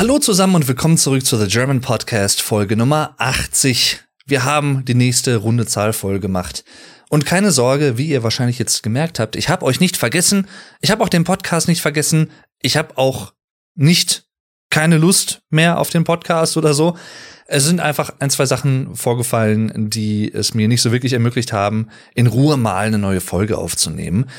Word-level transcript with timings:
Hallo 0.00 0.18
zusammen 0.18 0.54
und 0.54 0.66
willkommen 0.66 0.96
zurück 0.96 1.26
zu 1.26 1.36
The 1.36 1.46
German 1.46 1.82
Podcast 1.82 2.40
Folge 2.40 2.74
Nummer 2.74 3.14
80. 3.18 4.00
Wir 4.24 4.44
haben 4.44 4.82
die 4.86 4.94
nächste 4.94 5.36
runde 5.36 5.66
Zahl 5.66 5.92
voll 5.92 6.20
gemacht. 6.20 6.64
Und 7.10 7.26
keine 7.26 7.50
Sorge, 7.50 7.98
wie 7.98 8.08
ihr 8.08 8.22
wahrscheinlich 8.22 8.58
jetzt 8.58 8.82
gemerkt 8.82 9.18
habt, 9.20 9.36
ich 9.36 9.50
habe 9.50 9.66
euch 9.66 9.78
nicht 9.78 9.98
vergessen, 9.98 10.48
ich 10.80 10.90
habe 10.90 11.04
auch 11.04 11.10
den 11.10 11.24
Podcast 11.24 11.68
nicht 11.68 11.82
vergessen, 11.82 12.30
ich 12.62 12.78
habe 12.78 12.96
auch 12.96 13.34
nicht 13.74 14.24
keine 14.70 14.96
Lust 14.96 15.42
mehr 15.50 15.78
auf 15.78 15.90
den 15.90 16.04
Podcast 16.04 16.56
oder 16.56 16.72
so. 16.72 16.96
Es 17.46 17.66
sind 17.66 17.80
einfach 17.80 18.14
ein, 18.20 18.30
zwei 18.30 18.46
Sachen 18.46 18.96
vorgefallen, 18.96 19.90
die 19.90 20.32
es 20.32 20.54
mir 20.54 20.66
nicht 20.66 20.80
so 20.80 20.92
wirklich 20.92 21.12
ermöglicht 21.12 21.52
haben, 21.52 21.88
in 22.14 22.26
Ruhe 22.26 22.56
mal 22.56 22.86
eine 22.86 22.96
neue 22.96 23.20
Folge 23.20 23.58
aufzunehmen. 23.58 24.30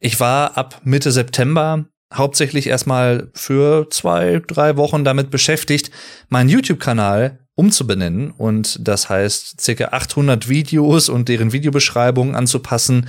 Ich 0.00 0.18
war 0.18 0.58
ab 0.58 0.80
Mitte 0.82 1.12
September 1.12 1.84
hauptsächlich 2.12 2.66
erstmal 2.66 3.30
für 3.34 3.88
zwei, 3.90 4.42
drei 4.46 4.76
Wochen 4.76 5.04
damit 5.04 5.30
beschäftigt, 5.30 5.90
meinen 6.28 6.48
YouTube-Kanal 6.48 7.40
umzubenennen 7.54 8.30
und 8.32 8.78
das 8.86 9.08
heißt 9.08 9.60
circa 9.60 9.86
800 9.86 10.48
Videos 10.48 11.08
und 11.08 11.28
deren 11.28 11.52
Videobeschreibungen 11.52 12.34
anzupassen. 12.34 13.08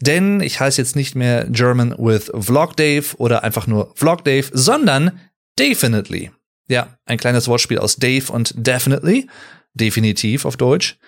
Denn 0.00 0.40
ich 0.40 0.60
heiße 0.60 0.80
jetzt 0.80 0.96
nicht 0.96 1.14
mehr 1.14 1.46
German 1.48 1.94
with 1.96 2.30
Vlog 2.38 2.76
Dave 2.76 3.16
oder 3.16 3.44
einfach 3.44 3.66
nur 3.66 3.92
Vlog 3.94 4.24
Dave, 4.24 4.46
sondern 4.52 5.20
Definitely. 5.58 6.30
Ja, 6.68 6.98
ein 7.06 7.16
kleines 7.16 7.48
Wortspiel 7.48 7.78
aus 7.78 7.96
Dave 7.96 8.30
und 8.30 8.52
Definitely. 8.56 9.28
Definitiv 9.72 10.44
auf 10.44 10.56
Deutsch. 10.56 10.98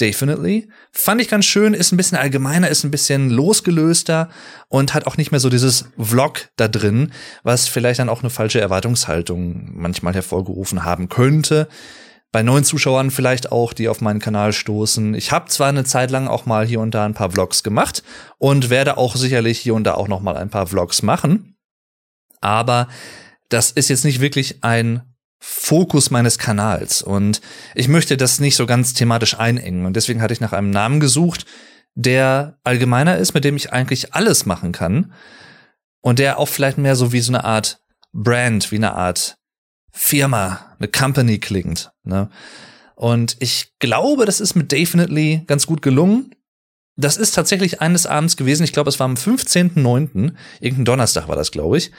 Definitely. 0.00 0.68
Fand 0.92 1.20
ich 1.20 1.28
ganz 1.28 1.46
schön, 1.46 1.72
ist 1.72 1.92
ein 1.92 1.96
bisschen 1.96 2.18
allgemeiner, 2.18 2.68
ist 2.68 2.84
ein 2.84 2.90
bisschen 2.90 3.30
losgelöster 3.30 4.28
und 4.68 4.94
hat 4.94 5.06
auch 5.06 5.16
nicht 5.16 5.30
mehr 5.30 5.40
so 5.40 5.48
dieses 5.48 5.86
Vlog 5.98 6.48
da 6.56 6.68
drin, 6.68 7.12
was 7.42 7.68
vielleicht 7.68 8.00
dann 8.00 8.08
auch 8.08 8.20
eine 8.20 8.30
falsche 8.30 8.60
Erwartungshaltung 8.60 9.70
manchmal 9.74 10.14
hervorgerufen 10.14 10.84
haben 10.84 11.08
könnte. 11.08 11.68
Bei 12.32 12.42
neuen 12.42 12.64
Zuschauern 12.64 13.10
vielleicht 13.10 13.50
auch, 13.52 13.72
die 13.72 13.88
auf 13.88 14.02
meinen 14.02 14.20
Kanal 14.20 14.52
stoßen. 14.52 15.14
Ich 15.14 15.32
habe 15.32 15.48
zwar 15.48 15.68
eine 15.68 15.84
Zeit 15.84 16.10
lang 16.10 16.28
auch 16.28 16.44
mal 16.44 16.66
hier 16.66 16.80
und 16.80 16.94
da 16.94 17.06
ein 17.06 17.14
paar 17.14 17.30
Vlogs 17.30 17.62
gemacht 17.62 18.02
und 18.36 18.68
werde 18.68 18.98
auch 18.98 19.16
sicherlich 19.16 19.58
hier 19.58 19.74
und 19.74 19.84
da 19.84 19.94
auch 19.94 20.08
noch 20.08 20.20
mal 20.20 20.36
ein 20.36 20.50
paar 20.50 20.66
Vlogs 20.66 21.02
machen, 21.02 21.56
aber 22.40 22.88
das 23.48 23.70
ist 23.70 23.88
jetzt 23.88 24.04
nicht 24.04 24.20
wirklich 24.20 24.62
ein 24.62 25.15
Fokus 25.48 26.10
meines 26.10 26.38
Kanals 26.38 27.02
und 27.02 27.40
ich 27.76 27.86
möchte 27.86 28.16
das 28.16 28.40
nicht 28.40 28.56
so 28.56 28.66
ganz 28.66 28.94
thematisch 28.94 29.38
einengen 29.38 29.86
und 29.86 29.94
deswegen 29.94 30.20
hatte 30.20 30.34
ich 30.34 30.40
nach 30.40 30.52
einem 30.52 30.70
Namen 30.70 30.98
gesucht, 30.98 31.46
der 31.94 32.58
allgemeiner 32.64 33.16
ist, 33.16 33.32
mit 33.32 33.44
dem 33.44 33.54
ich 33.54 33.72
eigentlich 33.72 34.12
alles 34.12 34.44
machen 34.44 34.72
kann 34.72 35.12
und 36.00 36.18
der 36.18 36.40
auch 36.40 36.48
vielleicht 36.48 36.78
mehr 36.78 36.96
so 36.96 37.12
wie 37.12 37.20
so 37.20 37.30
eine 37.30 37.44
Art 37.44 37.80
Brand, 38.12 38.72
wie 38.72 38.76
eine 38.76 38.94
Art 38.94 39.36
Firma, 39.92 40.74
eine 40.80 40.88
Company 40.88 41.38
klingt. 41.38 41.92
Ne? 42.02 42.28
Und 42.96 43.36
ich 43.38 43.72
glaube, 43.78 44.26
das 44.26 44.40
ist 44.40 44.56
mit 44.56 44.72
Definitely 44.72 45.44
ganz 45.46 45.66
gut 45.66 45.80
gelungen. 45.80 46.34
Das 46.96 47.16
ist 47.16 47.36
tatsächlich 47.36 47.80
eines 47.80 48.04
Abends 48.04 48.36
gewesen, 48.36 48.64
ich 48.64 48.72
glaube, 48.72 48.90
es 48.90 48.98
war 48.98 49.06
am 49.06 49.14
15.09., 49.14 50.32
irgendein 50.60 50.84
Donnerstag 50.84 51.28
war 51.28 51.36
das, 51.36 51.52
glaube 51.52 51.78
ich 51.78 51.92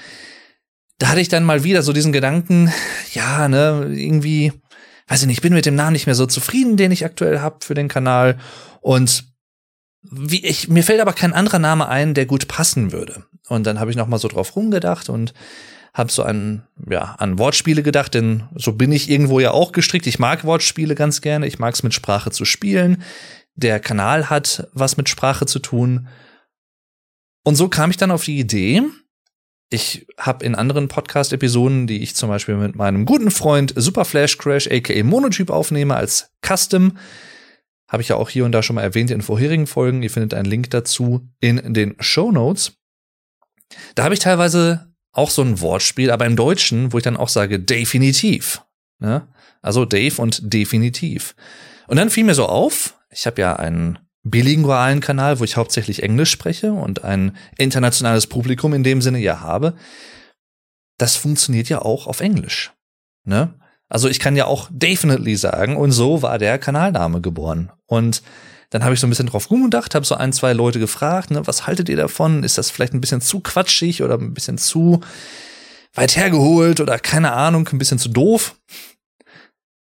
da 0.97 1.09
hatte 1.09 1.21
ich 1.21 1.29
dann 1.29 1.43
mal 1.43 1.63
wieder 1.63 1.83
so 1.83 1.93
diesen 1.93 2.11
Gedanken, 2.11 2.71
ja, 3.13 3.47
ne, 3.47 3.87
irgendwie, 3.91 4.51
weiß 5.07 5.21
ich 5.21 5.27
nicht, 5.27 5.37
ich 5.37 5.41
bin 5.41 5.53
mit 5.53 5.65
dem 5.65 5.75
Namen 5.75 5.93
nicht 5.93 6.07
mehr 6.07 6.15
so 6.15 6.25
zufrieden, 6.25 6.77
den 6.77 6.91
ich 6.91 7.05
aktuell 7.05 7.39
habe 7.39 7.57
für 7.61 7.75
den 7.75 7.87
Kanal. 7.87 8.37
Und 8.81 9.25
wie 10.01 10.45
ich, 10.45 10.69
mir 10.69 10.83
fällt 10.83 11.01
aber 11.01 11.13
kein 11.13 11.33
anderer 11.33 11.59
Name 11.59 11.87
ein, 11.87 12.13
der 12.13 12.25
gut 12.25 12.47
passen 12.47 12.91
würde. 12.91 13.25
Und 13.47 13.65
dann 13.67 13.79
habe 13.79 13.91
ich 13.91 13.97
noch 13.97 14.07
mal 14.07 14.17
so 14.17 14.27
drauf 14.27 14.55
rumgedacht 14.55 15.09
und 15.09 15.33
habe 15.93 16.11
so 16.11 16.23
an 16.23 16.67
ja 16.89 17.15
an 17.17 17.39
Wortspiele 17.39 17.81
gedacht, 17.81 18.13
denn 18.13 18.43
so 18.55 18.73
bin 18.73 18.91
ich 18.91 19.09
irgendwo 19.09 19.39
ja 19.39 19.51
auch 19.51 19.71
gestrickt. 19.71 20.05
Ich 20.05 20.19
mag 20.19 20.43
Wortspiele 20.43 20.95
ganz 20.95 21.21
gerne. 21.21 21.47
Ich 21.47 21.59
mag 21.59 21.73
es 21.73 21.83
mit 21.83 21.93
Sprache 21.93 22.29
zu 22.29 22.45
spielen. 22.45 23.01
Der 23.55 23.79
Kanal 23.79 24.29
hat 24.29 24.67
was 24.73 24.97
mit 24.97 25.09
Sprache 25.09 25.47
zu 25.47 25.59
tun. 25.59 26.07
Und 27.43 27.55
so 27.55 27.67
kam 27.67 27.89
ich 27.89 27.97
dann 27.97 28.11
auf 28.11 28.23
die 28.23 28.37
Idee, 28.37 28.83
ich 29.69 30.07
habe 30.17 30.45
in 30.45 30.55
anderen 30.55 30.87
Podcast-Episoden, 30.87 31.87
die 31.87 32.01
ich 32.01 32.15
zum 32.15 32.29
Beispiel 32.29 32.55
mit 32.55 32.75
meinem 32.75 33.05
guten 33.05 33.31
Freund 33.31 33.73
Super 33.75 34.05
Flash 34.05 34.37
Crash 34.37 34.69
aka 34.71 35.03
Monotyp 35.03 35.49
aufnehme 35.49 35.95
als 35.95 36.31
Custom, 36.45 36.97
habe 37.89 38.01
ich 38.01 38.09
ja 38.09 38.15
auch 38.15 38.29
hier 38.29 38.45
und 38.45 38.51
da 38.51 38.63
schon 38.63 38.75
mal 38.75 38.81
erwähnt 38.81 39.11
in 39.11 39.21
vorherigen 39.21 39.67
Folgen. 39.67 40.03
Ihr 40.03 40.09
findet 40.09 40.33
einen 40.33 40.49
Link 40.49 40.69
dazu 40.69 41.27
in 41.39 41.73
den 41.73 41.95
Show 41.99 42.31
Notes. 42.31 42.73
Da 43.95 44.03
habe 44.03 44.13
ich 44.13 44.19
teilweise 44.19 44.93
auch 45.11 45.29
so 45.29 45.41
ein 45.41 45.59
Wortspiel, 45.61 46.11
aber 46.11 46.25
im 46.25 46.35
Deutschen, 46.35 46.93
wo 46.93 46.97
ich 46.97 47.03
dann 47.03 47.17
auch 47.17 47.29
sage 47.29 47.59
definitiv. 47.59 48.61
Ne? 48.99 49.27
Also 49.61 49.85
Dave 49.85 50.21
und 50.21 50.53
definitiv. 50.53 51.35
Und 51.87 51.97
dann 51.97 52.09
fiel 52.09 52.23
mir 52.23 52.35
so 52.35 52.45
auf, 52.45 52.97
ich 53.09 53.25
habe 53.25 53.41
ja 53.41 53.55
einen 53.55 53.99
bilingualen 54.23 54.99
Kanal, 54.99 55.39
wo 55.39 55.43
ich 55.43 55.57
hauptsächlich 55.57 56.03
Englisch 56.03 56.31
spreche 56.31 56.73
und 56.73 57.03
ein 57.03 57.35
internationales 57.57 58.27
Publikum 58.27 58.73
in 58.73 58.83
dem 58.83 59.01
Sinne 59.01 59.19
ja 59.19 59.39
habe, 59.39 59.75
das 60.97 61.15
funktioniert 61.15 61.69
ja 61.69 61.81
auch 61.81 62.07
auf 62.07 62.21
Englisch. 62.21 62.73
Ne? 63.23 63.53
Also 63.89 64.09
ich 64.09 64.19
kann 64.19 64.35
ja 64.35 64.45
auch 64.45 64.69
definitely 64.71 65.35
sagen 65.35 65.77
und 65.77 65.91
so 65.91 66.21
war 66.21 66.37
der 66.37 66.57
Kanalname 66.59 67.21
geboren. 67.21 67.71
Und 67.85 68.21
dann 68.69 68.83
habe 68.83 68.93
ich 68.93 68.99
so 68.99 69.07
ein 69.07 69.09
bisschen 69.09 69.27
drauf 69.27 69.49
rumgedacht, 69.49 69.95
habe 69.95 70.05
so 70.05 70.15
ein, 70.15 70.33
zwei 70.33 70.51
Leute 70.51 70.79
gefragt, 70.79 71.31
ne, 71.31 71.47
was 71.47 71.67
haltet 71.67 71.87
ihr 71.87 71.95
davon? 71.95 72.43
Ist 72.43 72.57
das 72.57 72.69
vielleicht 72.69 72.93
ein 72.93 72.99
bisschen 72.99 73.21
zu 73.21 73.39
quatschig 73.39 74.03
oder 74.03 74.15
ein 74.15 74.33
bisschen 74.33 74.57
zu 74.57 74.99
weit 75.93 76.17
hergeholt 76.17 76.81
oder 76.81 76.99
keine 76.99 77.31
Ahnung, 77.31 77.69
ein 77.71 77.77
bisschen 77.77 77.99
zu 77.99 78.09
doof? 78.09 78.59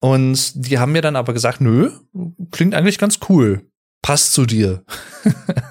Und 0.00 0.66
die 0.66 0.78
haben 0.78 0.92
mir 0.92 1.02
dann 1.02 1.14
aber 1.14 1.32
gesagt, 1.32 1.60
nö, 1.60 1.92
klingt 2.50 2.74
eigentlich 2.74 2.98
ganz 2.98 3.20
cool 3.28 3.64
passt 4.04 4.34
zu 4.34 4.44
dir. 4.44 4.84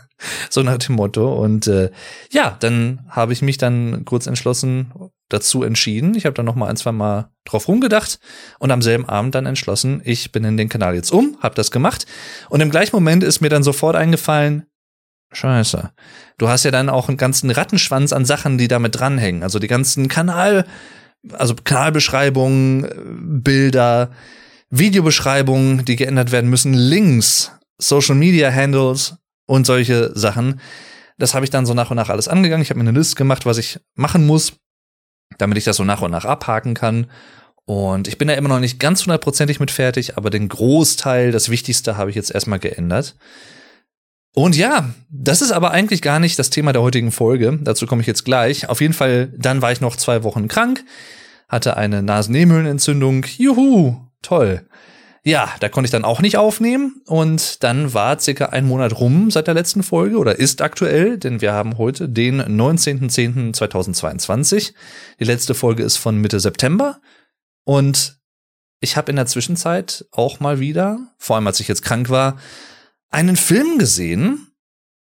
so 0.50 0.64
nach 0.64 0.80
dem 0.80 0.96
Motto. 0.96 1.32
Und 1.36 1.68
äh, 1.68 1.92
ja, 2.32 2.58
dann 2.60 3.06
habe 3.08 3.32
ich 3.32 3.44
mich 3.44 3.60
dann 3.60 4.06
kurz 4.06 4.26
entschlossen 4.26 4.92
dazu 5.30 5.62
entschieden. 5.62 6.16
Ich 6.16 6.26
habe 6.26 6.34
dann 6.34 6.48
noch 6.48 6.56
mal 6.56 6.68
ein, 6.68 6.76
zwei 6.76 6.92
Mal 6.92 7.30
drauf 7.46 7.68
rumgedacht 7.68 8.20
und 8.58 8.72
am 8.72 8.82
selben 8.82 9.08
Abend 9.08 9.36
dann 9.36 9.46
entschlossen, 9.46 10.02
ich 10.04 10.32
bin 10.32 10.44
in 10.46 10.58
den 10.58 10.68
Kanal 10.68 10.96
jetzt 10.96 11.12
um, 11.12 11.38
habe 11.42 11.54
das 11.54 11.70
gemacht. 11.70 12.08
Und 12.50 12.60
im 12.60 12.72
gleichen 12.72 12.96
Moment 12.96 13.24
ist 13.24 13.40
mir 13.40 13.50
dann 13.50 13.62
sofort 13.62 13.96
eingefallen, 13.96 14.66
Scheiße. 15.32 15.92
Du 16.40 16.48
hast 16.48 16.64
ja 16.64 16.72
dann 16.72 16.90
auch 16.90 17.10
einen 17.10 17.18
ganzen 17.18 17.52
Rattenschwanz 17.52 18.14
an 18.14 18.26
Sachen, 18.26 18.58
die 18.58 18.68
damit 18.68 19.00
dranhängen. 19.00 19.44
Also 19.44 19.60
die 19.60 19.68
ganzen 19.68 20.08
Kanal, 20.08 20.66
also 21.34 21.54
Kanalbeschreibungen, 21.56 23.42
Bilder, 23.44 24.12
Videobeschreibungen, 24.72 25.86
die 25.86 25.96
geändert 25.96 26.32
werden 26.32 26.50
müssen, 26.50 26.74
Links, 26.74 27.52
Social 27.78 28.16
Media 28.16 28.52
Handles 28.52 29.16
und 29.46 29.66
solche 29.66 30.18
Sachen. 30.18 30.60
Das 31.18 31.34
habe 31.34 31.46
ich 31.46 31.52
dann 31.52 31.66
so 31.66 31.74
nach 31.74 31.92
und 31.92 31.98
nach 31.98 32.10
alles 32.10 32.28
angegangen. 32.28 32.64
Ich 32.64 32.70
habe 32.70 32.80
mir 32.82 32.90
eine 32.90 32.98
Liste 32.98 33.16
gemacht, 33.16 33.46
was 33.46 33.58
ich 33.58 33.80
machen 33.96 34.26
muss, 34.26 34.54
damit 35.38 35.58
ich 35.58 35.64
das 35.64 35.78
so 35.78 35.84
nach 35.84 36.02
und 36.02 36.12
nach 36.12 36.26
abhaken 36.26 36.74
kann. 36.74 37.08
Und 37.66 38.08
ich 38.08 38.18
bin 38.18 38.28
da 38.28 38.34
immer 38.34 38.50
noch 38.50 38.60
nicht 38.60 38.80
ganz 38.80 39.04
hundertprozentig 39.04 39.60
mit 39.60 39.72
fertig, 39.72 40.18
aber 40.18 40.30
den 40.30 40.50
Großteil, 40.50 41.32
das 41.32 41.50
Wichtigste, 41.50 41.98
habe 41.98 42.10
ich 42.10 42.16
jetzt 42.16 42.32
erstmal 42.32 42.60
geändert. 42.60 43.16
Und 44.36 44.58
ja, 44.58 44.90
das 45.10 45.42
ist 45.42 45.52
aber 45.52 45.72
eigentlich 45.72 46.02
gar 46.02 46.20
nicht 46.20 46.40
das 46.40 46.50
Thema 46.50 46.74
der 46.74 46.82
heutigen 46.82 47.12
Folge. 47.12 47.60
Dazu 47.62 47.86
komme 47.86 48.02
ich 48.02 48.08
jetzt 48.08 48.26
gleich. 48.26 48.68
Auf 48.68 48.82
jeden 48.82 48.94
Fall, 48.94 49.32
dann 49.38 49.62
war 49.62 49.72
ich 49.72 49.80
noch 49.80 49.96
zwei 49.96 50.24
Wochen 50.24 50.48
krank, 50.48 50.84
hatte 51.48 51.78
eine 51.78 52.02
Nasennebenhöhlenentzündung. 52.02 53.26
Juhu, 53.38 53.98
toll. 54.24 54.66
Ja, 55.26 55.56
da 55.62 55.70
konnte 55.70 55.86
ich 55.86 55.92
dann 55.92 56.04
auch 56.04 56.20
nicht 56.20 56.36
aufnehmen 56.36 57.02
und 57.06 57.64
dann 57.64 57.94
war 57.94 58.20
circa 58.20 58.48
ein 58.48 58.66
Monat 58.66 59.00
rum 59.00 59.32
seit 59.32 59.48
der 59.48 59.54
letzten 59.54 59.82
Folge 59.82 60.18
oder 60.18 60.38
ist 60.38 60.62
aktuell, 60.62 61.18
denn 61.18 61.40
wir 61.40 61.54
haben 61.54 61.78
heute 61.78 62.10
den 62.10 62.42
19.10.2022. 62.42 64.74
Die 65.22 65.24
letzte 65.24 65.54
Folge 65.54 65.84
ist 65.84 65.96
von 65.96 66.18
Mitte 66.18 66.42
September 66.42 67.00
und 67.64 68.20
ich 68.82 68.98
habe 68.98 69.12
in 69.12 69.16
der 69.16 69.28
Zwischenzeit 69.28 70.06
auch 70.12 70.42
mal 70.42 70.60
wieder, 70.60 71.00
vor 71.18 71.38
allem 71.38 71.48
als 71.48 71.62
ich 71.62 71.70
jetzt 71.70 71.84
krank 71.84 72.10
war, 72.10 72.38
einen 73.10 73.38
Film 73.38 73.78
gesehen, 73.78 74.50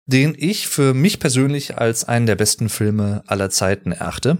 den 0.05 0.35
ich 0.37 0.69
für 0.69 0.93
mich 0.93 1.21
persönlich 1.21 1.79
als 1.79 2.05
einen 2.05 2.27
der 2.27 2.37
besten 2.37 2.69
Filme 2.69 3.25
aller 3.29 3.49
Zeiten 3.49 3.93
erachte. 3.93 4.37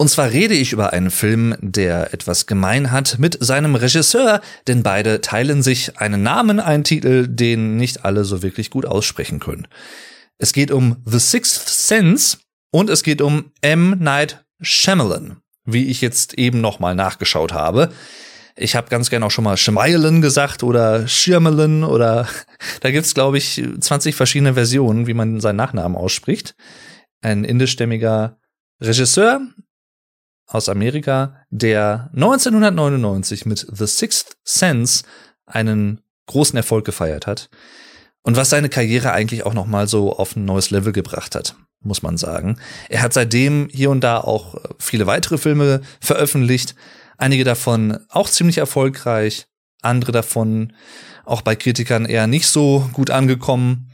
Und 0.00 0.08
zwar 0.08 0.30
rede 0.30 0.54
ich 0.54 0.72
über 0.72 0.94
einen 0.94 1.10
Film, 1.10 1.54
der 1.60 2.14
etwas 2.14 2.46
gemein 2.46 2.90
hat 2.90 3.18
mit 3.18 3.36
seinem 3.38 3.74
Regisseur, 3.74 4.40
denn 4.66 4.82
beide 4.82 5.20
teilen 5.20 5.62
sich 5.62 5.98
einen 5.98 6.22
Namen, 6.22 6.58
einen 6.58 6.84
Titel, 6.84 7.28
den 7.28 7.76
nicht 7.76 8.02
alle 8.02 8.24
so 8.24 8.42
wirklich 8.42 8.70
gut 8.70 8.86
aussprechen 8.86 9.40
können. 9.40 9.68
Es 10.38 10.54
geht 10.54 10.70
um 10.70 10.96
The 11.04 11.18
Sixth 11.18 11.68
Sense 11.68 12.38
und 12.70 12.88
es 12.88 13.02
geht 13.02 13.20
um 13.20 13.52
M. 13.60 13.98
Night 13.98 14.42
Shyamalan, 14.62 15.42
wie 15.66 15.88
ich 15.88 16.00
jetzt 16.00 16.32
eben 16.38 16.62
nochmal 16.62 16.94
nachgeschaut 16.94 17.52
habe. 17.52 17.92
Ich 18.56 18.76
habe 18.76 18.88
ganz 18.88 19.10
gerne 19.10 19.26
auch 19.26 19.30
schon 19.30 19.44
mal 19.44 19.58
Shyamalan 19.58 20.22
gesagt 20.22 20.62
oder 20.62 21.06
Shyamalan 21.08 21.84
oder 21.84 22.26
da 22.80 22.90
gibt's 22.90 23.12
glaube 23.12 23.36
ich 23.36 23.62
20 23.78 24.14
verschiedene 24.14 24.54
Versionen, 24.54 25.06
wie 25.06 25.14
man 25.14 25.40
seinen 25.40 25.56
Nachnamen 25.56 25.98
ausspricht. 25.98 26.54
Ein 27.20 27.44
indischstämmiger 27.44 28.38
Regisseur, 28.80 29.42
aus 30.50 30.68
Amerika, 30.68 31.36
der 31.50 32.10
1999 32.12 33.46
mit 33.46 33.66
The 33.70 33.86
Sixth 33.86 34.36
Sense 34.44 35.04
einen 35.46 36.00
großen 36.26 36.56
Erfolg 36.56 36.84
gefeiert 36.84 37.26
hat 37.26 37.48
und 38.22 38.36
was 38.36 38.50
seine 38.50 38.68
Karriere 38.68 39.12
eigentlich 39.12 39.46
auch 39.46 39.54
noch 39.54 39.66
mal 39.66 39.86
so 39.86 40.16
auf 40.16 40.36
ein 40.36 40.44
neues 40.44 40.70
Level 40.70 40.92
gebracht 40.92 41.34
hat, 41.34 41.54
muss 41.82 42.02
man 42.02 42.16
sagen. 42.16 42.58
Er 42.88 43.02
hat 43.02 43.12
seitdem 43.12 43.68
hier 43.70 43.90
und 43.90 44.02
da 44.02 44.18
auch 44.18 44.56
viele 44.78 45.06
weitere 45.06 45.38
Filme 45.38 45.82
veröffentlicht, 46.00 46.74
einige 47.16 47.44
davon 47.44 47.98
auch 48.08 48.28
ziemlich 48.28 48.58
erfolgreich, 48.58 49.46
andere 49.82 50.12
davon 50.12 50.72
auch 51.24 51.42
bei 51.42 51.54
Kritikern 51.54 52.06
eher 52.06 52.26
nicht 52.26 52.48
so 52.48 52.90
gut 52.92 53.10
angekommen. 53.10 53.90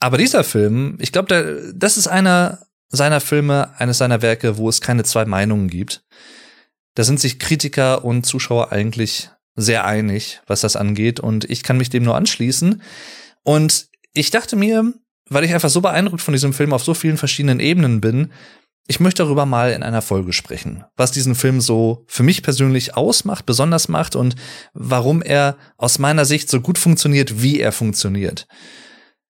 Aber 0.00 0.18
dieser 0.18 0.44
Film, 0.44 0.96
ich 1.00 1.10
glaube, 1.10 1.72
das 1.74 1.96
ist 1.96 2.06
einer 2.06 2.60
seiner 2.88 3.20
Filme, 3.20 3.74
eines 3.78 3.98
seiner 3.98 4.22
Werke, 4.22 4.56
wo 4.56 4.68
es 4.68 4.80
keine 4.80 5.04
zwei 5.04 5.24
Meinungen 5.24 5.68
gibt. 5.68 6.04
Da 6.94 7.04
sind 7.04 7.20
sich 7.20 7.38
Kritiker 7.38 8.04
und 8.04 8.24
Zuschauer 8.24 8.72
eigentlich 8.72 9.30
sehr 9.54 9.84
einig, 9.84 10.40
was 10.46 10.60
das 10.60 10.76
angeht, 10.76 11.20
und 11.20 11.48
ich 11.50 11.62
kann 11.62 11.76
mich 11.76 11.90
dem 11.90 12.04
nur 12.04 12.16
anschließen. 12.16 12.82
Und 13.42 13.88
ich 14.14 14.30
dachte 14.30 14.56
mir, 14.56 14.92
weil 15.28 15.44
ich 15.44 15.52
einfach 15.52 15.68
so 15.68 15.80
beeindruckt 15.80 16.22
von 16.22 16.32
diesem 16.32 16.52
Film 16.52 16.72
auf 16.72 16.82
so 16.82 16.94
vielen 16.94 17.18
verschiedenen 17.18 17.60
Ebenen 17.60 18.00
bin, 18.00 18.32
ich 18.90 19.00
möchte 19.00 19.22
darüber 19.22 19.44
mal 19.44 19.72
in 19.72 19.82
einer 19.82 20.00
Folge 20.00 20.32
sprechen, 20.32 20.84
was 20.96 21.12
diesen 21.12 21.34
Film 21.34 21.60
so 21.60 22.04
für 22.06 22.22
mich 22.22 22.42
persönlich 22.42 22.96
ausmacht, 22.96 23.44
besonders 23.44 23.88
macht 23.88 24.16
und 24.16 24.34
warum 24.72 25.20
er 25.20 25.58
aus 25.76 25.98
meiner 25.98 26.24
Sicht 26.24 26.48
so 26.48 26.62
gut 26.62 26.78
funktioniert, 26.78 27.42
wie 27.42 27.60
er 27.60 27.72
funktioniert. 27.72 28.48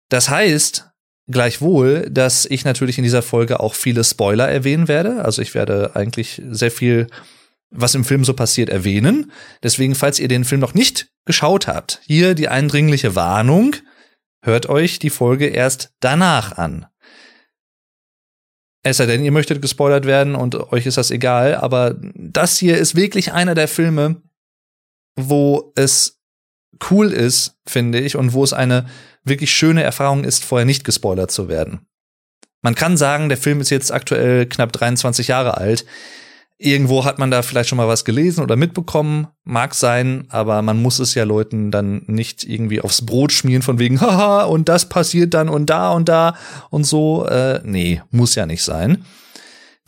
Das 0.09 0.31
heißt, 0.31 0.90
gleichwohl, 1.31 2.09
dass 2.11 2.45
ich 2.45 2.65
natürlich 2.65 2.99
in 2.99 3.05
dieser 3.05 3.23
Folge 3.23 3.61
auch 3.61 3.75
viele 3.75 4.05
Spoiler 4.05 4.49
erwähnen 4.49 4.89
werde. 4.89 5.25
Also 5.25 5.43
ich 5.43 5.55
werde 5.55 5.93
eigentlich 5.95 6.43
sehr 6.51 6.71
viel 6.71 7.07
was 7.71 7.95
im 7.95 8.05
Film 8.05 8.25
so 8.25 8.35
passiert, 8.35 8.69
erwähnen. 8.69 9.33
Deswegen, 9.63 9.95
falls 9.95 10.19
ihr 10.19 10.29
den 10.29 10.45
Film 10.45 10.61
noch 10.61 10.75
nicht 10.75 11.09
geschaut 11.25 11.69
habt, 11.69 12.01
hier 12.05 12.35
die 12.35 12.49
eindringliche 12.49 13.15
Warnung, 13.15 13.77
hört 14.43 14.69
euch 14.69 14.99
die 14.99 15.11
Folge 15.11 15.47
erst 15.47 15.95
danach 16.01 16.59
an. 16.59 16.87
Es 18.83 18.97
sei 18.97 19.07
denn, 19.07 19.23
ihr 19.23 19.33
möchtet 19.33 19.61
gespoilert 19.61 20.07
werden 20.07 20.35
und 20.35 20.73
euch 20.73 20.87
ist 20.87 20.97
das 20.97 21.11
egal, 21.11 21.55
aber 21.55 21.97
das 22.15 22.59
hier 22.59 22.79
ist 22.79 22.97
wirklich 22.97 23.33
einer 23.33 23.55
der 23.55 23.69
Filme, 23.69 24.23
wo 25.17 25.73
es 25.77 26.20
cool 26.91 27.13
ist, 27.13 27.57
finde 27.67 28.01
ich, 28.01 28.17
und 28.17 28.33
wo 28.33 28.45
es 28.45 28.53
eine 28.53 28.87
wirklich 29.25 29.53
schöne 29.53 29.83
Erfahrung 29.83 30.25
ist, 30.25 30.45
vorher 30.45 30.67
nicht 30.67 30.85
gespoilert 30.85 31.31
zu 31.31 31.49
werden. 31.49 31.87
Man 32.63 32.75
kann 32.75 32.97
sagen, 32.97 33.29
der 33.29 33.39
Film 33.39 33.61
ist 33.61 33.71
jetzt 33.71 33.93
aktuell 33.93 34.47
knapp 34.47 34.73
23 34.73 35.29
Jahre 35.29 35.57
alt. 35.57 35.87
Irgendwo 36.59 37.07
hat 37.07 37.19
man 37.19 37.31
da 37.31 37.41
vielleicht 37.41 37.71
schon 37.71 37.79
mal 37.79 37.89
was 37.89 38.05
gelesen 38.05 38.45
oder 38.45 38.55
mitbekommen, 38.55 39.29
mag 39.45 39.75
sein, 39.75 40.27
aber 40.29 40.61
man 40.61 40.83
muss 40.83 40.99
es 40.99 41.15
ja 41.15 41.25
Leuten 41.25 41.71
dann 41.71 42.03
nicht 42.07 42.45
irgendwie 42.45 42.83
aufs 42.83 43.07
Brot 43.07 43.33
schmieren 43.33 43.63
von 43.63 43.79
wegen, 43.79 44.01
haha, 44.03 44.45
und 44.45 44.69
das 44.69 44.89
passiert 44.89 45.33
dann 45.33 45.49
und 45.49 45.71
da 45.71 45.91
und 45.93 46.11
da 46.11 46.37
und 46.69 46.85
so. 46.85 47.27
Äh, 47.27 47.61
nee, 47.65 48.03
muss 48.11 48.35
ja 48.35 48.45
nicht 48.45 48.63
sein. 48.63 49.05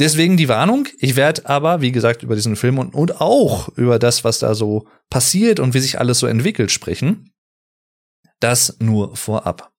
Deswegen 0.02 0.36
die 0.36 0.48
Warnung. 0.48 0.88
Ich 0.98 1.14
werde 1.14 1.48
aber, 1.48 1.80
wie 1.80 1.92
gesagt, 1.92 2.24
über 2.24 2.34
diesen 2.34 2.56
Film 2.56 2.80
und, 2.80 2.92
und 2.92 3.20
auch 3.20 3.68
über 3.76 4.00
das, 4.00 4.24
was 4.24 4.40
da 4.40 4.52
so 4.56 4.88
passiert 5.10 5.60
und 5.60 5.74
wie 5.74 5.78
sich 5.78 6.00
alles 6.00 6.18
so 6.18 6.26
entwickelt, 6.26 6.72
sprechen. 6.72 7.30
Das 8.40 8.78
nur 8.80 9.14
vorab. 9.14 9.70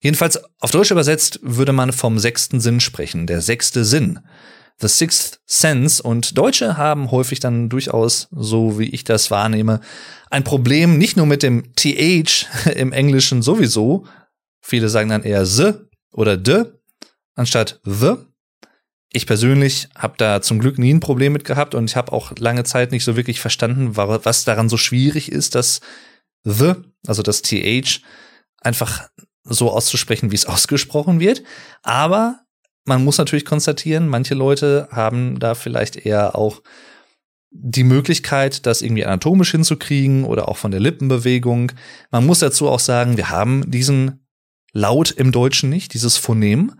Jedenfalls 0.00 0.40
auf 0.58 0.70
Deutsch 0.70 0.90
übersetzt 0.90 1.38
würde 1.42 1.74
man 1.74 1.92
vom 1.92 2.18
sechsten 2.18 2.60
Sinn 2.60 2.80
sprechen, 2.80 3.26
der 3.26 3.42
sechste 3.42 3.84
Sinn. 3.84 4.20
The 4.80 4.88
Sixth 4.88 5.42
Sense 5.44 6.02
und 6.02 6.38
Deutsche 6.38 6.78
haben 6.78 7.10
häufig 7.10 7.40
dann 7.40 7.68
durchaus, 7.68 8.28
so 8.30 8.78
wie 8.78 8.88
ich 8.88 9.04
das 9.04 9.30
wahrnehme, 9.30 9.82
ein 10.30 10.44
Problem 10.44 10.96
nicht 10.96 11.18
nur 11.18 11.26
mit 11.26 11.42
dem 11.42 11.74
TH 11.74 12.46
im 12.74 12.92
Englischen 12.94 13.42
sowieso. 13.42 14.06
Viele 14.62 14.88
sagen 14.88 15.10
dann 15.10 15.24
eher 15.24 15.44
the 15.44 15.74
oder 16.10 16.38
de 16.38 16.72
anstatt 17.34 17.82
the. 17.84 18.14
Ich 19.12 19.26
persönlich 19.26 19.88
habe 19.96 20.14
da 20.18 20.42
zum 20.42 20.58
Glück 20.58 20.78
nie 20.78 20.92
ein 20.92 21.00
Problem 21.00 21.32
mit 21.32 21.44
gehabt 21.44 21.74
und 21.74 21.88
ich 21.88 21.96
habe 21.96 22.12
auch 22.12 22.32
lange 22.38 22.64
Zeit 22.64 22.92
nicht 22.92 23.04
so 23.04 23.16
wirklich 23.16 23.40
verstanden, 23.40 23.96
was 23.96 24.44
daran 24.44 24.68
so 24.68 24.76
schwierig 24.76 25.32
ist, 25.32 25.54
dass 25.54 25.80
the, 26.44 26.74
also 27.06 27.22
das 27.22 27.42
TH, 27.42 28.02
einfach 28.60 29.08
so 29.44 29.70
auszusprechen, 29.70 30.30
wie 30.30 30.36
es 30.36 30.46
ausgesprochen 30.46 31.20
wird. 31.20 31.42
Aber 31.82 32.40
man 32.84 33.04
muss 33.04 33.18
natürlich 33.18 33.44
konstatieren, 33.44 34.08
manche 34.08 34.34
Leute 34.34 34.88
haben 34.90 35.38
da 35.38 35.54
vielleicht 35.54 35.96
eher 35.96 36.36
auch 36.36 36.62
die 37.50 37.84
Möglichkeit, 37.84 38.66
das 38.66 38.82
irgendwie 38.82 39.04
anatomisch 39.04 39.50
hinzukriegen 39.52 40.24
oder 40.24 40.48
auch 40.48 40.58
von 40.58 40.70
der 40.70 40.80
Lippenbewegung. 40.80 41.72
Man 42.10 42.26
muss 42.26 42.40
dazu 42.40 42.68
auch 42.68 42.80
sagen, 42.80 43.16
wir 43.16 43.30
haben 43.30 43.70
diesen 43.70 44.24
Laut 44.72 45.10
im 45.10 45.32
Deutschen 45.32 45.70
nicht, 45.70 45.94
dieses 45.94 46.18
Phonem. 46.18 46.74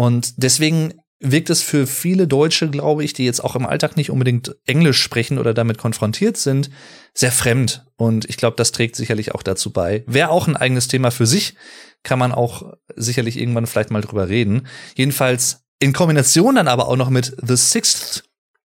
Und 0.00 0.42
deswegen 0.42 0.94
wirkt 1.18 1.50
es 1.50 1.60
für 1.60 1.86
viele 1.86 2.26
Deutsche, 2.26 2.70
glaube 2.70 3.04
ich, 3.04 3.12
die 3.12 3.26
jetzt 3.26 3.44
auch 3.44 3.54
im 3.54 3.66
Alltag 3.66 3.98
nicht 3.98 4.08
unbedingt 4.08 4.56
Englisch 4.64 5.02
sprechen 5.02 5.36
oder 5.38 5.52
damit 5.52 5.76
konfrontiert 5.76 6.38
sind, 6.38 6.70
sehr 7.12 7.30
fremd. 7.30 7.84
Und 7.96 8.24
ich 8.24 8.38
glaube, 8.38 8.56
das 8.56 8.72
trägt 8.72 8.96
sicherlich 8.96 9.34
auch 9.34 9.42
dazu 9.42 9.74
bei. 9.74 10.02
Wäre 10.06 10.30
auch 10.30 10.48
ein 10.48 10.56
eigenes 10.56 10.88
Thema 10.88 11.10
für 11.10 11.26
sich, 11.26 11.54
kann 12.02 12.18
man 12.18 12.32
auch 12.32 12.72
sicherlich 12.96 13.38
irgendwann 13.38 13.66
vielleicht 13.66 13.90
mal 13.90 14.00
drüber 14.00 14.30
reden. 14.30 14.68
Jedenfalls 14.96 15.64
in 15.80 15.92
Kombination 15.92 16.54
dann 16.54 16.68
aber 16.68 16.88
auch 16.88 16.96
noch 16.96 17.10
mit 17.10 17.36
The 17.46 17.58
Sixth. 17.58 18.24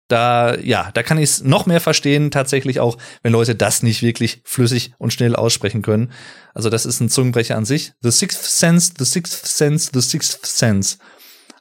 Da, 0.07 0.57
ja, 0.57 0.89
da 0.95 1.03
kann 1.03 1.19
ich 1.19 1.29
es 1.29 1.43
noch 1.43 1.67
mehr 1.67 1.79
verstehen, 1.79 2.31
tatsächlich 2.31 2.79
auch, 2.79 2.97
wenn 3.21 3.33
Leute 3.33 3.53
das 3.53 3.83
nicht 3.83 4.01
wirklich 4.01 4.41
flüssig 4.43 4.93
und 4.97 5.13
schnell 5.13 5.35
aussprechen 5.35 5.83
können. 5.83 6.11
Also 6.55 6.71
das 6.71 6.87
ist 6.87 6.99
ein 6.99 7.09
Zungenbrecher 7.09 7.55
an 7.55 7.65
sich. 7.65 7.93
The 8.01 8.09
Sixth 8.09 8.43
Sense, 8.43 8.93
The 8.97 9.05
Sixth 9.05 9.45
Sense, 9.45 9.91
The 9.93 10.01
Sixth 10.01 10.47
Sense. 10.47 10.97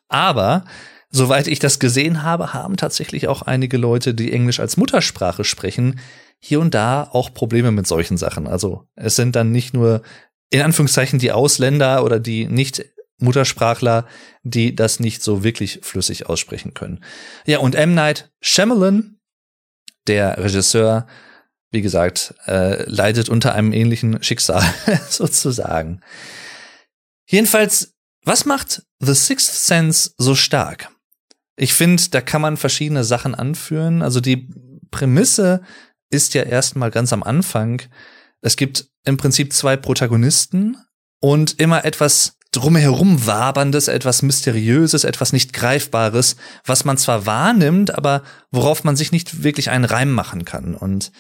Aber 0.08 0.64
soweit 1.10 1.46
ich 1.46 1.58
das 1.58 1.78
gesehen 1.78 2.22
habe, 2.22 2.52
haben 2.52 2.76
tatsächlich 2.76 3.28
auch 3.28 3.43
einige 3.43 3.76
Leute, 3.76 4.14
die 4.14 4.32
Englisch 4.32 4.60
als 4.60 4.76
Muttersprache 4.76 5.44
sprechen, 5.44 6.00
hier 6.38 6.60
und 6.60 6.75
da 6.75 7.08
auch 7.12 7.34
Probleme 7.34 7.73
mit 7.73 7.87
solchen 7.87 8.16
Sachen. 8.16 8.47
Also 8.47 8.87
es 8.94 9.16
sind 9.16 9.35
dann 9.37 9.52
nicht 9.52 9.75
nur 9.75 10.02
in 10.50 10.62
Anführungszeichen 10.62 11.18
die 11.18 11.33
Ausländer 11.33 12.04
oder 12.04 12.21
die 12.21 12.47
nicht 12.47 12.85
Muttersprachler, 13.18 14.06
die 14.42 14.75
das 14.75 15.00
nicht 15.00 15.23
so 15.23 15.42
wirklich 15.42 15.80
flüssig 15.83 16.26
aussprechen 16.26 16.75
können. 16.75 17.04
Ja, 17.47 17.59
und 17.59 17.75
M. 17.75 17.94
Night 17.94 18.30
Shyamalan, 18.40 19.18
der 20.06 20.38
Regisseur, 20.38 21.06
wie 21.71 21.83
gesagt, 21.83 22.35
äh, 22.47 22.88
leidet 22.88 23.28
unter 23.28 23.54
einem 23.54 23.73
ähnlichen 23.73 24.23
Schicksal 24.23 24.62
sozusagen. 25.11 26.00
Jedenfalls 27.26 27.98
was 28.28 28.44
macht 28.44 28.82
The 29.00 29.14
Sixth 29.14 29.54
Sense 29.66 30.11
so 30.18 30.35
stark? 30.35 30.90
Ich 31.56 31.73
finde, 31.73 32.02
da 32.11 32.20
kann 32.20 32.42
man 32.42 32.56
verschiedene 32.56 33.02
Sachen 33.02 33.35
anführen. 33.35 34.02
Also 34.02 34.20
die 34.20 34.49
Prämisse 34.90 35.62
ist 36.11 36.35
ja 36.35 36.42
erstmal 36.42 36.90
ganz 36.90 37.12
am 37.12 37.23
Anfang. 37.23 37.82
Es 38.42 38.56
gibt 38.56 38.87
im 39.04 39.16
Prinzip 39.16 39.52
zwei 39.52 39.76
Protagonisten 39.76 40.76
und 41.20 41.58
immer 41.58 41.85
etwas 41.85 42.37
drumherum 42.52 43.26
waberndes, 43.26 43.88
etwas 43.88 44.23
mysteriöses, 44.23 45.04
etwas 45.04 45.32
nicht 45.32 45.52
greifbares, 45.52 46.37
was 46.64 46.85
man 46.85 46.99
zwar 46.99 47.26
wahrnimmt, 47.26 47.94
aber 47.94 48.23
worauf 48.50 48.85
man 48.85 48.94
sich 48.94 49.11
nicht 49.11 49.42
wirklich 49.42 49.70
einen 49.70 49.85
Reim 49.85 50.12
machen 50.12 50.44
kann. 50.44 50.75
Und 50.75 51.12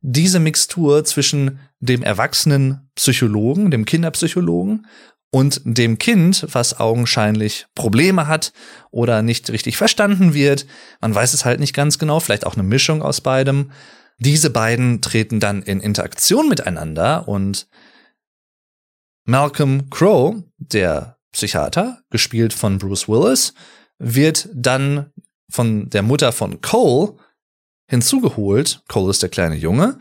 diese 0.00 0.40
Mixtur 0.40 1.04
zwischen 1.04 1.58
dem 1.80 2.02
erwachsenen 2.02 2.90
Psychologen, 2.94 3.70
dem 3.70 3.84
Kinderpsychologen 3.84 4.86
und 5.30 5.60
dem 5.64 5.98
Kind, 5.98 6.46
was 6.52 6.78
augenscheinlich 6.78 7.66
Probleme 7.74 8.26
hat 8.26 8.52
oder 8.90 9.22
nicht 9.22 9.50
richtig 9.50 9.76
verstanden 9.76 10.34
wird. 10.34 10.66
Man 11.00 11.14
weiß 11.14 11.34
es 11.34 11.44
halt 11.44 11.60
nicht 11.60 11.74
ganz 11.74 11.98
genau, 11.98 12.20
vielleicht 12.20 12.46
auch 12.46 12.54
eine 12.54 12.62
Mischung 12.62 13.02
aus 13.02 13.20
beidem. 13.20 13.70
Diese 14.18 14.50
beiden 14.50 15.02
treten 15.02 15.40
dann 15.40 15.62
in 15.62 15.80
Interaktion 15.80 16.48
miteinander 16.48 17.28
und 17.28 17.68
Malcolm 19.24 19.90
Crowe, 19.90 20.44
der 20.56 21.18
Psychiater, 21.32 22.00
gespielt 22.10 22.52
von 22.52 22.78
Bruce 22.78 23.08
Willis, 23.08 23.52
wird 23.98 24.48
dann 24.54 25.12
von 25.50 25.90
der 25.90 26.02
Mutter 26.02 26.32
von 26.32 26.60
Cole 26.60 27.14
hinzugeholt, 27.88 28.82
Cole 28.88 29.10
ist 29.10 29.22
der 29.22 29.28
kleine 29.28 29.56
Junge, 29.56 29.98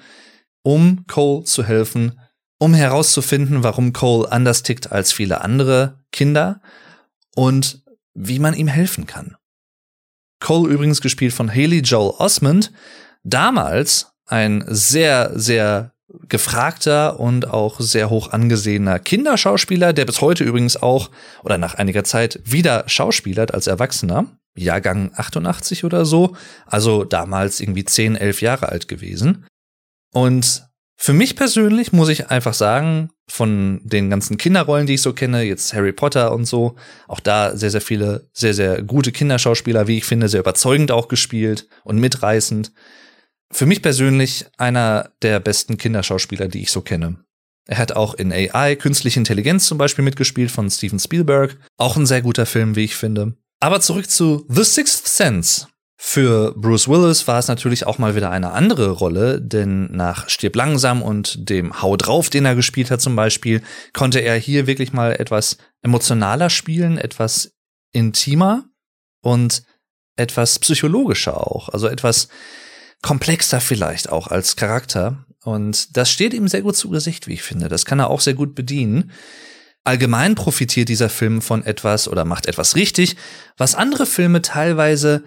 um 0.63 1.05
Cole 1.07 1.43
zu 1.43 1.63
helfen, 1.63 2.19
um 2.57 2.73
herauszufinden, 2.73 3.63
warum 3.63 3.93
Cole 3.93 4.31
anders 4.31 4.63
tickt 4.63 4.91
als 4.91 5.11
viele 5.11 5.41
andere 5.41 5.99
Kinder 6.11 6.61
und 7.35 7.83
wie 8.13 8.39
man 8.39 8.53
ihm 8.53 8.67
helfen 8.67 9.05
kann. 9.05 9.35
Cole 10.39 10.71
übrigens 10.71 11.01
gespielt 11.01 11.33
von 11.33 11.49
Haley 11.49 11.79
Joel 11.79 12.13
Osmond, 12.17 12.71
damals 13.23 14.11
ein 14.25 14.63
sehr, 14.67 15.31
sehr 15.35 15.93
gefragter 16.29 17.19
und 17.19 17.49
auch 17.49 17.79
sehr 17.79 18.09
hoch 18.09 18.31
angesehener 18.31 18.99
Kinderschauspieler, 18.99 19.93
der 19.93 20.05
bis 20.05 20.21
heute 20.21 20.43
übrigens 20.43 20.77
auch 20.77 21.11
oder 21.43 21.57
nach 21.57 21.75
einiger 21.75 22.03
Zeit 22.03 22.39
wieder 22.43 22.87
schauspielert 22.87 23.53
als 23.53 23.67
Erwachsener. 23.67 24.27
Jahrgang 24.57 25.11
88 25.15 25.83
oder 25.83 26.05
so, 26.05 26.35
also 26.65 27.03
damals 27.03 27.59
irgendwie 27.59 27.83
10, 27.83 28.15
11 28.15 28.41
Jahre 28.41 28.69
alt 28.69 28.87
gewesen. 28.87 29.45
Und 30.13 30.65
für 30.97 31.13
mich 31.13 31.35
persönlich 31.35 31.91
muss 31.91 32.09
ich 32.09 32.29
einfach 32.29 32.53
sagen, 32.53 33.09
von 33.27 33.81
den 33.83 34.09
ganzen 34.09 34.37
Kinderrollen, 34.37 34.87
die 34.87 34.95
ich 34.95 35.01
so 35.01 35.13
kenne, 35.13 35.43
jetzt 35.43 35.73
Harry 35.73 35.91
Potter 35.91 36.31
und 36.31 36.45
so, 36.45 36.75
auch 37.07 37.19
da 37.19 37.55
sehr, 37.57 37.71
sehr 37.71 37.81
viele, 37.81 38.29
sehr, 38.33 38.53
sehr 38.53 38.81
gute 38.81 39.11
Kinderschauspieler, 39.11 39.87
wie 39.87 39.97
ich 39.97 40.05
finde, 40.05 40.29
sehr 40.29 40.39
überzeugend 40.39 40.91
auch 40.91 41.07
gespielt 41.07 41.67
und 41.83 41.99
mitreißend. 41.99 42.71
Für 43.51 43.65
mich 43.65 43.81
persönlich 43.81 44.45
einer 44.57 45.11
der 45.21 45.39
besten 45.39 45.77
Kinderschauspieler, 45.77 46.47
die 46.47 46.61
ich 46.61 46.71
so 46.71 46.81
kenne. 46.81 47.17
Er 47.67 47.79
hat 47.79 47.93
auch 47.93 48.13
in 48.13 48.31
AI, 48.31 48.75
Künstliche 48.75 49.19
Intelligenz 49.19 49.65
zum 49.67 49.77
Beispiel 49.77 50.05
mitgespielt 50.05 50.51
von 50.51 50.69
Steven 50.69 50.99
Spielberg. 50.99 51.57
Auch 51.77 51.97
ein 51.97 52.05
sehr 52.05 52.21
guter 52.21 52.45
Film, 52.45 52.75
wie 52.75 52.83
ich 52.83 52.95
finde. 52.95 53.35
Aber 53.59 53.81
zurück 53.81 54.09
zu 54.09 54.45
The 54.49 54.63
Sixth 54.63 55.07
Sense. 55.07 55.67
Für 55.97 56.53
Bruce 56.57 56.89
Willis 56.89 57.27
war 57.27 57.39
es 57.39 57.47
natürlich 57.47 57.87
auch 57.87 57.97
mal 57.97 58.15
wieder 58.15 58.29
eine 58.29 58.51
andere 58.51 58.91
Rolle, 58.91 59.41
denn 59.41 59.89
nach 59.91 60.29
Stirb 60.29 60.55
langsam 60.55 61.01
und 61.01 61.49
dem 61.49 61.81
Hau 61.81 61.95
drauf, 61.95 62.29
den 62.29 62.45
er 62.45 62.55
gespielt 62.55 62.91
hat 62.91 63.01
zum 63.01 63.15
Beispiel, 63.15 63.61
konnte 63.93 64.19
er 64.19 64.35
hier 64.35 64.67
wirklich 64.67 64.91
mal 64.91 65.13
etwas 65.13 65.57
emotionaler 65.81 66.49
spielen, 66.49 66.97
etwas 66.97 67.53
intimer 67.93 68.65
und 69.21 69.63
etwas 70.17 70.59
psychologischer 70.59 71.47
auch, 71.47 71.69
also 71.69 71.87
etwas 71.87 72.27
komplexer 73.01 73.61
vielleicht 73.61 74.09
auch 74.09 74.27
als 74.27 74.55
Charakter. 74.55 75.25
Und 75.43 75.95
das 75.95 76.09
steht 76.09 76.33
ihm 76.33 76.47
sehr 76.47 76.61
gut 76.61 76.75
zu 76.75 76.89
Gesicht, 76.89 77.27
wie 77.27 77.33
ich 77.33 77.43
finde. 77.43 77.69
Das 77.69 77.85
kann 77.85 77.99
er 77.99 78.09
auch 78.09 78.21
sehr 78.21 78.33
gut 78.33 78.55
bedienen. 78.55 79.11
Allgemein 79.83 80.33
profitiert 80.33 80.89
dieser 80.89 81.09
Film 81.09 81.41
von 81.41 81.63
etwas 81.63 82.07
oder 82.07 82.25
macht 82.25 82.47
etwas 82.47 82.75
richtig, 82.75 83.15
was 83.55 83.75
andere 83.75 84.07
Filme 84.07 84.41
teilweise 84.41 85.23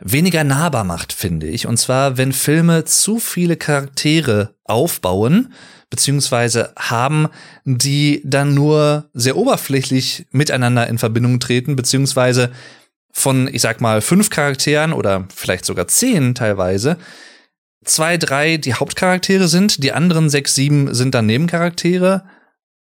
weniger 0.00 0.44
nahbar 0.44 0.84
macht, 0.84 1.12
finde 1.12 1.46
ich. 1.46 1.66
Und 1.66 1.78
zwar, 1.78 2.16
wenn 2.18 2.32
Filme 2.32 2.84
zu 2.84 3.18
viele 3.18 3.56
Charaktere 3.56 4.54
aufbauen, 4.64 5.52
beziehungsweise 5.90 6.72
haben, 6.76 7.28
die 7.64 8.20
dann 8.24 8.54
nur 8.54 9.08
sehr 9.14 9.36
oberflächlich 9.36 10.26
miteinander 10.30 10.86
in 10.88 10.98
Verbindung 10.98 11.40
treten, 11.40 11.76
beziehungsweise 11.76 12.52
von, 13.12 13.48
ich 13.52 13.62
sag 13.62 13.80
mal, 13.80 14.02
fünf 14.02 14.28
Charakteren 14.28 14.92
oder 14.92 15.26
vielleicht 15.34 15.64
sogar 15.64 15.88
zehn 15.88 16.34
teilweise, 16.34 16.98
zwei, 17.84 18.18
drei 18.18 18.58
die 18.58 18.74
Hauptcharaktere 18.74 19.48
sind, 19.48 19.82
die 19.82 19.92
anderen 19.92 20.28
sechs, 20.28 20.54
sieben 20.54 20.92
sind 20.92 21.14
dann 21.14 21.26
Nebencharaktere 21.26 22.24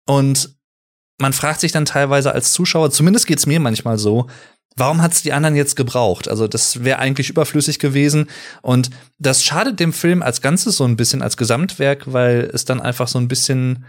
und 0.07 0.57
man 1.19 1.33
fragt 1.33 1.61
sich 1.61 1.71
dann 1.71 1.85
teilweise 1.85 2.33
als 2.33 2.53
Zuschauer, 2.53 2.91
zumindest 2.91 3.27
geht's 3.27 3.47
mir 3.47 3.61
manchmal 3.61 3.99
so, 3.99 4.29
warum 4.77 5.03
hat's 5.03 5.23
die 5.23 5.33
anderen 5.33 5.57
jetzt 5.57 5.77
gebraucht? 5.77 6.29
Also 6.29 6.49
das 6.49 6.85
wäre 6.85 6.99
eigentlich 6.99 7.31
überflüssig 7.31 7.79
gewesen 7.79 8.29
und 8.63 8.91
das 9.19 9.45
schadet 9.45 9.81
dem 9.81 9.93
Film 9.93 10.23
als 10.23 10.41
Ganzes 10.41 10.77
so 10.77 10.85
ein 10.85 10.97
bisschen 10.97 11.23
als 11.23 11.37
Gesamtwerk, 11.37 12.13
weil 12.13 12.51
es 12.53 12.65
dann 12.65 12.81
einfach 12.81 13.09
so 13.09 13.19
ein 13.19 13.29
bisschen 13.29 13.85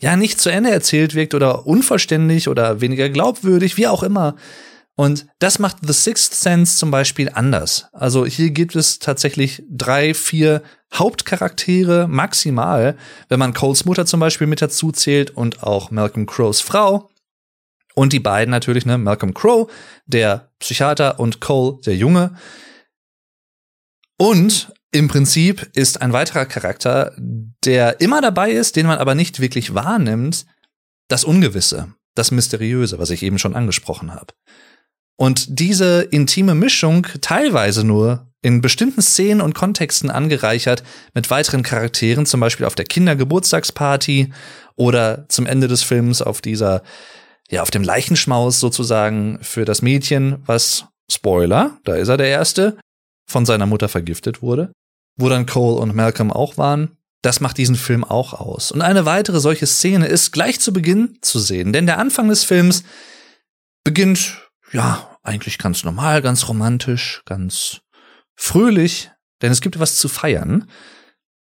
ja 0.00 0.16
nicht 0.16 0.40
zu 0.40 0.50
Ende 0.50 0.70
erzählt 0.70 1.14
wirkt 1.14 1.34
oder 1.34 1.66
unvollständig 1.66 2.48
oder 2.48 2.80
weniger 2.80 3.08
glaubwürdig, 3.08 3.76
wie 3.76 3.86
auch 3.86 4.02
immer. 4.02 4.36
Und 4.96 5.26
das 5.38 5.58
macht 5.58 5.78
The 5.82 5.92
Sixth 5.92 6.34
Sense 6.34 6.76
zum 6.76 6.90
Beispiel 6.90 7.30
anders. 7.32 7.86
Also 7.92 8.26
hier 8.26 8.50
gibt 8.50 8.76
es 8.76 8.98
tatsächlich 8.98 9.62
drei, 9.70 10.12
vier 10.12 10.62
Hauptcharaktere 10.92 12.06
maximal, 12.08 12.96
wenn 13.28 13.38
man 13.38 13.54
Coles 13.54 13.84
Mutter 13.84 14.04
zum 14.04 14.20
Beispiel 14.20 14.46
mit 14.46 14.60
dazu 14.60 14.92
zählt 14.92 15.30
und 15.30 15.62
auch 15.62 15.90
Malcolm 15.90 16.26
Crows 16.26 16.60
Frau. 16.60 17.08
Und 18.00 18.14
die 18.14 18.20
beiden 18.20 18.50
natürlich, 18.50 18.86
ne, 18.86 18.96
Malcolm 18.96 19.34
Crow, 19.34 19.70
der 20.06 20.48
Psychiater 20.58 21.20
und 21.20 21.42
Cole, 21.42 21.80
der 21.84 21.96
Junge. 21.96 22.34
Und 24.16 24.72
im 24.90 25.08
Prinzip 25.08 25.68
ist 25.74 26.00
ein 26.00 26.14
weiterer 26.14 26.46
Charakter, 26.46 27.12
der 27.18 28.00
immer 28.00 28.22
dabei 28.22 28.52
ist, 28.52 28.76
den 28.76 28.86
man 28.86 28.96
aber 28.96 29.14
nicht 29.14 29.40
wirklich 29.40 29.74
wahrnimmt, 29.74 30.46
das 31.08 31.24
Ungewisse, 31.24 31.92
das 32.14 32.30
Mysteriöse, 32.30 32.98
was 32.98 33.10
ich 33.10 33.22
eben 33.22 33.38
schon 33.38 33.54
angesprochen 33.54 34.14
habe. 34.14 34.32
Und 35.18 35.60
diese 35.60 36.00
intime 36.00 36.54
Mischung, 36.54 37.06
teilweise 37.20 37.84
nur 37.84 38.32
in 38.40 38.62
bestimmten 38.62 39.02
Szenen 39.02 39.42
und 39.42 39.54
Kontexten 39.54 40.08
angereichert 40.08 40.84
mit 41.12 41.28
weiteren 41.28 41.62
Charakteren, 41.62 42.24
zum 42.24 42.40
Beispiel 42.40 42.64
auf 42.64 42.76
der 42.76 42.86
Kindergeburtstagsparty 42.86 44.32
oder 44.76 45.28
zum 45.28 45.44
Ende 45.44 45.68
des 45.68 45.82
Films 45.82 46.22
auf 46.22 46.40
dieser, 46.40 46.82
ja, 47.50 47.62
auf 47.62 47.70
dem 47.70 47.82
Leichenschmaus 47.82 48.60
sozusagen 48.60 49.38
für 49.42 49.64
das 49.64 49.82
Mädchen, 49.82 50.42
was, 50.46 50.86
Spoiler, 51.10 51.78
da 51.84 51.96
ist 51.96 52.08
er 52.08 52.16
der 52.16 52.28
Erste, 52.28 52.78
von 53.28 53.44
seiner 53.44 53.66
Mutter 53.66 53.88
vergiftet 53.88 54.42
wurde, 54.42 54.72
wo 55.16 55.28
dann 55.28 55.46
Cole 55.46 55.80
und 55.80 55.94
Malcolm 55.94 56.32
auch 56.32 56.56
waren. 56.56 56.96
Das 57.22 57.40
macht 57.40 57.58
diesen 57.58 57.76
Film 57.76 58.04
auch 58.04 58.32
aus. 58.32 58.72
Und 58.72 58.80
eine 58.80 59.04
weitere 59.04 59.40
solche 59.40 59.66
Szene 59.66 60.06
ist 60.06 60.32
gleich 60.32 60.60
zu 60.60 60.72
Beginn 60.72 61.18
zu 61.20 61.38
sehen, 61.38 61.72
denn 61.72 61.86
der 61.86 61.98
Anfang 61.98 62.28
des 62.28 62.44
Films 62.44 62.84
beginnt, 63.84 64.48
ja, 64.72 65.18
eigentlich 65.22 65.58
ganz 65.58 65.84
normal, 65.84 66.22
ganz 66.22 66.48
romantisch, 66.48 67.22
ganz 67.26 67.80
fröhlich, 68.36 69.10
denn 69.42 69.52
es 69.52 69.60
gibt 69.60 69.76
etwas 69.76 69.96
zu 69.96 70.08
feiern. 70.08 70.70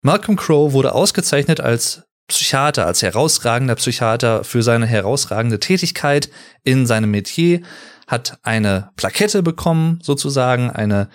Malcolm 0.01 0.37
Crowe 0.37 0.73
wurde 0.73 0.95
ausgezeichnet 0.95 1.61
als 1.61 2.08
Psychiater, 2.29 2.87
als 2.87 3.03
herausragender 3.03 3.75
Psychiater 3.75 4.45
für 4.45 4.63
seine 4.63 4.87
herausragende 4.87 5.59
Tätigkeit 5.59 6.31
in 6.63 6.87
seinem 6.87 7.11
Metier, 7.11 7.63
hat 8.07 8.39
eine 8.43 8.91
Plakette 8.97 9.43
bekommen, 9.43 9.99
sozusagen, 10.03 10.71
eine, 10.71 11.09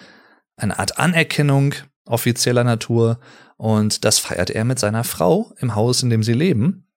eine 0.57 0.79
Art 0.79 0.97
Anerkennung 0.97 1.75
offizieller 2.05 2.63
Natur. 2.63 3.19
Und 3.57 4.05
das 4.05 4.19
feiert 4.19 4.49
er 4.49 4.65
mit 4.65 4.79
seiner 4.79 5.03
Frau 5.03 5.53
im 5.59 5.75
Haus, 5.75 6.03
in 6.03 6.09
dem 6.09 6.23
sie 6.23 6.33
leben. 6.33 6.87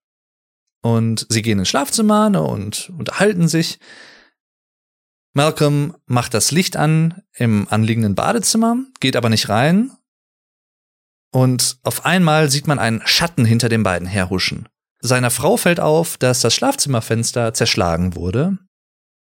Und 0.83 1.27
sie 1.29 1.43
gehen 1.43 1.59
ins 1.59 1.69
Schlafzimmer 1.69 2.31
ne, 2.31 2.43
und 2.43 2.91
unterhalten 2.97 3.49
sich. 3.49 3.79
Malcolm 5.35 5.95
macht 6.07 6.33
das 6.33 6.51
Licht 6.51 6.77
an 6.77 7.23
im 7.35 7.69
anliegenden 7.69 8.15
Badezimmer, 8.15 8.79
geht 9.01 9.17
aber 9.17 9.29
nicht 9.29 9.51
rein. 9.51 9.91
Und 11.33 11.79
auf 11.83 12.05
einmal 12.07 12.51
sieht 12.51 12.67
man 12.67 12.79
einen 12.79 13.03
Schatten 13.05 13.45
hinter 13.45 13.69
den 13.69 13.83
beiden 13.83 14.09
herhuschen. 14.09 14.69
Seiner 15.01 15.31
Frau 15.31 15.57
fällt 15.57 15.81
auf, 15.81 16.17
dass 16.17 16.41
das 16.41 16.55
Schlafzimmerfenster 16.55 17.53
zerschlagen 17.55 18.15
wurde. 18.15 18.59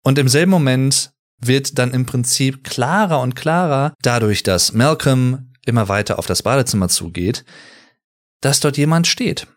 Und 0.04 0.20
im 0.20 0.28
selben 0.28 0.52
Moment 0.52 1.12
wird 1.40 1.78
dann 1.78 1.92
im 1.92 2.06
Prinzip 2.06 2.64
klarer 2.64 3.22
und 3.22 3.36
klarer, 3.36 3.94
dadurch, 4.02 4.44
dass 4.44 4.74
Malcolm 4.74 5.54
immer 5.66 5.90
weiter 5.90 6.20
auf 6.20 6.28
das 6.28 6.44
Badezimmer 6.44 6.90
zugeht, 6.90 7.44
dass 8.42 8.60
dort 8.60 8.78
jemand 8.78 9.08
steht. 9.08 9.48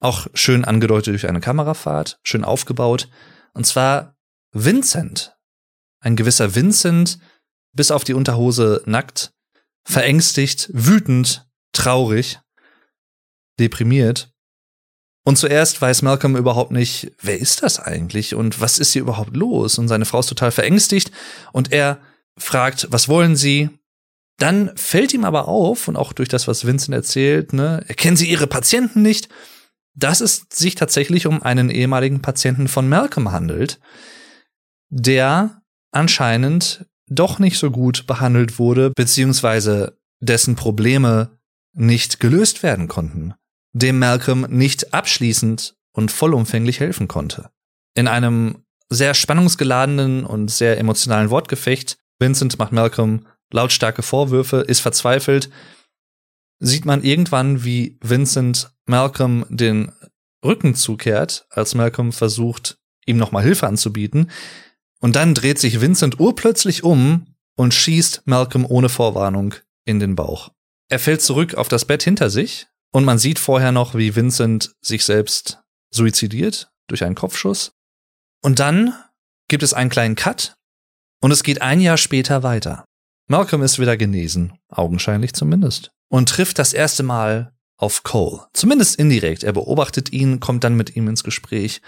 Auch 0.00 0.26
schön 0.34 0.64
angedeutet 0.64 1.08
durch 1.08 1.28
eine 1.28 1.40
Kamerafahrt, 1.40 2.18
schön 2.22 2.44
aufgebaut. 2.44 3.08
Und 3.54 3.66
zwar 3.66 4.14
Vincent, 4.52 5.36
ein 6.00 6.16
gewisser 6.16 6.54
Vincent, 6.54 7.18
bis 7.72 7.90
auf 7.90 8.04
die 8.04 8.14
Unterhose 8.14 8.82
nackt, 8.86 9.32
verängstigt, 9.86 10.68
wütend, 10.72 11.46
traurig, 11.72 12.40
deprimiert. 13.58 14.32
Und 15.24 15.36
zuerst 15.38 15.80
weiß 15.80 16.02
Malcolm 16.02 16.36
überhaupt 16.36 16.70
nicht, 16.70 17.12
wer 17.20 17.38
ist 17.38 17.62
das 17.62 17.80
eigentlich 17.80 18.34
und 18.34 18.60
was 18.60 18.78
ist 18.78 18.92
hier 18.92 19.02
überhaupt 19.02 19.36
los? 19.36 19.78
Und 19.78 19.88
seine 19.88 20.04
Frau 20.04 20.20
ist 20.20 20.28
total 20.28 20.50
verängstigt 20.50 21.10
und 21.52 21.72
er 21.72 22.00
fragt, 22.36 22.88
was 22.90 23.08
wollen 23.08 23.36
Sie? 23.36 23.70
Dann 24.38 24.76
fällt 24.76 25.14
ihm 25.14 25.24
aber 25.24 25.48
auf, 25.48 25.88
und 25.88 25.96
auch 25.96 26.12
durch 26.12 26.28
das, 26.28 26.46
was 26.46 26.66
Vincent 26.66 26.94
erzählt, 26.94 27.54
ne, 27.54 27.82
erkennen 27.88 28.16
Sie 28.16 28.28
Ihre 28.28 28.46
Patienten 28.46 29.02
nicht, 29.02 29.28
dass 29.94 30.20
es 30.20 30.46
sich 30.52 30.74
tatsächlich 30.74 31.26
um 31.26 31.42
einen 31.42 31.70
ehemaligen 31.70 32.20
Patienten 32.20 32.68
von 32.68 32.88
Malcolm 32.88 33.32
handelt, 33.32 33.80
der 34.90 35.62
anscheinend 35.90 36.86
doch 37.08 37.38
nicht 37.38 37.58
so 37.58 37.70
gut 37.70 38.06
behandelt 38.06 38.58
wurde, 38.58 38.90
beziehungsweise 38.90 39.98
dessen 40.20 40.56
Probleme 40.56 41.38
nicht 41.72 42.20
gelöst 42.20 42.62
werden 42.62 42.88
konnten, 42.88 43.34
dem 43.72 43.98
Malcolm 43.98 44.46
nicht 44.48 44.94
abschließend 44.94 45.76
und 45.92 46.10
vollumfänglich 46.10 46.80
helfen 46.80 47.08
konnte. 47.08 47.50
In 47.94 48.08
einem 48.08 48.64
sehr 48.88 49.14
spannungsgeladenen 49.14 50.24
und 50.24 50.50
sehr 50.50 50.78
emotionalen 50.78 51.30
Wortgefecht, 51.30 51.98
Vincent 52.18 52.58
macht 52.58 52.72
Malcolm 52.72 53.26
lautstarke 53.52 54.02
Vorwürfe, 54.02 54.58
ist 54.58 54.80
verzweifelt, 54.80 55.50
sieht 56.58 56.84
man 56.84 57.02
irgendwann, 57.02 57.64
wie 57.64 57.98
Vincent 58.02 58.70
Malcolm 58.86 59.44
den 59.48 59.92
Rücken 60.44 60.74
zukehrt, 60.74 61.46
als 61.50 61.74
Malcolm 61.74 62.12
versucht, 62.12 62.78
ihm 63.04 63.16
nochmal 63.16 63.42
Hilfe 63.42 63.66
anzubieten, 63.66 64.30
und 65.00 65.16
dann 65.16 65.34
dreht 65.34 65.58
sich 65.58 65.80
Vincent 65.80 66.20
urplötzlich 66.20 66.82
um 66.82 67.34
und 67.56 67.74
schießt 67.74 68.22
Malcolm 68.26 68.66
ohne 68.66 68.88
Vorwarnung 68.88 69.54
in 69.84 70.00
den 70.00 70.16
Bauch. 70.16 70.50
Er 70.88 70.98
fällt 70.98 71.22
zurück 71.22 71.54
auf 71.54 71.68
das 71.68 71.84
Bett 71.84 72.02
hinter 72.02 72.30
sich 72.30 72.66
und 72.92 73.04
man 73.04 73.18
sieht 73.18 73.38
vorher 73.38 73.72
noch, 73.72 73.94
wie 73.94 74.14
Vincent 74.14 74.72
sich 74.80 75.04
selbst 75.04 75.60
suizidiert 75.90 76.70
durch 76.86 77.04
einen 77.04 77.14
Kopfschuss. 77.14 77.72
Und 78.42 78.58
dann 78.58 78.94
gibt 79.48 79.62
es 79.62 79.74
einen 79.74 79.90
kleinen 79.90 80.14
Cut 80.14 80.54
Und 81.20 81.30
es 81.30 81.42
geht 81.42 81.62
ein 81.62 81.80
Jahr 81.80 81.96
später 81.96 82.42
weiter. 82.42 82.84
Malcolm 83.28 83.62
ist 83.62 83.78
wieder 83.80 83.96
genesen, 83.96 84.52
augenscheinlich 84.68 85.32
zumindest, 85.32 85.90
und 86.08 86.28
trifft 86.28 86.58
das 86.58 86.72
erste 86.72 87.02
Mal 87.02 87.52
auf 87.76 88.02
Cole. 88.02 88.46
Zumindest 88.52 88.96
indirekt. 88.96 89.42
Er 89.42 89.52
beobachtet 89.52 90.12
ihn, 90.12 90.40
kommt 90.40 90.64
dann 90.64 90.76
mit 90.76 90.94
ihm 90.96 91.08
ins 91.08 91.24
Gespräch 91.24 91.82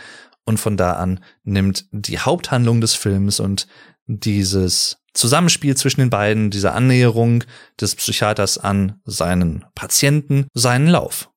und 0.48 0.58
von 0.58 0.76
da 0.76 0.94
an 0.94 1.20
nimmt 1.44 1.86
die 1.92 2.18
Haupthandlung 2.18 2.80
des 2.80 2.94
Films 2.94 3.38
und 3.38 3.68
dieses 4.06 4.96
Zusammenspiel 5.12 5.76
zwischen 5.76 6.00
den 6.00 6.10
beiden, 6.10 6.50
diese 6.50 6.72
Annäherung 6.72 7.44
des 7.78 7.94
Psychiaters 7.94 8.56
an 8.56 9.00
seinen 9.04 9.66
Patienten, 9.74 10.46
seinen 10.54 10.88
Lauf. 10.88 11.30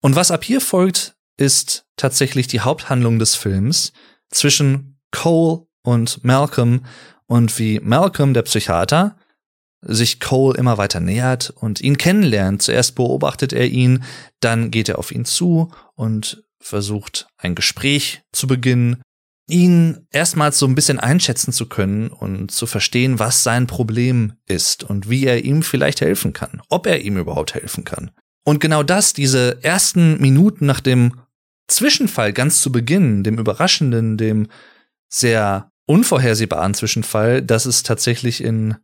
Und 0.00 0.14
was 0.14 0.30
ab 0.30 0.44
hier 0.44 0.60
folgt, 0.60 1.16
ist 1.36 1.86
tatsächlich 1.96 2.46
die 2.46 2.60
Haupthandlung 2.60 3.18
des 3.18 3.34
Films 3.34 3.92
zwischen 4.30 5.00
Cole 5.10 5.66
und 5.82 6.24
Malcolm 6.24 6.86
und 7.26 7.58
wie 7.58 7.80
Malcolm, 7.80 8.32
der 8.32 8.42
Psychiater, 8.42 9.16
sich 9.80 10.20
Cole 10.20 10.56
immer 10.56 10.78
weiter 10.78 11.00
nähert 11.00 11.50
und 11.50 11.80
ihn 11.80 11.98
kennenlernt. 11.98 12.62
Zuerst 12.62 12.94
beobachtet 12.94 13.52
er 13.52 13.66
ihn, 13.66 14.04
dann 14.40 14.70
geht 14.70 14.88
er 14.88 14.98
auf 14.98 15.10
ihn 15.10 15.24
zu 15.24 15.72
und 15.94 16.45
versucht 16.66 17.28
ein 17.38 17.54
Gespräch 17.54 18.22
zu 18.32 18.46
beginnen, 18.46 19.00
ihn 19.48 20.06
erstmals 20.10 20.58
so 20.58 20.66
ein 20.66 20.74
bisschen 20.74 20.98
einschätzen 20.98 21.52
zu 21.52 21.66
können 21.66 22.08
und 22.08 22.50
zu 22.50 22.66
verstehen, 22.66 23.18
was 23.20 23.44
sein 23.44 23.68
Problem 23.68 24.32
ist 24.46 24.82
und 24.82 25.08
wie 25.08 25.24
er 25.24 25.44
ihm 25.44 25.62
vielleicht 25.62 26.00
helfen 26.00 26.32
kann, 26.32 26.60
ob 26.68 26.86
er 26.86 27.02
ihm 27.02 27.16
überhaupt 27.16 27.54
helfen 27.54 27.84
kann. 27.84 28.10
Und 28.44 28.58
genau 28.60 28.82
das, 28.82 29.12
diese 29.12 29.62
ersten 29.62 30.20
Minuten 30.20 30.66
nach 30.66 30.80
dem 30.80 31.20
Zwischenfall 31.68 32.32
ganz 32.32 32.60
zu 32.60 32.72
Beginn, 32.72 33.22
dem 33.22 33.38
überraschenden, 33.38 34.16
dem 34.16 34.48
sehr 35.08 35.70
unvorhersehbaren 35.86 36.74
Zwischenfall, 36.74 37.42
dass 37.42 37.66
es 37.66 37.84
tatsächlich 37.84 38.42
in 38.42 38.76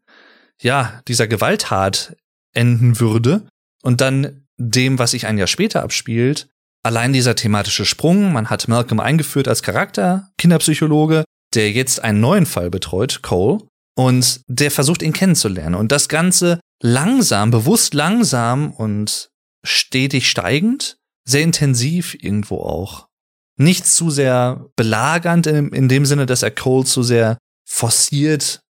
ja, 0.61 1.01
dieser 1.09 1.27
Gewalttat 1.27 2.17
enden 2.53 3.01
würde 3.01 3.47
und 3.83 4.01
dann 4.01 4.47
dem, 4.57 5.01
was 5.01 5.13
sich 5.13 5.27
ein 5.27 5.39
Jahr 5.39 5.49
später 5.49 5.83
abspielt, 5.83 6.49
allein 6.83 7.13
dieser 7.13 7.35
thematische 7.35 7.85
Sprung, 7.85 8.33
man 8.33 8.51
hat 8.51 8.69
Malcolm 8.69 9.01
eingeführt 9.01 9.49
als 9.49 9.63
Charakter, 9.63 10.31
Kinderpsychologe, 10.39 11.25
der 11.55 11.71
jetzt 11.71 12.03
einen 12.03 12.21
neuen 12.21 12.47
Fall 12.47 12.71
betreut, 12.71 13.21
Cole, 13.23 13.67
und 13.95 14.41
der 14.47 14.71
versucht 14.71 15.03
ihn 15.03 15.13
kennenzulernen 15.13 15.75
und 15.75 15.93
das 15.93 16.09
Ganze 16.09 16.61
langsam, 16.83 17.51
bewusst 17.51 17.95
langsam 17.95 18.73
und 18.73 19.29
stetig 19.65 20.29
steigend, 20.29 20.97
sehr 21.25 21.43
intensiv 21.43 22.15
irgendwo 22.15 22.61
auch. 22.63 23.07
Nicht 23.59 23.87
zu 23.87 24.11
sehr 24.11 24.67
belagernd 24.77 25.47
in, 25.47 25.69
in 25.69 25.89
dem 25.89 26.07
Sinne, 26.07 26.27
dass 26.27 26.43
er 26.43 26.51
Cole 26.51 26.85
zu 26.85 27.03
sehr 27.03 27.39
forciert 27.69 28.61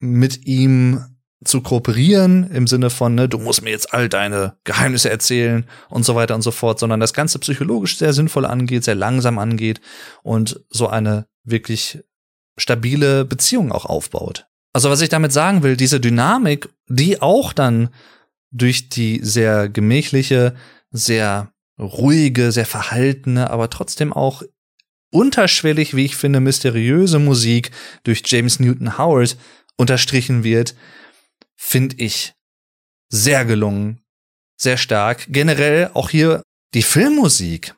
mit 0.00 0.46
ihm 0.46 1.17
zu 1.44 1.60
kooperieren 1.60 2.50
im 2.50 2.66
Sinne 2.66 2.90
von, 2.90 3.14
ne, 3.14 3.28
du 3.28 3.38
musst 3.38 3.62
mir 3.62 3.70
jetzt 3.70 3.94
all 3.94 4.08
deine 4.08 4.56
Geheimnisse 4.64 5.10
erzählen 5.10 5.66
und 5.88 6.04
so 6.04 6.14
weiter 6.14 6.34
und 6.34 6.42
so 6.42 6.50
fort, 6.50 6.80
sondern 6.80 7.00
das 7.00 7.14
Ganze 7.14 7.38
psychologisch 7.38 7.96
sehr 7.96 8.12
sinnvoll 8.12 8.44
angeht, 8.44 8.84
sehr 8.84 8.96
langsam 8.96 9.38
angeht 9.38 9.80
und 10.22 10.60
so 10.68 10.88
eine 10.88 11.26
wirklich 11.44 12.00
stabile 12.56 13.24
Beziehung 13.24 13.70
auch 13.70 13.84
aufbaut. 13.84 14.46
Also 14.72 14.90
was 14.90 15.00
ich 15.00 15.08
damit 15.08 15.32
sagen 15.32 15.62
will, 15.62 15.76
diese 15.76 16.00
Dynamik, 16.00 16.68
die 16.88 17.22
auch 17.22 17.52
dann 17.52 17.90
durch 18.50 18.88
die 18.88 19.20
sehr 19.22 19.68
gemächliche, 19.68 20.54
sehr 20.90 21.52
ruhige, 21.78 22.50
sehr 22.50 22.66
verhaltene, 22.66 23.50
aber 23.50 23.70
trotzdem 23.70 24.12
auch 24.12 24.42
unterschwellig, 25.10 25.94
wie 25.94 26.04
ich 26.04 26.16
finde, 26.16 26.40
mysteriöse 26.40 27.18
Musik 27.18 27.70
durch 28.02 28.22
James 28.26 28.60
Newton 28.60 28.98
Howard 28.98 29.36
unterstrichen 29.76 30.44
wird, 30.44 30.74
finde 31.58 31.96
ich 31.98 32.34
sehr 33.10 33.44
gelungen, 33.44 34.00
sehr 34.56 34.76
stark. 34.76 35.26
Generell 35.28 35.90
auch 35.92 36.08
hier 36.08 36.42
die 36.74 36.82
Filmmusik, 36.82 37.74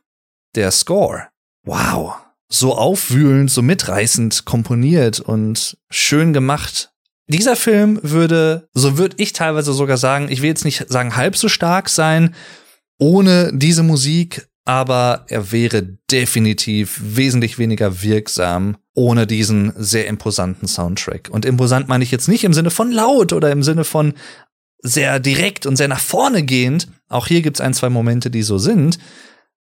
der 0.54 0.70
Score. 0.70 1.28
Wow. 1.64 2.14
So 2.48 2.76
aufwühlend, 2.76 3.50
so 3.50 3.62
mitreißend 3.62 4.44
komponiert 4.44 5.20
und 5.20 5.78
schön 5.88 6.32
gemacht. 6.32 6.92
Dieser 7.28 7.54
Film 7.54 8.00
würde, 8.02 8.68
so 8.74 8.98
würde 8.98 9.16
ich 9.18 9.32
teilweise 9.32 9.72
sogar 9.72 9.96
sagen, 9.96 10.28
ich 10.30 10.42
will 10.42 10.48
jetzt 10.48 10.64
nicht 10.64 10.88
sagen 10.88 11.14
halb 11.14 11.36
so 11.36 11.48
stark 11.48 11.88
sein, 11.88 12.34
ohne 12.98 13.52
diese 13.54 13.84
Musik, 13.84 14.48
aber 14.64 15.26
er 15.28 15.52
wäre 15.52 15.96
definitiv 16.10 17.00
wesentlich 17.00 17.58
weniger 17.58 18.02
wirksam 18.02 18.76
ohne 18.94 19.26
diesen 19.26 19.72
sehr 19.76 20.06
imposanten 20.06 20.66
Soundtrack. 20.66 21.28
Und 21.30 21.44
imposant 21.44 21.88
meine 21.88 22.04
ich 22.04 22.10
jetzt 22.10 22.28
nicht 22.28 22.44
im 22.44 22.52
Sinne 22.52 22.70
von 22.70 22.90
laut 22.90 23.32
oder 23.32 23.50
im 23.50 23.62
Sinne 23.62 23.84
von 23.84 24.14
sehr 24.82 25.20
direkt 25.20 25.66
und 25.66 25.76
sehr 25.76 25.88
nach 25.88 26.00
vorne 26.00 26.42
gehend. 26.42 26.88
Auch 27.08 27.26
hier 27.26 27.42
gibt 27.42 27.56
es 27.56 27.60
ein, 27.60 27.74
zwei 27.74 27.90
Momente, 27.90 28.30
die 28.30 28.42
so 28.42 28.58
sind, 28.58 28.98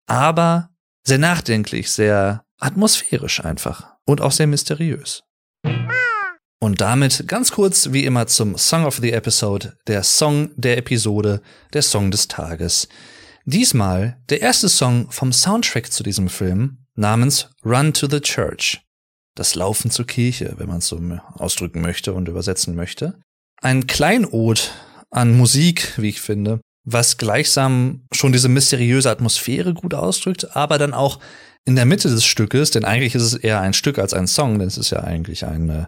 aber 0.07 0.69
sehr 1.03 1.17
nachdenklich, 1.17 1.91
sehr 1.91 2.43
atmosphärisch 2.59 3.43
einfach 3.43 3.95
und 4.05 4.21
auch 4.21 4.31
sehr 4.31 4.47
mysteriös. 4.47 5.23
Und 6.61 6.81
damit 6.81 7.25
ganz 7.27 7.51
kurz 7.51 7.93
wie 7.93 8.05
immer 8.05 8.27
zum 8.27 8.57
Song 8.57 8.85
of 8.85 8.97
the 8.97 9.13
Episode, 9.13 9.77
der 9.87 10.03
Song 10.03 10.51
der 10.55 10.77
Episode, 10.77 11.41
der 11.73 11.81
Song 11.81 12.11
des 12.11 12.27
Tages. 12.27 12.89
Diesmal 13.45 14.17
der 14.29 14.41
erste 14.41 14.67
Song 14.67 15.09
vom 15.09 15.31
Soundtrack 15.31 15.91
zu 15.91 16.03
diesem 16.03 16.27
Film 16.27 16.85
namens 16.95 17.49
Run 17.63 17.93
to 17.93 18.07
the 18.09 18.19
Church. 18.19 18.81
Das 19.39 19.55
Laufen 19.55 19.89
zur 19.89 20.05
Kirche, 20.05 20.55
wenn 20.57 20.67
man 20.67 20.79
es 20.79 20.87
so 20.87 20.99
ausdrücken 21.35 21.79
möchte 21.79 22.11
und 22.11 22.27
übersetzen 22.27 22.75
möchte. 22.75 23.21
Ein 23.61 23.87
Kleinod 23.87 24.73
an 25.11 25.37
Musik, 25.37 25.93
wie 25.95 26.09
ich 26.09 26.19
finde, 26.19 26.59
was 26.83 27.17
gleichsam 27.17 28.05
schon 28.11 28.33
diese 28.33 28.49
mysteriöse 28.49 29.09
Atmosphäre 29.09 29.73
gut 29.73 29.93
ausdrückt, 29.93 30.57
aber 30.57 30.77
dann 30.77 30.93
auch 30.93 31.21
in 31.63 31.77
der 31.77 31.85
Mitte 31.85 32.09
des 32.09 32.25
Stückes, 32.25 32.71
denn 32.71 32.83
eigentlich 32.83 33.15
ist 33.15 33.21
es 33.21 33.33
eher 33.33 33.61
ein 33.61 33.71
Stück 33.71 33.97
als 33.97 34.13
ein 34.13 34.27
Song, 34.27 34.59
denn 34.59 34.67
es 34.67 34.77
ist 34.77 34.89
ja 34.89 35.05
eigentlich 35.05 35.45
ein 35.45 35.69
äh, 35.69 35.85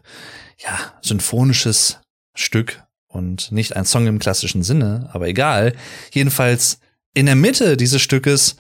ja, 0.58 0.80
symphonisches 1.02 2.00
Stück 2.34 2.82
und 3.10 3.52
nicht 3.52 3.76
ein 3.76 3.84
Song 3.84 4.08
im 4.08 4.20
klassischen 4.20 4.64
Sinne, 4.64 5.10
aber 5.12 5.28
egal. 5.28 5.74
Jedenfalls 6.14 6.80
in 7.14 7.26
der 7.26 7.36
Mitte 7.36 7.76
dieses 7.76 8.02
Stückes 8.02 8.56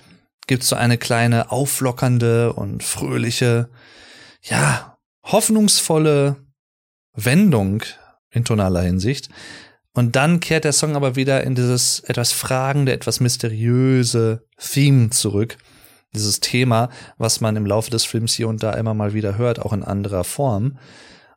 gibt 0.47 0.63
es 0.63 0.69
so 0.69 0.75
eine 0.75 0.97
kleine 0.97 1.49
auflockernde 1.49 2.51
und 2.51 2.83
fröhliche, 2.83 3.69
ja, 4.43 4.97
hoffnungsvolle 5.23 6.37
Wendung 7.13 7.83
in 8.29 8.45
tonaler 8.45 8.81
Hinsicht. 8.81 9.29
Und 9.93 10.15
dann 10.15 10.39
kehrt 10.39 10.63
der 10.63 10.71
Song 10.71 10.95
aber 10.95 11.15
wieder 11.15 11.43
in 11.43 11.55
dieses 11.55 11.99
etwas 12.01 12.31
fragende, 12.31 12.93
etwas 12.93 13.19
mysteriöse 13.19 14.45
Theme 14.57 15.09
zurück. 15.09 15.57
Dieses 16.13 16.39
Thema, 16.39 16.89
was 17.17 17.41
man 17.41 17.55
im 17.55 17.65
Laufe 17.65 17.91
des 17.91 18.05
Films 18.05 18.33
hier 18.33 18.47
und 18.47 18.63
da 18.63 18.73
immer 18.73 18.93
mal 18.93 19.13
wieder 19.13 19.37
hört, 19.37 19.59
auch 19.59 19.73
in 19.73 19.83
anderer 19.83 20.23
Form. 20.23 20.77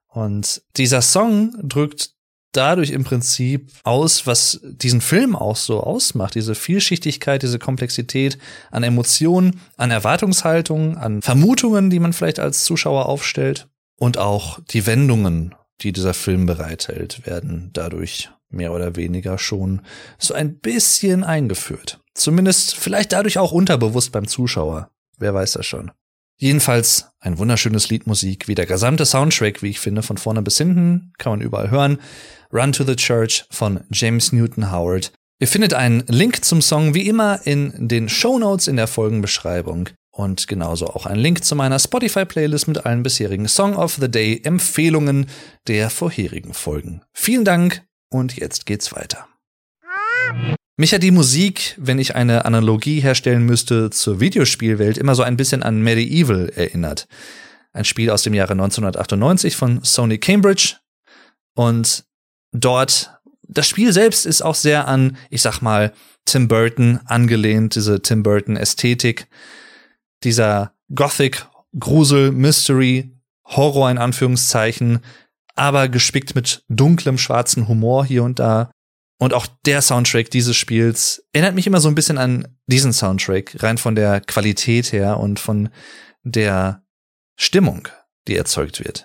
Und 0.08 0.62
dieser 0.76 1.02
Song 1.02 1.54
drückt 1.62 2.13
dadurch 2.56 2.90
im 2.90 3.04
Prinzip 3.04 3.70
aus, 3.82 4.26
was 4.26 4.60
diesen 4.62 5.00
Film 5.00 5.36
auch 5.36 5.56
so 5.56 5.80
ausmacht. 5.82 6.34
Diese 6.34 6.54
Vielschichtigkeit, 6.54 7.42
diese 7.42 7.58
Komplexität 7.58 8.38
an 8.70 8.82
Emotionen, 8.82 9.60
an 9.76 9.90
Erwartungshaltungen, 9.90 10.96
an 10.96 11.22
Vermutungen, 11.22 11.90
die 11.90 11.98
man 11.98 12.12
vielleicht 12.12 12.38
als 12.38 12.64
Zuschauer 12.64 13.06
aufstellt. 13.06 13.68
Und 13.96 14.18
auch 14.18 14.60
die 14.70 14.86
Wendungen, 14.86 15.54
die 15.82 15.92
dieser 15.92 16.14
Film 16.14 16.46
bereithält, 16.46 17.26
werden 17.26 17.70
dadurch 17.72 18.30
mehr 18.48 18.72
oder 18.72 18.96
weniger 18.96 19.38
schon 19.38 19.82
so 20.18 20.34
ein 20.34 20.58
bisschen 20.58 21.24
eingeführt. 21.24 22.00
Zumindest 22.14 22.76
vielleicht 22.76 23.12
dadurch 23.12 23.38
auch 23.38 23.52
unterbewusst 23.52 24.12
beim 24.12 24.26
Zuschauer. 24.26 24.90
Wer 25.18 25.34
weiß 25.34 25.52
das 25.52 25.66
schon. 25.66 25.90
Jedenfalls 26.36 27.10
ein 27.20 27.38
wunderschönes 27.38 27.88
Liedmusik, 27.88 28.48
wie 28.48 28.54
der 28.54 28.66
gesamte 28.66 29.06
Soundtrack, 29.06 29.62
wie 29.62 29.70
ich 29.70 29.80
finde, 29.80 30.02
von 30.02 30.18
vorne 30.18 30.42
bis 30.42 30.58
hinten, 30.58 31.12
kann 31.18 31.32
man 31.32 31.40
überall 31.40 31.70
hören. 31.70 31.98
Run 32.52 32.72
to 32.72 32.84
the 32.84 32.96
Church 32.96 33.44
von 33.50 33.80
James 33.90 34.32
Newton 34.32 34.70
Howard. 34.70 35.12
Ihr 35.40 35.48
findet 35.48 35.74
einen 35.74 36.04
Link 36.06 36.44
zum 36.44 36.62
Song 36.62 36.94
wie 36.94 37.08
immer 37.08 37.40
in 37.44 37.88
den 37.88 38.08
Show 38.08 38.38
Notes 38.38 38.68
in 38.68 38.76
der 38.76 38.86
Folgenbeschreibung 38.86 39.90
und 40.12 40.46
genauso 40.46 40.86
auch 40.86 41.06
einen 41.06 41.20
Link 41.20 41.44
zu 41.44 41.56
meiner 41.56 41.78
Spotify-Playlist 41.78 42.68
mit 42.68 42.86
allen 42.86 43.02
bisherigen 43.02 43.48
Song 43.48 43.74
of 43.74 43.94
the 44.00 44.10
Day 44.10 44.40
Empfehlungen 44.44 45.26
der 45.66 45.90
vorherigen 45.90 46.54
Folgen. 46.54 47.02
Vielen 47.12 47.44
Dank 47.44 47.82
und 48.10 48.36
jetzt 48.36 48.66
geht's 48.66 48.94
weiter. 48.94 49.26
Mich 50.76 50.92
hat 50.92 51.04
die 51.04 51.12
Musik, 51.12 51.76
wenn 51.78 52.00
ich 52.00 52.16
eine 52.16 52.44
Analogie 52.46 53.00
herstellen 53.00 53.46
müsste 53.46 53.90
zur 53.90 54.18
Videospielwelt, 54.18 54.98
immer 54.98 55.14
so 55.14 55.22
ein 55.22 55.36
bisschen 55.36 55.62
an 55.62 55.82
Medieval 55.82 56.48
erinnert. 56.48 57.06
Ein 57.72 57.84
Spiel 57.84 58.10
aus 58.10 58.22
dem 58.22 58.34
Jahre 58.34 58.52
1998 58.52 59.54
von 59.54 59.84
Sony 59.84 60.18
Cambridge. 60.18 60.76
Und 61.54 62.04
dort, 62.50 63.12
das 63.42 63.68
Spiel 63.68 63.92
selbst 63.92 64.26
ist 64.26 64.42
auch 64.42 64.56
sehr 64.56 64.88
an, 64.88 65.16
ich 65.30 65.42
sag 65.42 65.60
mal, 65.60 65.92
Tim 66.24 66.48
Burton 66.48 66.98
angelehnt, 67.04 67.76
diese 67.76 68.02
Tim 68.02 68.24
Burton 68.24 68.56
Ästhetik. 68.56 69.28
Dieser 70.24 70.72
Gothic, 70.92 71.46
Grusel, 71.78 72.32
Mystery, 72.32 73.12
Horror 73.44 73.90
in 73.92 73.98
Anführungszeichen, 73.98 75.00
aber 75.54 75.88
gespickt 75.88 76.34
mit 76.34 76.64
dunklem 76.68 77.18
schwarzen 77.18 77.68
Humor 77.68 78.04
hier 78.04 78.24
und 78.24 78.40
da. 78.40 78.70
Und 79.18 79.32
auch 79.32 79.46
der 79.64 79.80
Soundtrack 79.80 80.30
dieses 80.30 80.56
Spiels 80.56 81.24
erinnert 81.32 81.54
mich 81.54 81.66
immer 81.66 81.80
so 81.80 81.88
ein 81.88 81.94
bisschen 81.94 82.18
an 82.18 82.48
diesen 82.66 82.92
Soundtrack, 82.92 83.62
rein 83.62 83.78
von 83.78 83.94
der 83.94 84.20
Qualität 84.20 84.92
her 84.92 85.18
und 85.18 85.38
von 85.38 85.68
der 86.24 86.84
Stimmung, 87.36 87.88
die 88.26 88.36
erzeugt 88.36 88.84
wird. 88.84 89.04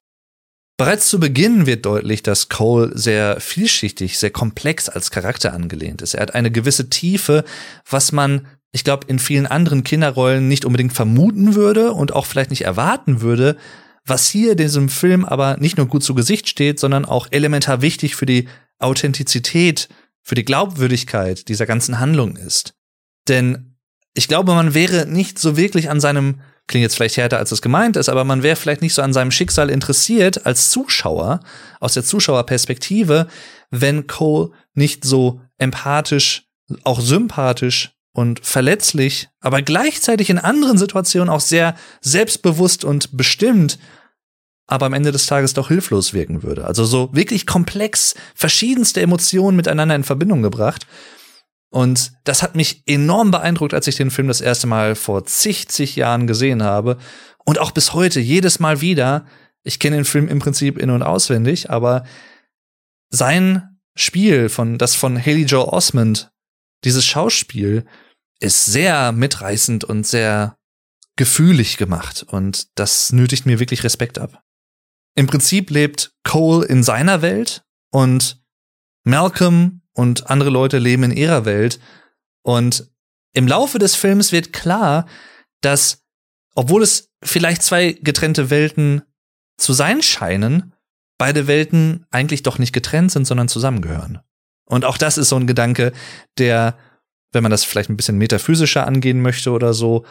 Bereits 0.78 1.10
zu 1.10 1.20
Beginn 1.20 1.66
wird 1.66 1.86
deutlich, 1.86 2.24
dass 2.24 2.48
Cole 2.48 2.92
sehr 2.98 3.42
vielschichtig, 3.42 4.18
sehr 4.18 4.32
komplex 4.32 4.88
als 4.88 5.12
Charakter 5.12 5.54
angelehnt 5.54 6.02
ist. 6.02 6.14
Er 6.14 6.22
hat 6.22 6.36
eine 6.36 6.52
gewisse 6.52 6.90
Tiefe, 6.90 7.44
was 7.88 8.14
man, 8.14 8.48
ich 8.72 8.86
glaube, 8.86 9.06
in 9.08 9.20
vielen 9.20 9.46
anderen 9.46 9.84
Kinderrollen 9.84 10.48
nicht 10.48 10.64
unbedingt 10.64 10.94
vermuten 10.94 11.56
würde 11.56 11.92
und 11.92 12.14
auch 12.14 12.26
vielleicht 12.26 12.50
nicht 12.50 12.64
erwarten 12.64 13.20
würde, 13.20 13.58
was 14.06 14.30
hier 14.30 14.54
in 14.54 14.58
diesem 14.58 14.88
Film 14.88 15.26
aber 15.26 15.58
nicht 15.58 15.76
nur 15.76 15.88
gut 15.88 16.04
zu 16.04 16.16
Gesicht 16.16 16.48
steht, 16.48 16.80
sondern 16.80 17.04
auch 17.04 17.28
elementar 17.30 17.82
wichtig 17.82 18.16
für 18.16 18.26
die 18.26 18.48
Authentizität, 18.80 19.90
für 20.22 20.36
die 20.36 20.46
Glaubwürdigkeit 20.46 21.48
dieser 21.48 21.66
ganzen 21.66 22.00
Handlung 22.00 22.36
ist. 22.36 22.76
Denn 23.28 23.76
ich 24.14 24.28
glaube, 24.28 24.54
man 24.54 24.74
wäre 24.74 25.08
nicht 25.08 25.40
so 25.40 25.58
wirklich 25.58 25.90
an 25.90 26.00
seinem 26.00 26.42
klingt 26.70 26.84
jetzt 26.84 26.96
vielleicht 26.96 27.18
härter, 27.18 27.40
als 27.40 27.52
es 27.52 27.62
gemeint 27.62 27.98
ist, 27.98 28.08
aber 28.08 28.24
man 28.24 28.44
wäre 28.44 28.56
vielleicht 28.56 28.82
nicht 28.82 28.94
so 28.94 29.02
an 29.02 29.12
seinem 29.12 29.32
Schicksal 29.32 29.70
interessiert 29.70 30.46
als 30.46 30.70
Zuschauer, 30.70 31.42
aus 31.80 31.96
der 31.96 32.04
Zuschauerperspektive, 32.04 33.28
wenn 33.72 34.08
Cole 34.08 34.52
nicht 34.76 35.04
so 35.04 35.42
empathisch, 35.58 36.44
auch 36.84 37.02
sympathisch 37.02 37.92
und 38.14 38.46
verletzlich, 38.46 39.30
aber 39.42 39.62
gleichzeitig 39.62 40.30
in 40.30 40.38
anderen 40.38 40.78
Situationen 40.78 41.30
auch 41.30 41.42
sehr 41.42 41.76
selbstbewusst 42.02 42.86
und 42.86 43.18
bestimmt, 43.18 43.80
aber 44.70 44.86
am 44.86 44.94
Ende 44.94 45.12
des 45.12 45.26
Tages 45.26 45.56
doch 45.56 45.70
hilflos 45.70 46.14
wirken 46.14 46.44
würde. 46.44 46.66
Also 46.66 46.86
so 46.86 47.10
wirklich 47.12 47.48
komplex 47.48 48.14
verschiedenste 48.36 49.02
Emotionen 49.02 49.58
miteinander 49.58 49.96
in 49.96 50.04
Verbindung 50.04 50.44
gebracht. 50.44 50.86
Und 51.72 52.12
das 52.24 52.44
hat 52.44 52.56
mich 52.56 52.84
enorm 52.86 53.32
beeindruckt, 53.32 53.74
als 53.74 53.88
ich 53.88 53.96
den 53.96 54.12
Film 54.12 54.28
das 54.28 54.42
erste 54.42 54.68
Mal 54.68 54.94
vor 54.94 55.26
zig, 55.26 55.68
zig 55.70 55.96
Jahren 55.96 56.28
gesehen 56.28 56.62
habe. 56.62 56.98
Und 57.46 57.58
auch 57.58 57.72
bis 57.72 57.94
heute, 57.94 58.20
jedes 58.20 58.60
Mal 58.60 58.80
wieder. 58.80 59.26
Ich 59.64 59.80
kenne 59.80 59.96
den 59.96 60.06
Film 60.06 60.28
im 60.28 60.40
Prinzip 60.40 60.78
in- 60.78 60.92
und 60.92 61.02
auswendig, 61.02 61.72
aber 61.72 62.06
sein 63.10 63.80
Spiel 63.96 64.50
von, 64.50 64.78
das 64.78 64.94
von 64.94 65.18
Haley 65.18 65.46
Joel 65.46 65.70
Osmond, 65.70 66.32
dieses 66.84 67.06
Schauspiel, 67.06 67.86
ist 68.40 68.66
sehr 68.66 69.12
mitreißend 69.14 69.84
und 69.84 70.06
sehr 70.06 70.58
gefühlig 71.18 71.78
gemacht. 71.78 72.24
Und 72.30 72.68
das 72.76 73.12
nötigt 73.12 73.48
mir 73.48 73.60
wirklich 73.60 73.84
Respekt 73.84 74.20
ab. 74.20 74.44
Im 75.20 75.28
Prinzip 75.28 75.70
lebt 75.70 76.14
Cole 76.24 76.66
in 76.66 76.82
seiner 76.82 77.22
Welt 77.22 77.66
und 77.92 78.42
Malcolm 79.04 79.82
und 79.92 80.30
andere 80.30 80.50
Leute 80.50 80.78
leben 80.78 81.04
in 81.04 81.12
ihrer 81.12 81.44
Welt. 81.44 81.82
Und 82.42 82.90
im 83.34 83.46
Laufe 83.46 83.80
des 83.80 83.96
Films 83.96 84.32
wird 84.32 84.54
klar, 84.54 85.06
dass, 85.60 86.06
obwohl 86.56 86.84
es 86.84 87.12
vielleicht 87.22 87.64
zwei 87.64 87.98
getrennte 88.02 88.50
Welten 88.50 89.02
zu 89.58 89.74
sein 89.74 90.02
scheinen, 90.02 90.72
beide 91.18 91.48
Welten 91.48 92.06
eigentlich 92.12 92.44
doch 92.44 92.58
nicht 92.58 92.72
getrennt 92.72 93.12
sind, 93.12 93.28
sondern 93.28 93.50
zusammengehören. 93.50 94.20
Und 94.68 94.86
auch 94.86 94.98
das 94.98 95.18
ist 95.18 95.28
so 95.28 95.36
ein 95.36 95.48
Gedanke, 95.48 95.92
der, 96.38 96.78
wenn 97.34 97.44
man 97.44 97.52
das 97.52 97.66
vielleicht 97.66 97.90
ein 97.90 97.98
bisschen 97.98 98.18
metaphysischer 98.18 98.88
angehen 98.88 99.22
möchte 99.22 99.52
oder 99.52 99.74
so, 99.74 100.06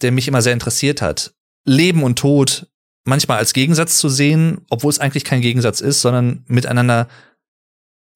der 0.00 0.10
mich 0.10 0.26
immer 0.26 0.40
sehr 0.40 0.54
interessiert 0.54 1.02
hat. 1.02 1.34
Leben 1.66 2.02
und 2.02 2.18
Tod 2.18 2.66
manchmal 3.04 3.38
als 3.38 3.52
Gegensatz 3.52 3.98
zu 3.98 4.08
sehen, 4.08 4.62
obwohl 4.70 4.90
es 4.90 4.98
eigentlich 4.98 5.24
kein 5.24 5.40
Gegensatz 5.40 5.80
ist, 5.80 6.00
sondern 6.00 6.44
miteinander 6.46 7.08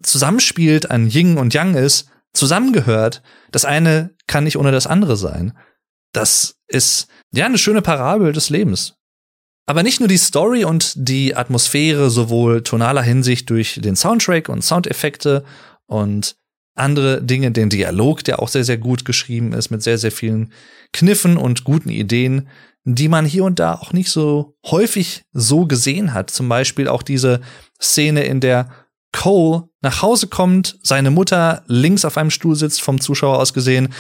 zusammenspielt, 0.03 0.91
ein 0.91 1.09
Yin 1.09 1.39
und 1.39 1.55
Yang 1.55 1.75
ist, 1.75 2.11
zusammengehört. 2.33 3.23
Das 3.51 3.65
eine 3.65 4.15
kann 4.27 4.45
nicht 4.45 4.57
ohne 4.57 4.73
das 4.73 4.87
andere 4.87 5.17
sein. 5.17 5.57
Das 6.13 6.57
ist 6.69 7.09
ja 7.33 7.47
eine 7.47 7.59
schöne 7.59 7.83
Parabel 7.83 8.33
des 8.33 8.51
Lebens. 8.51 8.95
Aber 9.67 9.83
nicht 9.83 10.01
nur 10.01 10.09
die 10.09 10.17
Story 10.17 10.65
und 10.65 10.95
die 10.97 11.37
Atmosphäre, 11.37 12.09
sowohl 12.09 12.63
tonaler 12.63 13.03
Hinsicht 13.03 13.51
durch 13.51 13.79
den 13.83 13.97
Soundtrack 13.97 14.49
und 14.49 14.65
Soundeffekte 14.65 15.45
und 15.87 16.37
andere 16.75 17.23
Dinge, 17.23 17.51
den 17.51 17.69
Dialog, 17.69 18.25
der 18.25 18.41
auch 18.41 18.49
sehr, 18.49 18.65
sehr 18.65 18.79
gut 18.79 19.05
geschrieben 19.05 19.53
ist, 19.53 19.71
mit 19.71 19.83
sehr, 19.83 19.99
sehr 19.99 20.13
vielen 20.13 20.53
Kniffen 20.93 21.37
und 21.37 21.65
guten 21.65 21.91
Ideen, 21.91 22.49
die 22.95 23.09
man 23.09 23.27
hier 23.27 23.45
und 23.45 23.59
da 23.59 23.75
auch 23.75 23.93
nicht 23.93 24.11
so 24.11 24.57
häufig 24.67 25.25
so 25.33 25.67
gesehen 25.67 26.15
hat. 26.15 26.31
Zum 26.31 26.49
Beispiel 26.49 26.89
auch 26.89 27.03
diese 27.03 27.41
Szene, 27.81 28.25
in 28.25 28.41
der 28.41 28.71
Cole 29.13 29.65
nach 29.81 30.03
Hause 30.03 30.29
kommt, 30.29 30.79
seine 30.83 31.11
Mutter 31.11 31.63
links 31.67 32.05
auf 32.05 32.17
einem 32.17 32.31
Stuhl 32.31 32.57
sitzt, 32.57 32.81
vom 32.81 33.01
Zuschauer 33.01 33.39
aus 33.39 33.53
gesehen, 33.53 33.93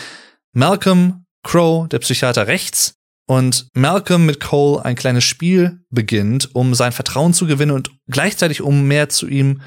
Malcolm 0.53 1.25
Crow, 1.43 1.89
der 1.89 1.99
Psychiater 1.99 2.47
rechts, 2.47 2.95
und 3.27 3.69
Malcolm 3.75 4.25
mit 4.25 4.41
Cole 4.41 4.83
ein 4.83 4.97
kleines 4.97 5.25
Spiel 5.25 5.85
beginnt, 5.91 6.55
um 6.55 6.75
sein 6.75 6.93
Vertrauen 6.93 7.35
zu 7.35 7.47
gewinnen 7.47 7.73
und 7.73 7.91
gleichzeitig 8.09 8.63
um 8.63 8.89
mehr 8.89 9.11
zu 9.11 9.29
ihm 9.29 9.61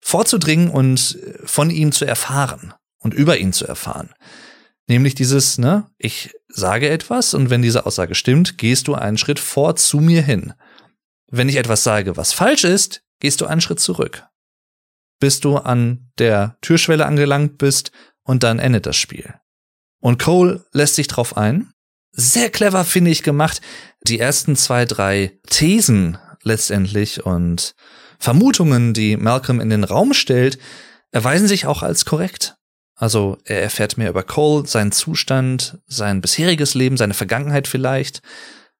vorzudringen 0.00 0.70
und 0.70 1.16
von 1.44 1.70
ihm 1.70 1.92
zu 1.92 2.04
erfahren 2.04 2.74
und 2.98 3.14
über 3.14 3.38
ihn 3.38 3.52
zu 3.52 3.64
erfahren. 3.64 4.10
Nämlich 4.90 5.14
dieses, 5.14 5.56
ne, 5.56 5.86
ich 5.96 6.34
sage 6.48 6.90
etwas 6.90 7.32
und 7.32 7.48
wenn 7.48 7.62
diese 7.62 7.86
Aussage 7.86 8.14
stimmt, 8.14 8.58
gehst 8.58 8.88
du 8.88 8.94
einen 8.94 9.16
Schritt 9.16 9.38
vor 9.38 9.76
zu 9.76 10.00
mir 10.00 10.20
hin. 10.20 10.52
Wenn 11.30 11.48
ich 11.48 11.56
etwas 11.56 11.82
sage, 11.82 12.18
was 12.18 12.34
falsch 12.34 12.64
ist, 12.64 13.02
gehst 13.20 13.40
du 13.40 13.46
einen 13.46 13.62
Schritt 13.62 13.80
zurück 13.80 14.30
bis 15.20 15.38
du 15.38 15.58
an 15.58 16.10
der 16.18 16.56
Türschwelle 16.62 17.06
angelangt 17.06 17.58
bist 17.58 17.92
und 18.24 18.42
dann 18.42 18.58
endet 18.58 18.86
das 18.86 18.96
Spiel. 18.96 19.34
Und 20.00 20.20
Cole 20.20 20.64
lässt 20.72 20.96
sich 20.96 21.06
drauf 21.06 21.36
ein. 21.36 21.72
Sehr 22.10 22.50
clever 22.50 22.84
finde 22.84 23.12
ich 23.12 23.22
gemacht. 23.22 23.60
Die 24.02 24.18
ersten 24.18 24.56
zwei, 24.56 24.86
drei 24.86 25.38
Thesen 25.48 26.18
letztendlich 26.42 27.24
und 27.24 27.74
Vermutungen, 28.18 28.94
die 28.94 29.16
Malcolm 29.16 29.60
in 29.60 29.70
den 29.70 29.84
Raum 29.84 30.14
stellt, 30.14 30.58
erweisen 31.12 31.46
sich 31.46 31.66
auch 31.66 31.82
als 31.82 32.04
korrekt. 32.04 32.56
Also 33.00 33.38
er 33.44 33.62
erfährt 33.62 33.96
mehr 33.96 34.10
über 34.10 34.22
Cole, 34.22 34.66
seinen 34.66 34.92
Zustand, 34.92 35.78
sein 35.86 36.20
bisheriges 36.20 36.74
Leben, 36.74 36.98
seine 36.98 37.14
Vergangenheit 37.14 37.66
vielleicht, 37.66 38.20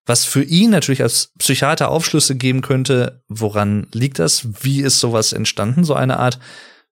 was 0.05 0.27
für 0.27 0.43
ihn 0.43 0.69
natürlich 0.71 1.03
als 1.03 1.33
Psychiater 1.39 1.91
Aufschlüsse 1.91 2.37
geben 2.37 2.61
könnte, 2.61 3.23
woran 3.29 3.87
liegt 3.93 4.19
das? 4.19 4.47
Wie 4.63 4.83
ist 4.83 5.01
sowas 5.01 5.33
entstanden? 5.33 5.85
So 5.85 5.95
eine 5.95 6.19
Art 6.19 6.39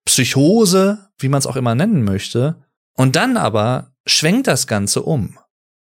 Psychose, 0.05 1.09
wie 1.19 1.29
man 1.29 1.37
es 1.37 1.45
auch 1.45 1.55
immer 1.55 1.75
nennen 1.75 2.03
möchte. 2.03 2.55
Und 2.95 3.15
dann 3.15 3.37
aber 3.37 3.93
schwenkt 4.07 4.47
das 4.47 4.65
Ganze 4.65 5.03
um. 5.03 5.37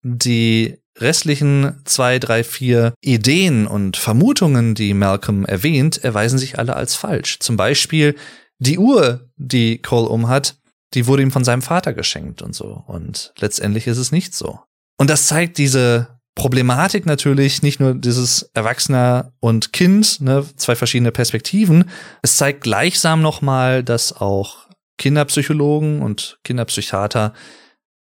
Die 0.04 0.78
restlichen 1.00 1.82
zwei, 1.86 2.20
drei, 2.20 2.44
vier 2.44 2.94
Ideen 3.02 3.66
und 3.66 3.98
Vermutungen, 3.98 4.76
die 4.76 4.94
Malcolm 4.94 5.46
erwähnt, 5.46 6.04
erweisen 6.04 6.38
sich 6.38 6.60
alle 6.60 6.76
als 6.76 6.94
falsch. 6.94 7.40
Zum 7.40 7.58
Beispiel 7.58 8.16
die 8.60 8.78
Uhr, 8.78 9.32
die 9.36 9.82
Cole 9.82 10.10
umhat, 10.10 10.58
die 10.94 11.08
wurde 11.08 11.24
ihm 11.24 11.32
von 11.32 11.44
seinem 11.44 11.62
Vater 11.62 11.94
geschenkt 11.94 12.42
und 12.42 12.56
so. 12.56 12.84
Und 12.88 13.34
letztendlich 13.38 13.88
ist 13.88 13.98
es 13.98 14.12
nicht 14.12 14.34
so. 14.34 14.60
Und 14.98 15.10
das 15.10 15.28
zeigt 15.28 15.58
diese 15.58 16.20
Problematik 16.36 17.06
natürlich 17.06 17.62
nicht 17.62 17.80
nur 17.80 17.94
dieses 17.94 18.50
Erwachsener 18.54 19.34
und 19.40 19.72
Kind, 19.72 20.22
ne, 20.22 20.46
zwei 20.56 20.76
verschiedene 20.76 21.12
Perspektiven. 21.12 21.90
Es 22.22 22.38
zeigt 22.38 22.62
gleichsam 22.62 23.22
nochmal, 23.22 23.84
dass 23.84 24.14
auch 24.14 24.68
Kinderpsychologen 24.98 26.02
und 26.02 26.40
Kinderpsychiater 26.44 27.34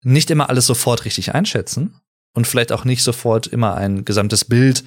nicht 0.04 0.30
immer 0.32 0.50
alles 0.50 0.66
sofort 0.66 1.06
richtig 1.06 1.34
einschätzen 1.34 2.00
und 2.34 2.48
vielleicht 2.48 2.72
auch 2.72 2.86
nicht 2.86 3.04
sofort 3.04 3.48
immer 3.48 3.76
ein 3.76 4.06
gesamtes 4.06 4.46
Bild 4.46 4.84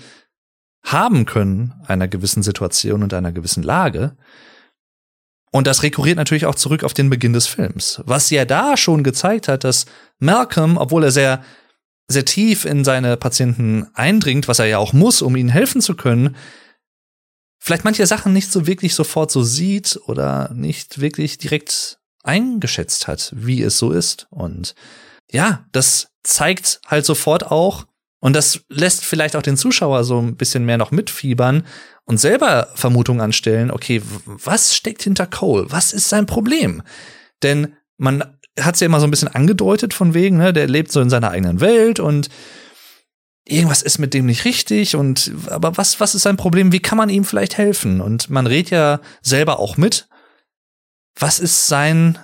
haben 0.84 1.26
können 1.26 1.74
einer 1.86 2.08
gewissen 2.08 2.42
Situation 2.42 3.02
und 3.02 3.14
einer 3.14 3.32
gewissen 3.32 3.62
Lage. 3.62 4.16
Und 5.52 5.66
das 5.66 5.82
rekurriert 5.82 6.16
natürlich 6.16 6.46
auch 6.46 6.54
zurück 6.56 6.82
auf 6.82 6.94
den 6.94 7.10
Beginn 7.10 7.34
des 7.34 7.46
Films, 7.46 8.00
was 8.06 8.30
ja 8.30 8.44
da 8.44 8.76
schon 8.76 9.04
gezeigt 9.04 9.46
hat, 9.48 9.64
dass 9.64 9.86
Malcolm, 10.18 10.76
obwohl 10.76 11.04
er 11.04 11.12
sehr 11.12 11.44
sehr 12.08 12.24
tief 12.24 12.64
in 12.64 12.84
seine 12.84 13.16
Patienten 13.16 13.86
eindringt, 13.94 14.48
was 14.48 14.58
er 14.58 14.66
ja 14.66 14.78
auch 14.78 14.92
muss, 14.92 15.22
um 15.22 15.36
ihnen 15.36 15.48
helfen 15.48 15.80
zu 15.80 15.94
können, 15.94 16.36
vielleicht 17.58 17.84
manche 17.84 18.06
Sachen 18.06 18.32
nicht 18.32 18.50
so 18.50 18.66
wirklich 18.66 18.94
sofort 18.94 19.30
so 19.30 19.42
sieht 19.42 19.98
oder 20.06 20.50
nicht 20.54 21.00
wirklich 21.00 21.38
direkt 21.38 21.98
eingeschätzt 22.22 23.08
hat, 23.08 23.32
wie 23.34 23.62
es 23.62 23.78
so 23.78 23.92
ist. 23.92 24.26
Und 24.30 24.74
ja, 25.30 25.64
das 25.72 26.08
zeigt 26.22 26.80
halt 26.86 27.04
sofort 27.04 27.50
auch, 27.50 27.86
und 28.20 28.34
das 28.34 28.60
lässt 28.68 29.04
vielleicht 29.04 29.34
auch 29.34 29.42
den 29.42 29.56
Zuschauer 29.56 30.04
so 30.04 30.20
ein 30.20 30.36
bisschen 30.36 30.64
mehr 30.64 30.78
noch 30.78 30.92
mitfiebern 30.92 31.66
und 32.04 32.18
selber 32.18 32.68
Vermutungen 32.74 33.20
anstellen, 33.20 33.70
okay, 33.70 34.02
was 34.26 34.74
steckt 34.74 35.02
hinter 35.02 35.26
Cole? 35.26 35.66
Was 35.70 35.92
ist 35.92 36.08
sein 36.08 36.26
Problem? 36.26 36.82
Denn 37.42 37.76
man 37.96 38.38
hat 38.58 38.74
es 38.74 38.80
ja 38.80 38.86
immer 38.86 39.00
so 39.00 39.06
ein 39.06 39.10
bisschen 39.10 39.28
angedeutet 39.28 39.94
von 39.94 40.14
wegen, 40.14 40.36
ne, 40.36 40.52
der 40.52 40.68
lebt 40.68 40.92
so 40.92 41.00
in 41.00 41.10
seiner 41.10 41.30
eigenen 41.30 41.60
Welt 41.60 42.00
und 42.00 42.28
irgendwas 43.44 43.82
ist 43.82 43.98
mit 43.98 44.14
dem 44.14 44.26
nicht 44.26 44.44
richtig 44.44 44.94
und 44.94 45.32
aber 45.48 45.76
was, 45.76 46.00
was 46.00 46.14
ist 46.14 46.22
sein 46.22 46.36
Problem? 46.36 46.72
Wie 46.72 46.80
kann 46.80 46.98
man 46.98 47.08
ihm 47.08 47.24
vielleicht 47.24 47.58
helfen? 47.58 48.00
Und 48.00 48.30
man 48.30 48.46
redet 48.46 48.70
ja 48.70 49.00
selber 49.20 49.58
auch 49.58 49.76
mit. 49.76 50.08
Was 51.18 51.38
ist 51.38 51.66
sein 51.66 52.18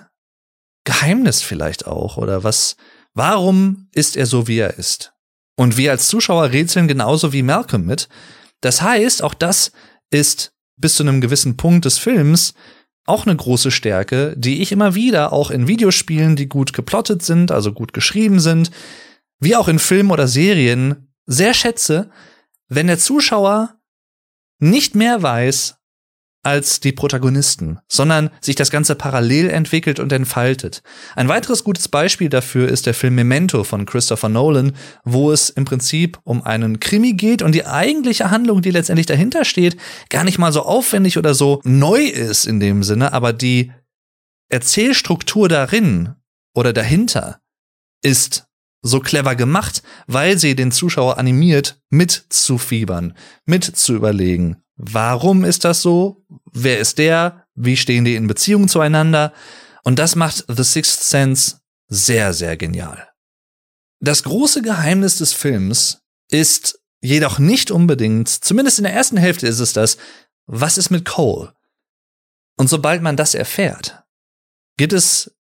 Geheimnis 0.85 1.41
vielleicht 1.41 1.87
auch? 1.87 2.17
Oder 2.17 2.43
was, 2.43 2.75
warum 3.13 3.89
ist 3.93 4.15
er 4.15 4.25
so, 4.25 4.47
wie 4.47 4.59
er 4.59 4.77
ist? 4.77 5.13
Und 5.55 5.77
wir 5.77 5.91
als 5.91 6.07
Zuschauer 6.07 6.51
rätseln 6.51 6.87
genauso 6.87 7.33
wie 7.33 7.43
Malcolm 7.43 7.85
mit. 7.85 8.07
Das 8.61 8.81
heißt, 8.81 9.23
auch 9.23 9.33
das 9.33 9.71
ist 10.11 10.51
bis 10.77 10.95
zu 10.95 11.03
einem 11.03 11.21
gewissen 11.21 11.57
Punkt 11.57 11.85
des 11.85 11.97
Films 11.97 12.53
auch 13.05 13.25
eine 13.25 13.35
große 13.35 13.71
Stärke, 13.71 14.35
die 14.37 14.61
ich 14.61 14.71
immer 14.71 14.93
wieder 14.93 15.33
auch 15.33 15.49
in 15.49 15.67
Videospielen, 15.67 16.35
die 16.35 16.47
gut 16.47 16.73
geplottet 16.73 17.23
sind, 17.23 17.51
also 17.51 17.73
gut 17.73 17.91
geschrieben 17.91 18.39
sind, 18.39 18.69
wie 19.39 19.55
auch 19.55 19.67
in 19.67 19.79
Filmen 19.79 20.11
oder 20.11 20.27
Serien 20.27 21.11
sehr 21.25 21.53
schätze, 21.53 22.11
wenn 22.67 22.87
der 22.87 22.99
Zuschauer 22.99 23.75
nicht 24.59 24.95
mehr 24.95 25.23
weiß 25.23 25.78
als 26.43 26.79
die 26.79 26.93
Protagonisten, 26.93 27.79
sondern 27.87 28.29
sich 28.39 28.55
das 28.55 28.71
Ganze 28.71 28.95
parallel 28.95 29.49
entwickelt 29.49 29.99
und 29.99 30.11
entfaltet. 30.13 30.81
Ein 31.15 31.27
weiteres 31.27 31.63
gutes 31.63 31.89
Beispiel 31.89 32.29
dafür 32.29 32.69
ist 32.69 32.85
der 32.85 32.93
Film 32.93 33.15
Memento 33.15 33.63
von 33.63 33.85
Christopher 33.85 34.29
Nolan, 34.29 34.73
wo 35.03 35.31
es 35.31 35.49
im 35.49 35.65
Prinzip 35.65 36.17
um 36.23 36.41
einen 36.41 36.79
Krimi 36.79 37.13
geht 37.13 37.41
und 37.41 37.53
die 37.53 37.65
eigentliche 37.65 38.31
Handlung, 38.31 38.61
die 38.61 38.71
letztendlich 38.71 39.07
dahinter 39.07 39.43
steht, 39.43 39.75
gar 40.09 40.23
nicht 40.23 40.37
mal 40.37 40.53
so 40.53 40.61
aufwendig 40.61 41.17
oder 41.17 41.33
so 41.33 41.61
neu 41.65 42.03
ist 42.03 42.45
in 42.45 42.59
dem 42.59 42.83
Sinne, 42.83 43.11
aber 43.11 43.33
die 43.33 43.71
Erzählstruktur 44.49 45.49
darin 45.49 46.15
oder 46.55 46.73
dahinter 46.73 47.41
ist 48.01 48.45
so 48.81 49.01
clever 49.01 49.35
gemacht, 49.35 49.83
weil 50.07 50.37
sie 50.37 50.55
den 50.55 50.71
Zuschauer 50.71 51.17
animiert, 51.17 51.81
mitzufiebern, 51.89 53.13
mitzuüberlegen. 53.45 54.63
Warum 54.81 55.43
ist 55.43 55.65
das 55.65 55.81
so? 55.81 56.25
Wer 56.53 56.79
ist 56.79 56.99
der? 56.99 57.45
Wie 57.53 57.75
stehen 57.75 58.05
die 58.05 58.15
in 58.15 58.27
Beziehung 58.27 58.69
zueinander? 58.69 59.33
Und 59.83 59.99
das 59.99 60.15
macht 60.15 60.45
The 60.47 60.63
Sixth 60.63 61.03
Sense 61.03 61.57
sehr, 61.89 62.33
sehr 62.33 62.55
genial. 62.55 63.09
Das 63.99 64.23
große 64.23 64.61
Geheimnis 64.61 65.17
des 65.17 65.33
Films 65.33 66.01
ist 66.31 66.79
jedoch 67.01 67.39
nicht 67.39 67.71
unbedingt, 67.71 68.29
zumindest 68.29 68.79
in 68.79 68.85
der 68.85 68.93
ersten 68.93 69.17
Hälfte 69.17 69.47
ist 69.47 69.59
es 69.59 69.73
das, 69.73 69.97
was 70.45 70.77
ist 70.77 70.91
mit 70.91 71.03
Cole? 71.03 71.53
Und 72.57 72.69
sobald 72.69 73.01
man 73.01 73.17
das 73.17 73.35
erfährt, 73.35 74.01
gibt 74.77 74.93
es 74.93 75.35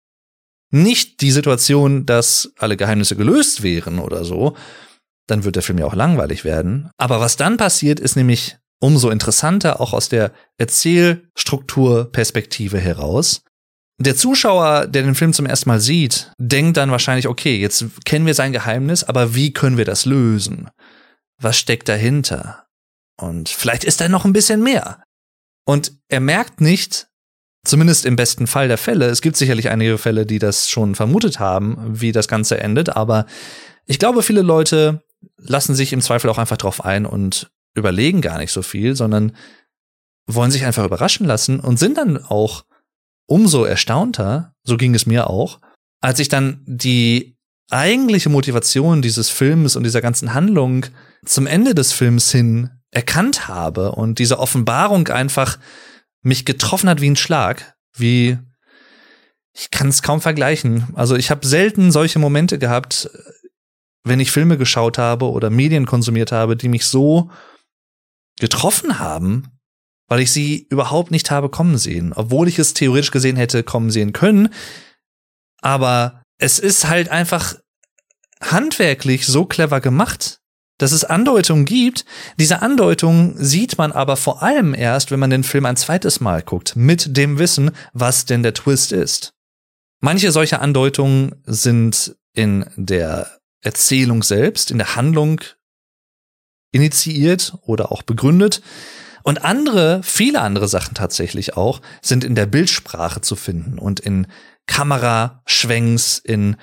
nicht 0.70 1.20
die 1.20 1.30
Situation, 1.30 2.06
dass 2.06 2.52
alle 2.58 2.76
Geheimnisse 2.76 3.14
gelöst 3.14 3.62
wären 3.62 4.00
oder 4.00 4.24
so, 4.24 4.56
dann 5.28 5.44
wird 5.44 5.54
der 5.54 5.62
Film 5.62 5.78
ja 5.78 5.86
auch 5.86 5.94
langweilig 5.94 6.44
werden. 6.44 6.90
Aber 6.96 7.20
was 7.20 7.36
dann 7.36 7.56
passiert, 7.56 8.00
ist 8.00 8.16
nämlich 8.16 8.58
umso 8.80 9.10
interessanter, 9.10 9.80
auch 9.80 9.92
aus 9.92 10.08
der 10.08 10.32
Erzählstrukturperspektive 10.58 12.78
heraus. 12.78 13.42
Der 14.00 14.16
Zuschauer, 14.16 14.86
der 14.86 15.02
den 15.02 15.16
Film 15.16 15.32
zum 15.32 15.46
ersten 15.46 15.68
Mal 15.68 15.80
sieht, 15.80 16.30
denkt 16.38 16.76
dann 16.76 16.92
wahrscheinlich, 16.92 17.26
okay, 17.26 17.58
jetzt 17.58 17.84
kennen 18.04 18.26
wir 18.26 18.34
sein 18.34 18.52
Geheimnis, 18.52 19.02
aber 19.02 19.34
wie 19.34 19.52
können 19.52 19.76
wir 19.76 19.84
das 19.84 20.04
lösen? 20.04 20.70
Was 21.40 21.58
steckt 21.58 21.88
dahinter? 21.88 22.66
Und 23.20 23.48
vielleicht 23.48 23.82
ist 23.82 24.00
da 24.00 24.08
noch 24.08 24.24
ein 24.24 24.32
bisschen 24.32 24.62
mehr. 24.62 25.02
Und 25.64 25.94
er 26.08 26.20
merkt 26.20 26.60
nicht, 26.60 27.08
Zumindest 27.68 28.06
im 28.06 28.16
besten 28.16 28.46
Fall 28.46 28.68
der 28.68 28.78
Fälle. 28.78 29.06
Es 29.06 29.20
gibt 29.20 29.36
sicherlich 29.36 29.68
einige 29.68 29.98
Fälle, 29.98 30.24
die 30.24 30.38
das 30.38 30.70
schon 30.70 30.94
vermutet 30.94 31.38
haben, 31.38 32.00
wie 32.00 32.12
das 32.12 32.26
Ganze 32.26 32.58
endet, 32.60 32.96
aber 32.96 33.26
ich 33.84 33.98
glaube, 33.98 34.22
viele 34.22 34.42
Leute 34.42 35.02
lassen 35.36 35.74
sich 35.74 35.92
im 35.92 36.00
Zweifel 36.00 36.30
auch 36.30 36.38
einfach 36.38 36.56
drauf 36.56 36.84
ein 36.84 37.04
und 37.04 37.50
überlegen 37.78 38.20
gar 38.20 38.38
nicht 38.38 38.52
so 38.52 38.62
viel, 38.62 38.94
sondern 38.96 39.32
wollen 40.26 40.50
sich 40.50 40.64
einfach 40.64 40.84
überraschen 40.84 41.26
lassen 41.26 41.60
und 41.60 41.78
sind 41.78 41.96
dann 41.96 42.22
auch 42.22 42.64
umso 43.26 43.64
erstaunter, 43.64 44.54
so 44.62 44.76
ging 44.76 44.94
es 44.94 45.06
mir 45.06 45.28
auch, 45.28 45.60
als 46.00 46.18
ich 46.18 46.28
dann 46.28 46.62
die 46.66 47.36
eigentliche 47.70 48.28
Motivation 48.28 49.02
dieses 49.02 49.30
Films 49.30 49.76
und 49.76 49.84
dieser 49.84 50.00
ganzen 50.00 50.34
Handlung 50.34 50.86
zum 51.24 51.46
Ende 51.46 51.74
des 51.74 51.92
Films 51.92 52.30
hin 52.30 52.70
erkannt 52.90 53.48
habe 53.48 53.92
und 53.92 54.18
diese 54.18 54.38
Offenbarung 54.38 55.08
einfach 55.08 55.58
mich 56.22 56.44
getroffen 56.44 56.88
hat 56.88 57.00
wie 57.00 57.10
ein 57.10 57.16
Schlag, 57.16 57.74
wie 57.96 58.38
ich 59.52 59.70
kann 59.70 59.88
es 59.88 60.02
kaum 60.02 60.20
vergleichen. 60.20 60.86
Also 60.94 61.16
ich 61.16 61.30
habe 61.30 61.46
selten 61.46 61.90
solche 61.90 62.18
Momente 62.18 62.58
gehabt, 62.58 63.10
wenn 64.04 64.20
ich 64.20 64.30
Filme 64.30 64.56
geschaut 64.56 64.98
habe 64.98 65.30
oder 65.30 65.50
Medien 65.50 65.84
konsumiert 65.84 66.32
habe, 66.32 66.56
die 66.56 66.68
mich 66.68 66.86
so 66.86 67.30
getroffen 68.38 68.98
haben, 68.98 69.48
weil 70.08 70.20
ich 70.20 70.32
sie 70.32 70.66
überhaupt 70.70 71.10
nicht 71.10 71.30
habe 71.30 71.48
kommen 71.48 71.78
sehen, 71.78 72.12
obwohl 72.12 72.48
ich 72.48 72.58
es 72.58 72.74
theoretisch 72.74 73.10
gesehen 73.10 73.36
hätte 73.36 73.62
kommen 73.62 73.90
sehen 73.90 74.12
können. 74.12 74.48
Aber 75.60 76.22
es 76.38 76.58
ist 76.58 76.88
halt 76.88 77.08
einfach 77.08 77.56
handwerklich 78.40 79.26
so 79.26 79.44
clever 79.44 79.80
gemacht, 79.80 80.40
dass 80.78 80.92
es 80.92 81.04
Andeutungen 81.04 81.64
gibt. 81.64 82.04
Diese 82.38 82.62
Andeutungen 82.62 83.34
sieht 83.36 83.76
man 83.78 83.92
aber 83.92 84.16
vor 84.16 84.42
allem 84.42 84.74
erst, 84.74 85.10
wenn 85.10 85.18
man 85.20 85.30
den 85.30 85.44
Film 85.44 85.66
ein 85.66 85.76
zweites 85.76 86.20
Mal 86.20 86.42
guckt, 86.42 86.76
mit 86.76 87.16
dem 87.16 87.38
Wissen, 87.38 87.72
was 87.92 88.24
denn 88.24 88.42
der 88.42 88.54
Twist 88.54 88.92
ist. 88.92 89.32
Manche 90.00 90.30
solcher 90.30 90.62
Andeutungen 90.62 91.42
sind 91.44 92.16
in 92.32 92.64
der 92.76 93.38
Erzählung 93.60 94.22
selbst, 94.22 94.70
in 94.70 94.78
der 94.78 94.94
Handlung 94.94 95.40
initiiert 96.70 97.54
oder 97.62 97.92
auch 97.92 98.02
begründet. 98.02 98.62
Und 99.22 99.44
andere, 99.44 100.00
viele 100.02 100.40
andere 100.40 100.68
Sachen 100.68 100.94
tatsächlich 100.94 101.56
auch, 101.56 101.80
sind 102.00 102.24
in 102.24 102.34
der 102.34 102.46
Bildsprache 102.46 103.20
zu 103.20 103.36
finden 103.36 103.78
und 103.78 104.00
in 104.00 104.26
Kameraschwenks, 104.66 106.18
in 106.18 106.56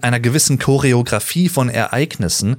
einer 0.00 0.20
gewissen 0.20 0.58
Choreografie 0.58 1.48
von 1.48 1.68
Ereignissen, 1.68 2.56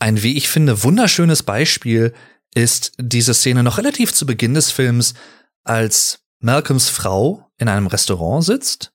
ein, 0.00 0.22
wie 0.22 0.36
ich 0.36 0.48
finde, 0.48 0.82
wunderschönes 0.82 1.42
Beispiel 1.42 2.14
ist 2.54 2.92
diese 2.98 3.34
Szene 3.34 3.62
noch 3.62 3.78
relativ 3.78 4.12
zu 4.12 4.26
Beginn 4.26 4.54
des 4.54 4.70
Films, 4.70 5.14
als 5.62 6.20
Malcolms 6.40 6.88
Frau 6.88 7.50
in 7.58 7.68
einem 7.68 7.86
Restaurant 7.86 8.42
sitzt, 8.42 8.92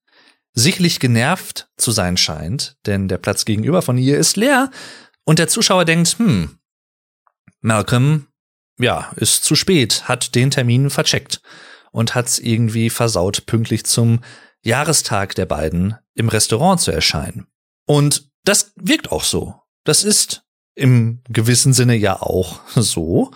sichtlich 0.54 1.00
genervt 1.00 1.70
zu 1.78 1.92
sein 1.92 2.18
scheint, 2.18 2.76
denn 2.88 3.08
der 3.08 3.20
Platz 3.20 3.46
gegenüber 3.46 3.84
von 3.84 3.98
ihr 3.98 4.18
ist 4.18 4.36
leer 4.36 4.72
und 5.24 5.38
der 5.38 5.48
Zuschauer 5.48 5.86
denkt, 5.86 6.18
hm, 6.18 6.58
Malcolm, 7.62 8.28
ja, 8.78 9.12
ist 9.16 9.44
zu 9.44 9.56
spät, 9.56 10.08
hat 10.08 10.36
den 10.36 10.52
Termin 10.52 10.90
vercheckt 10.90 11.42
und 11.92 12.14
hat's 12.14 12.40
irgendwie 12.40 12.90
versaut, 12.90 13.46
pünktlich 13.46 13.86
zum 13.86 14.22
Jahrestag 14.64 15.36
der 15.36 15.46
beiden 15.46 15.96
im 16.14 16.30
Restaurant 16.30 16.82
zu 16.82 16.92
erscheinen. 16.92 17.48
Und 17.86 18.30
das 18.44 18.74
wirkt 18.76 19.12
auch 19.12 19.24
so. 19.24 19.62
Das 19.84 20.04
ist 20.04 20.44
im 20.76 21.22
gewissen 21.30 21.74
Sinne 21.74 21.96
ja 21.96 22.22
auch 22.22 22.68
so. 22.76 23.32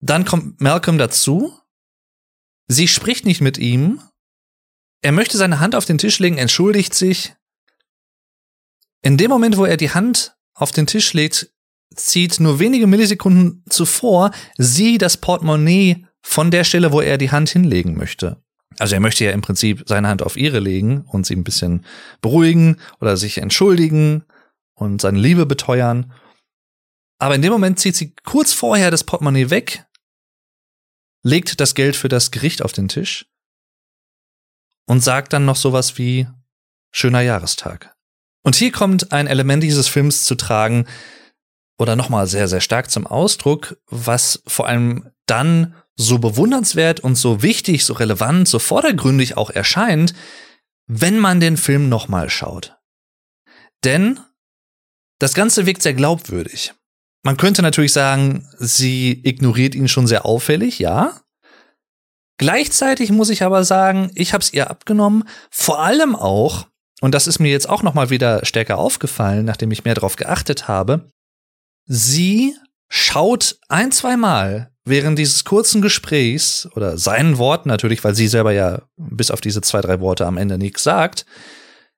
Dann 0.00 0.24
kommt 0.24 0.60
Malcolm 0.60 0.98
dazu. 0.98 1.56
Sie 2.66 2.88
spricht 2.88 3.26
nicht 3.26 3.40
mit 3.40 3.58
ihm. 3.58 4.02
Er 5.02 5.12
möchte 5.12 5.38
seine 5.38 5.60
Hand 5.60 5.74
auf 5.74 5.84
den 5.84 5.98
Tisch 5.98 6.18
legen, 6.18 6.38
entschuldigt 6.38 6.94
sich. 6.94 7.34
In 9.02 9.16
dem 9.16 9.30
Moment, 9.30 9.56
wo 9.56 9.64
er 9.64 9.76
die 9.76 9.90
Hand 9.90 10.36
auf 10.54 10.72
den 10.72 10.86
Tisch 10.86 11.12
legt, 11.14 11.52
zieht 11.94 12.40
nur 12.40 12.58
wenige 12.58 12.86
Millisekunden 12.86 13.64
zuvor 13.68 14.30
sie 14.56 14.98
das 14.98 15.16
Portemonnaie 15.16 16.06
von 16.22 16.50
der 16.50 16.64
Stelle, 16.64 16.92
wo 16.92 17.00
er 17.00 17.18
die 17.18 17.30
Hand 17.30 17.50
hinlegen 17.50 17.96
möchte. 17.96 18.42
Also 18.78 18.94
er 18.94 19.00
möchte 19.00 19.24
ja 19.24 19.32
im 19.32 19.42
Prinzip 19.42 19.84
seine 19.86 20.08
Hand 20.08 20.22
auf 20.22 20.36
ihre 20.36 20.60
legen 20.60 21.02
und 21.02 21.26
sie 21.26 21.34
ein 21.34 21.44
bisschen 21.44 21.84
beruhigen 22.20 22.80
oder 23.00 23.16
sich 23.16 23.38
entschuldigen 23.38 24.24
und 24.74 25.00
seine 25.00 25.18
Liebe 25.18 25.44
beteuern. 25.44 26.12
Aber 27.18 27.34
in 27.34 27.42
dem 27.42 27.52
Moment 27.52 27.78
zieht 27.78 27.96
sie 27.96 28.14
kurz 28.24 28.52
vorher 28.52 28.90
das 28.90 29.04
Portemonnaie 29.04 29.50
weg, 29.50 29.84
legt 31.22 31.60
das 31.60 31.74
Geld 31.74 31.96
für 31.96 32.08
das 32.08 32.30
Gericht 32.30 32.62
auf 32.62 32.72
den 32.72 32.88
Tisch 32.88 33.26
und 34.86 35.02
sagt 35.02 35.32
dann 35.32 35.44
noch 35.44 35.56
sowas 35.56 35.98
wie 35.98 36.26
schöner 36.92 37.20
Jahrestag. 37.20 37.94
Und 38.42 38.56
hier 38.56 38.72
kommt 38.72 39.12
ein 39.12 39.26
Element 39.26 39.62
dieses 39.62 39.88
Films 39.88 40.24
zu 40.24 40.34
tragen 40.34 40.86
oder 41.80 41.96
nochmal 41.96 42.26
sehr, 42.26 42.46
sehr 42.46 42.60
stark 42.60 42.90
zum 42.90 43.06
Ausdruck, 43.06 43.78
was 43.86 44.42
vor 44.46 44.68
allem 44.68 45.10
dann 45.26 45.74
so 45.96 46.18
bewundernswert 46.18 47.00
und 47.00 47.16
so 47.16 47.42
wichtig, 47.42 47.86
so 47.86 47.94
relevant, 47.94 48.48
so 48.48 48.58
vordergründig 48.58 49.38
auch 49.38 49.48
erscheint, 49.48 50.12
wenn 50.86 51.18
man 51.18 51.40
den 51.40 51.56
Film 51.56 51.88
nochmal 51.88 52.28
schaut. 52.28 52.76
Denn 53.82 54.20
das 55.18 55.32
Ganze 55.32 55.64
wirkt 55.64 55.80
sehr 55.80 55.94
glaubwürdig. 55.94 56.74
Man 57.22 57.38
könnte 57.38 57.62
natürlich 57.62 57.92
sagen, 57.92 58.46
sie 58.58 59.12
ignoriert 59.24 59.74
ihn 59.74 59.88
schon 59.88 60.06
sehr 60.06 60.26
auffällig, 60.26 60.78
ja. 60.78 61.20
Gleichzeitig 62.38 63.10
muss 63.10 63.30
ich 63.30 63.42
aber 63.42 63.64
sagen, 63.64 64.10
ich 64.14 64.34
habe 64.34 64.42
es 64.42 64.52
ihr 64.52 64.68
abgenommen, 64.70 65.24
vor 65.50 65.80
allem 65.80 66.14
auch, 66.14 66.66
und 67.00 67.14
das 67.14 67.26
ist 67.26 67.38
mir 67.38 67.50
jetzt 67.50 67.68
auch 67.68 67.82
noch 67.82 67.94
mal 67.94 68.10
wieder 68.10 68.44
stärker 68.44 68.76
aufgefallen, 68.76 69.46
nachdem 69.46 69.70
ich 69.70 69.84
mehr 69.84 69.94
darauf 69.94 70.16
geachtet 70.16 70.68
habe, 70.68 71.10
sie 71.92 72.56
schaut 72.88 73.58
ein, 73.68 73.90
zwei 73.90 74.16
Mal 74.16 74.70
während 74.84 75.18
dieses 75.18 75.44
kurzen 75.44 75.82
Gesprächs 75.82 76.68
oder 76.76 76.96
seinen 76.96 77.36
Worten 77.36 77.68
natürlich, 77.68 78.04
weil 78.04 78.14
sie 78.14 78.28
selber 78.28 78.52
ja 78.52 78.82
bis 78.96 79.32
auf 79.32 79.40
diese 79.40 79.60
zwei, 79.60 79.80
drei 79.80 79.98
Worte 79.98 80.24
am 80.24 80.36
Ende 80.36 80.56
nichts 80.56 80.84
sagt, 80.84 81.26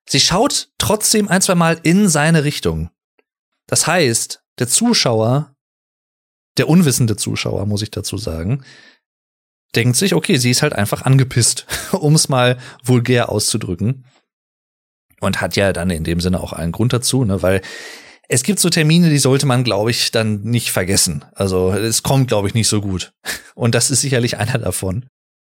sie 0.09 0.19
schaut 0.19 0.69
trotzdem 0.79 1.27
ein, 1.27 1.43
zwei 1.43 1.53
Mal 1.53 1.79
in 1.83 2.09
seine 2.09 2.43
Richtung. 2.43 2.89
Das 3.67 3.85
heißt, 3.85 4.43
der 4.57 4.67
Zuschauer, 4.67 5.55
der 6.57 6.69
unwissende 6.69 7.15
Zuschauer, 7.15 7.67
muss 7.67 7.83
ich 7.83 7.91
dazu 7.91 8.17
sagen, 8.17 8.63
denkt 9.75 9.95
sich, 9.95 10.15
okay, 10.15 10.37
sie 10.37 10.49
ist 10.49 10.63
halt 10.63 10.73
einfach 10.73 11.03
angepisst, 11.03 11.67
um 11.91 12.15
es 12.15 12.29
mal 12.29 12.57
vulgär 12.83 13.29
auszudrücken. 13.29 14.05
Und 15.21 15.39
hat 15.39 15.55
ja 15.55 15.71
dann 15.71 15.91
in 15.91 16.03
dem 16.03 16.19
Sinne 16.19 16.41
auch 16.41 16.51
einen 16.51 16.73
Grund 16.73 16.91
dazu, 16.91 17.23
ne, 17.23 17.41
weil 17.43 17.61
es 18.29 18.43
gibt 18.43 18.59
so 18.59 18.69
Termine, 18.69 19.09
die 19.09 19.17
sollte 19.17 19.45
man, 19.45 19.63
glaube 19.63 19.91
ich, 19.91 20.11
dann 20.11 20.41
nicht 20.41 20.71
vergessen. 20.71 21.25
Also 21.33 21.71
es 21.71 22.03
kommt, 22.03 22.27
glaube 22.27 22.47
ich, 22.47 22.53
nicht 22.53 22.67
so 22.67 22.81
gut. 22.81 23.13
Und 23.55 23.75
das 23.75 23.91
ist 23.91 24.01
sicherlich 24.01 24.37
einer 24.37 24.57
davon. 24.57 25.05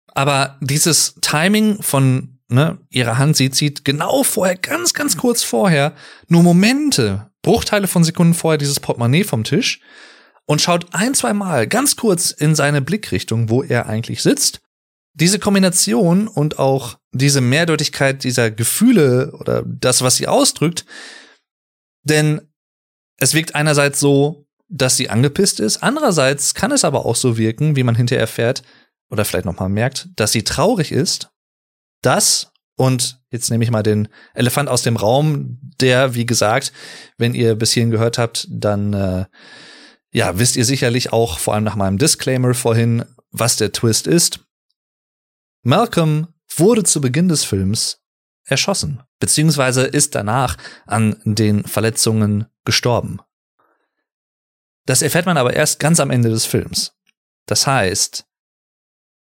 Aber 0.07 0.57
dieses 0.61 1.15
Timing 1.21 1.81
von 1.81 2.39
ne, 2.49 2.79
ihrer 2.89 3.17
Hand, 3.17 3.35
sie 3.35 3.51
zieht 3.51 3.85
genau 3.85 4.23
vorher, 4.23 4.55
ganz, 4.55 4.93
ganz 4.93 5.17
kurz 5.17 5.43
vorher, 5.43 5.93
nur 6.27 6.43
Momente, 6.43 7.31
Bruchteile 7.41 7.87
von 7.87 8.03
Sekunden 8.03 8.33
vorher 8.33 8.57
dieses 8.57 8.79
Portemonnaie 8.79 9.23
vom 9.23 9.43
Tisch 9.43 9.81
und 10.45 10.61
schaut 10.61 10.93
ein, 10.93 11.13
zwei 11.13 11.33
Mal 11.33 11.67
ganz 11.67 11.95
kurz 11.95 12.31
in 12.31 12.55
seine 12.55 12.81
Blickrichtung, 12.81 13.49
wo 13.49 13.63
er 13.63 13.87
eigentlich 13.87 14.21
sitzt. 14.21 14.61
Diese 15.13 15.39
Kombination 15.39 16.27
und 16.27 16.59
auch 16.59 16.97
diese 17.11 17.41
Mehrdeutigkeit 17.41 18.23
dieser 18.23 18.49
Gefühle 18.49 19.31
oder 19.39 19.63
das, 19.65 20.01
was 20.01 20.15
sie 20.15 20.27
ausdrückt, 20.27 20.85
denn 22.03 22.41
es 23.17 23.33
wirkt 23.33 23.55
einerseits 23.55 23.99
so, 23.99 24.47
dass 24.69 24.97
sie 24.97 25.09
angepisst 25.09 25.59
ist, 25.59 25.83
andererseits 25.83 26.53
kann 26.53 26.71
es 26.71 26.83
aber 26.83 27.05
auch 27.05 27.15
so 27.15 27.37
wirken, 27.37 27.75
wie 27.75 27.83
man 27.83 27.95
hinterher 27.95 28.21
erfährt 28.21 28.63
oder 29.09 29.25
vielleicht 29.25 29.45
nochmal 29.45 29.69
merkt, 29.69 30.09
dass 30.15 30.31
sie 30.31 30.43
traurig 30.43 30.91
ist, 30.91 31.29
dass 32.01 32.51
und 32.75 33.21
jetzt 33.29 33.51
nehme 33.51 33.63
ich 33.63 33.71
mal 33.71 33.83
den 33.83 34.07
Elefant 34.33 34.67
aus 34.67 34.81
dem 34.81 34.97
Raum, 34.97 35.59
der, 35.79 36.15
wie 36.15 36.25
gesagt, 36.25 36.73
wenn 37.17 37.35
ihr 37.35 37.55
bis 37.55 37.71
hierhin 37.71 37.91
gehört 37.91 38.17
habt, 38.17 38.47
dann 38.49 38.93
äh, 38.93 39.25
ja, 40.11 40.37
wisst 40.39 40.55
ihr 40.55 40.65
sicherlich 40.65 41.11
auch, 41.11 41.39
vor 41.39 41.53
allem 41.53 41.63
nach 41.63 41.75
meinem 41.75 41.97
Disclaimer 41.97 42.53
vorhin, 42.53 43.05
was 43.31 43.57
der 43.57 43.71
Twist 43.71 44.07
ist. 44.07 44.39
Malcolm 45.63 46.27
wurde 46.55 46.83
zu 46.83 47.01
Beginn 47.01 47.29
des 47.29 47.43
Films 47.43 48.01
erschossen, 48.45 49.01
beziehungsweise 49.19 49.83
ist 49.83 50.15
danach 50.15 50.57
an 50.85 51.19
den 51.25 51.63
Verletzungen 51.63 52.45
gestorben. 52.65 53.19
Das 54.85 55.01
erfährt 55.01 55.25
man 55.25 55.37
aber 55.37 55.53
erst 55.53 55.79
ganz 55.79 55.99
am 55.99 56.11
Ende 56.11 56.29
des 56.29 56.45
Films. 56.45 56.97
Das 57.45 57.67
heißt, 57.67 58.25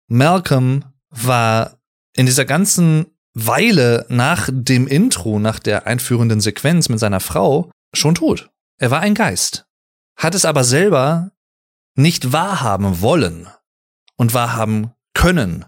Malcolm 0.09 0.85
war 1.11 1.79
in 2.13 2.27
dieser 2.27 2.45
ganzen 2.45 3.07
Weile 3.33 4.07
nach 4.09 4.49
dem 4.53 4.87
Intro, 4.87 5.39
nach 5.39 5.59
der 5.59 5.87
einführenden 5.87 6.41
Sequenz 6.41 6.89
mit 6.89 7.01
seiner 7.01 7.21
Frau, 7.21 7.71
schon 7.93 8.15
tot. 8.15 8.51
Er 8.79 8.91
war 8.91 9.01
ein 9.01 9.15
Geist, 9.15 9.67
hat 10.17 10.35
es 10.35 10.45
aber 10.45 10.65
selber 10.65 11.33
nicht 11.97 12.33
wahrhaben 12.33 13.01
wollen 13.01 13.49
und 14.17 14.35
wahrhaben 14.35 14.93
können 15.15 15.65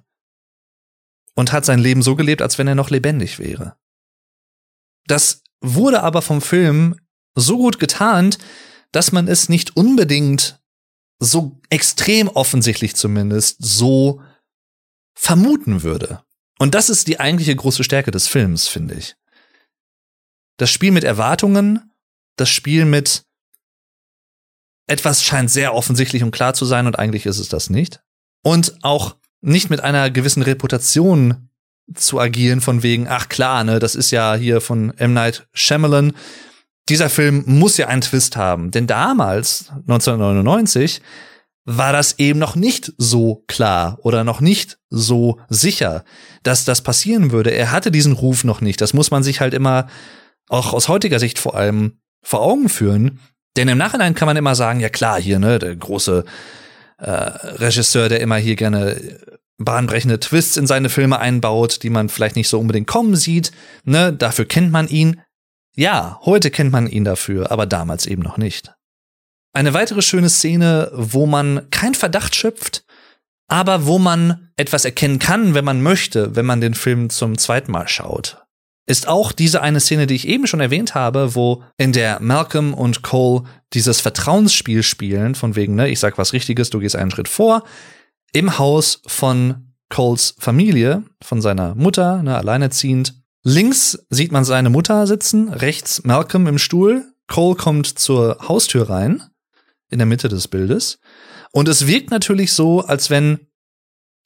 und 1.35 1.53
hat 1.53 1.65
sein 1.65 1.79
Leben 1.79 2.03
so 2.03 2.17
gelebt, 2.17 2.43
als 2.43 2.59
wenn 2.59 2.69
er 2.69 2.75
noch 2.75 2.91
lebendig 2.91 3.39
wäre. 3.39 3.77
Das 5.07 5.43
wurde 5.61 6.03
aber 6.03 6.23
vom 6.23 6.41
Film 6.41 6.97
so 7.37 7.57
gut 7.59 7.79
getarnt, 7.79 8.39
dass 8.91 9.13
man 9.13 9.29
es 9.29 9.49
nicht 9.49 9.77
unbedingt 9.77 10.61
so 11.19 11.61
extrem 11.71 12.29
offensichtlich 12.29 12.97
zumindest 12.97 13.59
so 13.61 14.21
vermuten 15.15 15.83
würde. 15.83 16.23
Und 16.59 16.75
das 16.75 16.91
ist 16.91 17.07
die 17.07 17.21
eigentliche 17.21 17.55
große 17.55 17.85
Stärke 17.85 18.11
des 18.11 18.27
Films, 18.27 18.67
finde 18.67 18.95
ich. 18.95 19.17
Das 20.57 20.71
Spiel 20.71 20.91
mit 20.91 21.05
Erwartungen, 21.05 21.93
das 22.37 22.49
Spiel 22.49 22.85
mit 22.85 23.25
etwas 24.87 25.23
scheint 25.23 25.51
sehr 25.51 25.75
offensichtlich 25.75 26.23
und 26.23 26.31
klar 26.31 26.55
zu 26.55 26.65
sein 26.65 26.87
und 26.87 26.99
eigentlich 26.99 27.27
ist 27.27 27.39
es 27.39 27.49
das 27.49 27.71
nicht. 27.71 28.03
Und 28.43 28.79
auch 28.83 29.17
nicht 29.41 29.69
mit 29.69 29.81
einer 29.81 30.11
gewissen 30.11 30.43
Reputation 30.43 31.51
zu 31.95 32.21
agieren 32.21 32.61
von 32.61 32.83
wegen, 32.83 33.09
ach 33.09 33.29
klar, 33.29 33.65
ne, 33.65 33.79
das 33.79 33.95
ist 33.95 34.11
ja 34.11 34.35
hier 34.35 34.61
von 34.61 34.97
M. 34.99 35.13
Night 35.13 35.47
Shyamalan. 35.53 36.15
Dieser 36.89 37.09
Film 37.09 37.43
muss 37.47 37.77
ja 37.77 37.89
einen 37.89 38.03
Twist 38.03 38.37
haben. 38.37 38.71
Denn 38.71 38.87
damals, 38.87 39.71
1999, 39.71 41.03
war 41.67 41.93
das 41.93 42.19
eben 42.19 42.39
noch 42.39 42.55
nicht 42.55 42.93
so 42.97 43.43
klar 43.49 43.99
oder 44.03 44.23
noch 44.23 44.41
nicht 44.41 44.79
so 44.89 45.41
sicher, 45.49 46.05
dass 46.45 46.65
das 46.65 46.81
passieren 46.81 47.33
würde. 47.33 47.51
Er 47.51 47.73
hatte 47.73 47.91
diesen 47.91 48.13
Ruf 48.13 48.45
noch 48.45 48.61
nicht. 48.61 48.81
Das 48.81 48.95
muss 48.95 49.11
man 49.11 49.25
sich 49.25 49.41
halt 49.41 49.53
immer, 49.53 49.89
auch 50.49 50.73
aus 50.73 50.89
heutiger 50.89 51.19
Sicht 51.19 51.41
vor 51.41 51.57
allem, 51.57 51.99
vor 52.23 52.41
Augen 52.41 52.69
führen. 52.69 53.19
Denn 53.57 53.69
im 53.69 53.79
Nachhinein 53.79 54.15
kann 54.15 54.27
man 54.27 54.37
immer 54.37 54.55
sagen, 54.55 54.79
ja 54.79 54.89
klar, 54.89 55.21
hier, 55.21 55.41
ne, 55.41 55.59
der 55.59 55.75
große 55.75 56.25
äh, 56.99 57.11
Regisseur, 57.11 58.09
der 58.09 58.21
immer 58.21 58.37
hier 58.37 58.55
gerne 58.55 59.19
bahnbrechende 59.59 60.21
Twists 60.21 60.57
in 60.57 60.67
seine 60.67 60.89
Filme 60.89 61.19
einbaut, 61.19 61.83
die 61.83 61.91
man 61.91 62.09
vielleicht 62.09 62.37
nicht 62.37 62.49
so 62.49 62.61
unbedingt 62.61 62.87
kommen 62.87 63.17
sieht. 63.17 63.51
Ne, 63.85 64.13
dafür 64.13 64.45
kennt 64.45 64.71
man 64.71 64.87
ihn. 64.87 65.21
Ja, 65.77 66.19
heute 66.25 66.51
kennt 66.51 66.73
man 66.73 66.87
ihn 66.87 67.05
dafür, 67.05 67.53
aber 67.53 67.67
damals 67.67 68.07
eben 68.07 68.23
noch 68.23 68.39
nicht. 68.39 68.75
Eine 69.53 69.75
weitere 69.75 70.03
schöne 70.03 70.31
Szene, 70.31 70.91
wo 70.93 71.27
man 71.27 71.69
kein 71.71 71.95
Verdacht 71.95 72.35
schöpft, 72.35 72.85
aber 73.49 73.87
wo 73.87 73.99
man 73.99 74.51
etwas 74.57 74.85
erkennen 74.85 75.19
kann, 75.19 75.55
wenn 75.55 75.65
man 75.65 75.83
möchte, 75.83 76.35
wenn 76.35 76.47
man 76.47 76.61
den 76.61 76.75
Film 76.75 77.11
zum 77.11 77.39
zweiten 77.39 77.73
Mal 77.73 77.89
schaut, 77.89 78.43
ist 78.87 79.07
auch 79.07 79.33
diese 79.33 79.61
eine 79.61 79.81
Szene, 79.81 80.07
die 80.07 80.15
ich 80.15 80.29
eben 80.29 80.47
schon 80.47 80.61
erwähnt 80.61 80.95
habe, 80.95 81.35
wo 81.35 81.63
in 81.77 81.93
der 81.93 82.21
Malcolm 82.21 82.73
und 82.73 83.03
Cole 83.03 83.45
dieses 83.75 84.01
Vertrauensspiel 84.01 84.83
spielen, 84.83 85.35
von 85.35 85.57
wegen, 85.57 85.75
ne, 85.75 85.89
ich 85.89 86.01
sag 86.01 86.19
was 86.19 86.33
Richtiges, 86.33 86.71
du 86.71 86.79
gehst 86.79 86.97
einen 86.97 87.11
Schritt 87.11 87.29
vor, 87.29 87.65
im 88.33 88.59
Haus 88.59 89.03
von 89.07 89.75
Coles 89.89 90.37
Familie, 90.39 91.03
von 91.23 91.43
seiner 91.43 91.75
Mutter, 91.75 92.23
ne, 92.23 92.37
alleinerziehend. 92.37 93.15
Links 93.49 94.05
sieht 94.11 94.33
man 94.33 94.45
seine 94.45 94.71
Mutter 94.71 95.07
sitzen, 95.07 95.51
rechts 95.51 96.03
Malcolm 96.03 96.49
im 96.49 96.59
Stuhl. 96.59 97.15
Cole 97.29 97.55
kommt 97.55 97.87
zur 97.87 98.39
Haustür 98.49 98.91
rein, 98.91 99.23
in 99.89 100.01
der 100.01 100.07
Mitte 100.07 100.29
des 100.29 100.49
Bildes. 100.49 100.99
Und 101.53 101.69
es 101.69 101.87
wirkt 101.87 102.11
natürlich 102.11 102.53
so, 102.53 102.81
als 102.81 103.09
wenn 103.09 103.47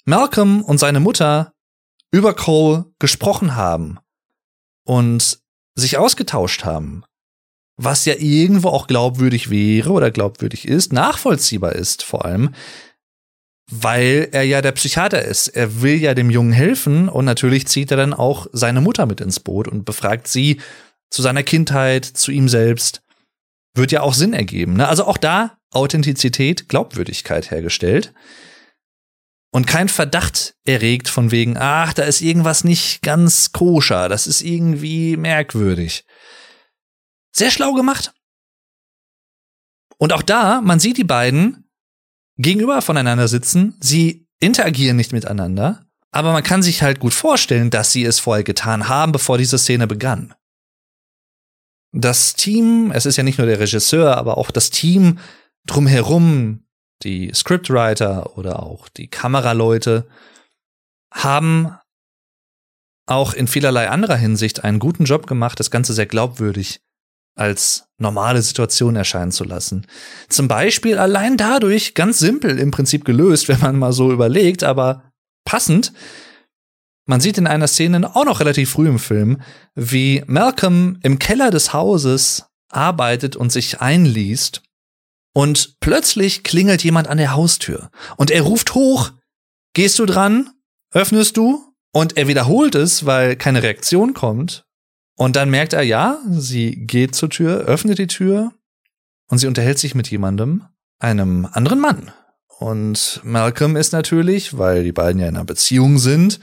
Malcolm 0.06 0.62
und 0.62 0.80
seine 0.80 1.00
Mutter 1.00 1.52
über 2.10 2.32
Cole 2.32 2.86
gesprochen 2.98 3.56
haben 3.56 3.98
und 4.84 5.40
sich 5.74 5.98
ausgetauscht 5.98 6.64
haben. 6.64 7.04
Was 7.76 8.06
ja 8.06 8.14
irgendwo 8.14 8.68
auch 8.70 8.86
glaubwürdig 8.86 9.50
wäre 9.50 9.90
oder 9.90 10.10
glaubwürdig 10.10 10.66
ist, 10.66 10.94
nachvollziehbar 10.94 11.72
ist 11.72 12.02
vor 12.04 12.24
allem, 12.24 12.54
weil 13.70 14.28
er 14.32 14.42
ja 14.42 14.60
der 14.60 14.72
Psychiater 14.72 15.22
ist. 15.22 15.48
Er 15.48 15.80
will 15.80 15.96
ja 15.96 16.14
dem 16.14 16.30
Jungen 16.30 16.52
helfen 16.52 17.08
und 17.08 17.24
natürlich 17.24 17.66
zieht 17.68 17.90
er 17.90 17.96
dann 17.96 18.12
auch 18.12 18.46
seine 18.52 18.80
Mutter 18.80 19.06
mit 19.06 19.20
ins 19.20 19.40
Boot 19.40 19.68
und 19.68 19.84
befragt 19.84 20.28
sie 20.28 20.60
zu 21.10 21.22
seiner 21.22 21.42
Kindheit, 21.42 22.04
zu 22.04 22.32
ihm 22.32 22.48
selbst. 22.48 23.02
Wird 23.74 23.92
ja 23.92 24.02
auch 24.02 24.14
Sinn 24.14 24.32
ergeben. 24.32 24.74
Ne? 24.74 24.88
Also 24.88 25.04
auch 25.04 25.16
da 25.16 25.58
Authentizität, 25.70 26.68
Glaubwürdigkeit 26.68 27.50
hergestellt. 27.50 28.12
Und 29.52 29.66
kein 29.66 29.88
Verdacht 29.88 30.54
erregt 30.64 31.08
von 31.08 31.30
wegen, 31.30 31.56
ach, 31.56 31.92
da 31.92 32.04
ist 32.04 32.20
irgendwas 32.20 32.62
nicht 32.62 33.02
ganz 33.02 33.50
koscher, 33.52 34.08
das 34.08 34.28
ist 34.28 34.42
irgendwie 34.42 35.16
merkwürdig. 35.16 36.04
Sehr 37.32 37.50
schlau 37.50 37.72
gemacht. 37.74 38.12
Und 39.98 40.12
auch 40.12 40.22
da, 40.22 40.60
man 40.60 40.78
sieht 40.80 40.98
die 40.98 41.04
beiden 41.04 41.59
gegenüber 42.40 42.82
voneinander 42.82 43.28
sitzen, 43.28 43.76
sie 43.80 44.26
interagieren 44.40 44.96
nicht 44.96 45.12
miteinander, 45.12 45.84
aber 46.10 46.32
man 46.32 46.42
kann 46.42 46.62
sich 46.62 46.82
halt 46.82 46.98
gut 46.98 47.14
vorstellen, 47.14 47.70
dass 47.70 47.92
sie 47.92 48.04
es 48.04 48.18
vorher 48.18 48.44
getan 48.44 48.88
haben, 48.88 49.12
bevor 49.12 49.38
diese 49.38 49.58
Szene 49.58 49.86
begann. 49.86 50.34
Das 51.92 52.34
Team, 52.34 52.92
es 52.92 53.06
ist 53.06 53.16
ja 53.16 53.22
nicht 53.22 53.38
nur 53.38 53.46
der 53.46 53.60
Regisseur, 53.60 54.16
aber 54.16 54.38
auch 54.38 54.50
das 54.50 54.70
Team 54.70 55.18
drumherum, 55.66 56.64
die 57.02 57.32
Scriptwriter 57.34 58.38
oder 58.38 58.62
auch 58.62 58.88
die 58.88 59.08
Kameraleute, 59.08 60.08
haben 61.12 61.76
auch 63.06 63.34
in 63.34 63.48
vielerlei 63.48 63.90
anderer 63.90 64.16
Hinsicht 64.16 64.62
einen 64.62 64.78
guten 64.78 65.04
Job 65.04 65.26
gemacht, 65.26 65.58
das 65.58 65.70
Ganze 65.70 65.92
sehr 65.92 66.06
glaubwürdig 66.06 66.80
als 67.36 67.84
normale 67.98 68.42
Situation 68.42 68.96
erscheinen 68.96 69.32
zu 69.32 69.44
lassen. 69.44 69.86
Zum 70.28 70.48
Beispiel 70.48 70.98
allein 70.98 71.36
dadurch, 71.36 71.94
ganz 71.94 72.18
simpel 72.18 72.58
im 72.58 72.70
Prinzip 72.70 73.04
gelöst, 73.04 73.48
wenn 73.48 73.60
man 73.60 73.78
mal 73.78 73.92
so 73.92 74.12
überlegt, 74.12 74.64
aber 74.64 75.04
passend. 75.44 75.92
Man 77.06 77.20
sieht 77.20 77.38
in 77.38 77.46
einer 77.46 77.66
Szene 77.66 78.14
auch 78.14 78.24
noch 78.24 78.40
relativ 78.40 78.70
früh 78.70 78.88
im 78.88 78.98
Film, 78.98 79.40
wie 79.74 80.22
Malcolm 80.26 80.98
im 81.02 81.18
Keller 81.18 81.50
des 81.50 81.72
Hauses 81.72 82.46
arbeitet 82.70 83.36
und 83.36 83.50
sich 83.50 83.80
einliest 83.80 84.62
Und 85.32 85.76
plötzlich 85.80 86.42
klingelt 86.42 86.82
jemand 86.82 87.08
an 87.08 87.18
der 87.18 87.32
Haustür. 87.32 87.90
Und 88.16 88.30
er 88.30 88.42
ruft 88.42 88.74
hoch. 88.74 89.12
Gehst 89.74 89.98
du 89.98 90.06
dran? 90.06 90.50
Öffnest 90.92 91.36
du? 91.36 91.72
Und 91.92 92.16
er 92.16 92.28
wiederholt 92.28 92.74
es, 92.74 93.06
weil 93.06 93.36
keine 93.36 93.62
Reaktion 93.62 94.14
kommt. 94.14 94.64
Und 95.16 95.36
dann 95.36 95.50
merkt 95.50 95.72
er, 95.72 95.82
ja, 95.82 96.18
sie 96.30 96.86
geht 96.86 97.14
zur 97.14 97.30
Tür, 97.30 97.60
öffnet 97.60 97.98
die 97.98 98.06
Tür 98.06 98.52
und 99.28 99.38
sie 99.38 99.46
unterhält 99.46 99.78
sich 99.78 99.94
mit 99.94 100.10
jemandem, 100.10 100.64
einem 100.98 101.46
anderen 101.52 101.80
Mann. 101.80 102.12
Und 102.58 103.20
Malcolm 103.22 103.76
ist 103.76 103.92
natürlich, 103.92 104.58
weil 104.58 104.84
die 104.84 104.92
beiden 104.92 105.20
ja 105.20 105.28
in 105.28 105.36
einer 105.36 105.44
Beziehung 105.44 105.98
sind, 105.98 106.40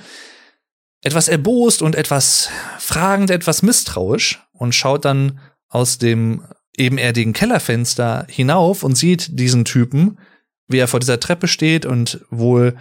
etwas 1.02 1.28
erbost 1.28 1.82
und 1.82 1.96
etwas 1.96 2.50
fragend, 2.80 3.30
etwas 3.30 3.62
misstrauisch 3.62 4.44
und 4.52 4.74
schaut 4.74 5.06
dann 5.06 5.40
aus 5.70 5.98
dem 5.98 6.44
ebenerdigen 6.76 7.34
Kellerfenster 7.34 8.26
hinauf 8.30 8.84
und 8.84 8.96
sieht 8.96 9.40
diesen 9.40 9.66
Typen, 9.66 10.18
wie 10.68 10.78
er 10.78 10.88
vor 10.88 11.00
dieser 11.00 11.20
Treppe 11.20 11.48
steht 11.48 11.86
und 11.86 12.22
wohl 12.30 12.76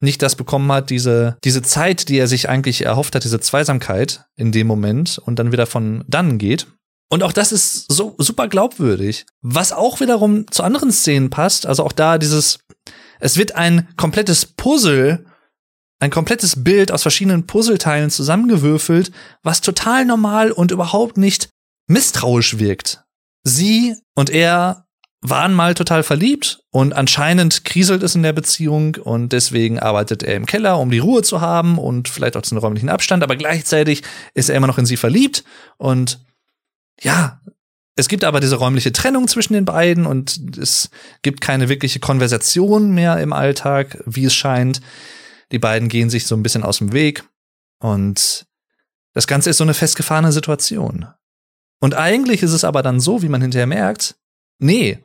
nicht 0.00 0.22
das 0.22 0.36
bekommen 0.36 0.70
hat, 0.70 0.90
diese, 0.90 1.36
diese 1.44 1.62
Zeit, 1.62 2.08
die 2.08 2.18
er 2.18 2.28
sich 2.28 2.48
eigentlich 2.48 2.84
erhofft 2.84 3.14
hat, 3.14 3.24
diese 3.24 3.40
Zweisamkeit 3.40 4.24
in 4.36 4.52
dem 4.52 4.66
Moment 4.66 5.18
und 5.18 5.38
dann 5.38 5.52
wieder 5.52 5.66
von 5.66 6.04
dann 6.06 6.38
geht. 6.38 6.66
Und 7.10 7.22
auch 7.22 7.32
das 7.32 7.52
ist 7.52 7.90
so 7.90 8.14
super 8.18 8.48
glaubwürdig. 8.48 9.26
Was 9.40 9.72
auch 9.72 10.00
wiederum 10.00 10.50
zu 10.50 10.62
anderen 10.62 10.92
Szenen 10.92 11.30
passt, 11.30 11.66
also 11.66 11.84
auch 11.84 11.92
da 11.92 12.18
dieses, 12.18 12.58
es 13.18 13.36
wird 13.36 13.56
ein 13.56 13.88
komplettes 13.96 14.46
Puzzle, 14.46 15.24
ein 16.00 16.10
komplettes 16.10 16.62
Bild 16.62 16.92
aus 16.92 17.02
verschiedenen 17.02 17.46
Puzzleteilen 17.46 18.10
zusammengewürfelt, 18.10 19.10
was 19.42 19.60
total 19.60 20.04
normal 20.04 20.52
und 20.52 20.70
überhaupt 20.70 21.16
nicht 21.16 21.48
misstrauisch 21.88 22.58
wirkt. 22.58 23.02
Sie 23.42 23.96
und 24.14 24.30
er 24.30 24.86
waren 25.20 25.52
mal 25.52 25.74
total 25.74 26.02
verliebt 26.02 26.60
und 26.70 26.92
anscheinend 26.92 27.64
kriselt 27.64 28.02
es 28.02 28.14
in 28.14 28.22
der 28.22 28.32
Beziehung 28.32 28.96
und 28.96 29.32
deswegen 29.32 29.78
arbeitet 29.80 30.22
er 30.22 30.36
im 30.36 30.46
Keller, 30.46 30.78
um 30.78 30.90
die 30.90 31.00
Ruhe 31.00 31.22
zu 31.22 31.40
haben 31.40 31.76
und 31.78 32.08
vielleicht 32.08 32.36
auch 32.36 32.42
den 32.42 32.58
räumlichen 32.58 32.88
Abstand, 32.88 33.22
aber 33.24 33.36
gleichzeitig 33.36 34.02
ist 34.34 34.48
er 34.48 34.56
immer 34.56 34.68
noch 34.68 34.78
in 34.78 34.86
sie 34.86 34.96
verliebt 34.96 35.44
und 35.76 36.20
ja, 37.00 37.40
es 37.96 38.06
gibt 38.06 38.22
aber 38.22 38.38
diese 38.38 38.56
räumliche 38.56 38.92
Trennung 38.92 39.26
zwischen 39.26 39.54
den 39.54 39.64
beiden 39.64 40.06
und 40.06 40.56
es 40.56 40.88
gibt 41.22 41.40
keine 41.40 41.68
wirkliche 41.68 41.98
Konversation 41.98 42.94
mehr 42.94 43.18
im 43.18 43.32
Alltag, 43.32 44.00
wie 44.06 44.24
es 44.24 44.34
scheint. 44.34 44.80
Die 45.50 45.58
beiden 45.58 45.88
gehen 45.88 46.10
sich 46.10 46.26
so 46.26 46.36
ein 46.36 46.44
bisschen 46.44 46.62
aus 46.62 46.78
dem 46.78 46.92
Weg 46.92 47.24
und 47.80 48.46
das 49.14 49.26
Ganze 49.26 49.50
ist 49.50 49.56
so 49.56 49.64
eine 49.64 49.74
festgefahrene 49.74 50.30
Situation. 50.30 51.08
Und 51.80 51.94
eigentlich 51.94 52.44
ist 52.44 52.52
es 52.52 52.62
aber 52.62 52.84
dann 52.84 53.00
so, 53.00 53.22
wie 53.22 53.28
man 53.28 53.42
hinterher 53.42 53.66
merkt, 53.66 54.16
nee, 54.60 55.04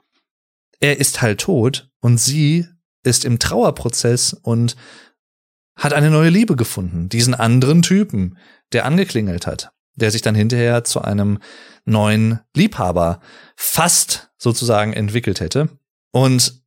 er 0.83 0.99
ist 0.99 1.21
halt 1.21 1.39
tot 1.39 1.89
und 2.01 2.17
sie 2.17 2.67
ist 3.03 3.23
im 3.23 3.39
Trauerprozess 3.39 4.33
und 4.33 4.75
hat 5.77 5.93
eine 5.93 6.11
neue 6.11 6.29
Liebe 6.29 6.57
gefunden, 6.57 7.07
diesen 7.07 7.33
anderen 7.33 7.83
Typen, 7.83 8.37
der 8.73 8.83
angeklingelt 8.83 9.47
hat, 9.47 9.71
der 9.95 10.11
sich 10.11 10.21
dann 10.21 10.35
hinterher 10.35 10.83
zu 10.83 11.01
einem 11.01 11.39
neuen 11.85 12.41
Liebhaber 12.53 13.21
fast 13.55 14.29
sozusagen 14.37 14.91
entwickelt 14.91 15.39
hätte. 15.39 15.69
Und 16.11 16.61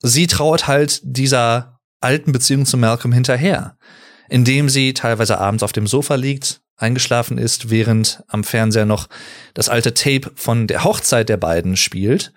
sie 0.00 0.26
trauert 0.26 0.66
halt 0.66 1.00
dieser 1.02 1.80
alten 2.00 2.32
Beziehung 2.32 2.64
zu 2.64 2.78
Malcolm 2.78 3.12
hinterher, 3.12 3.76
indem 4.30 4.70
sie 4.70 4.94
teilweise 4.94 5.36
abends 5.36 5.62
auf 5.62 5.72
dem 5.72 5.86
Sofa 5.86 6.14
liegt, 6.14 6.62
eingeschlafen 6.78 7.36
ist, 7.36 7.68
während 7.68 8.24
am 8.26 8.42
Fernseher 8.42 8.86
noch 8.86 9.06
das 9.52 9.68
alte 9.68 9.92
Tape 9.92 10.32
von 10.34 10.66
der 10.66 10.82
Hochzeit 10.82 11.28
der 11.28 11.36
beiden 11.36 11.76
spielt. 11.76 12.32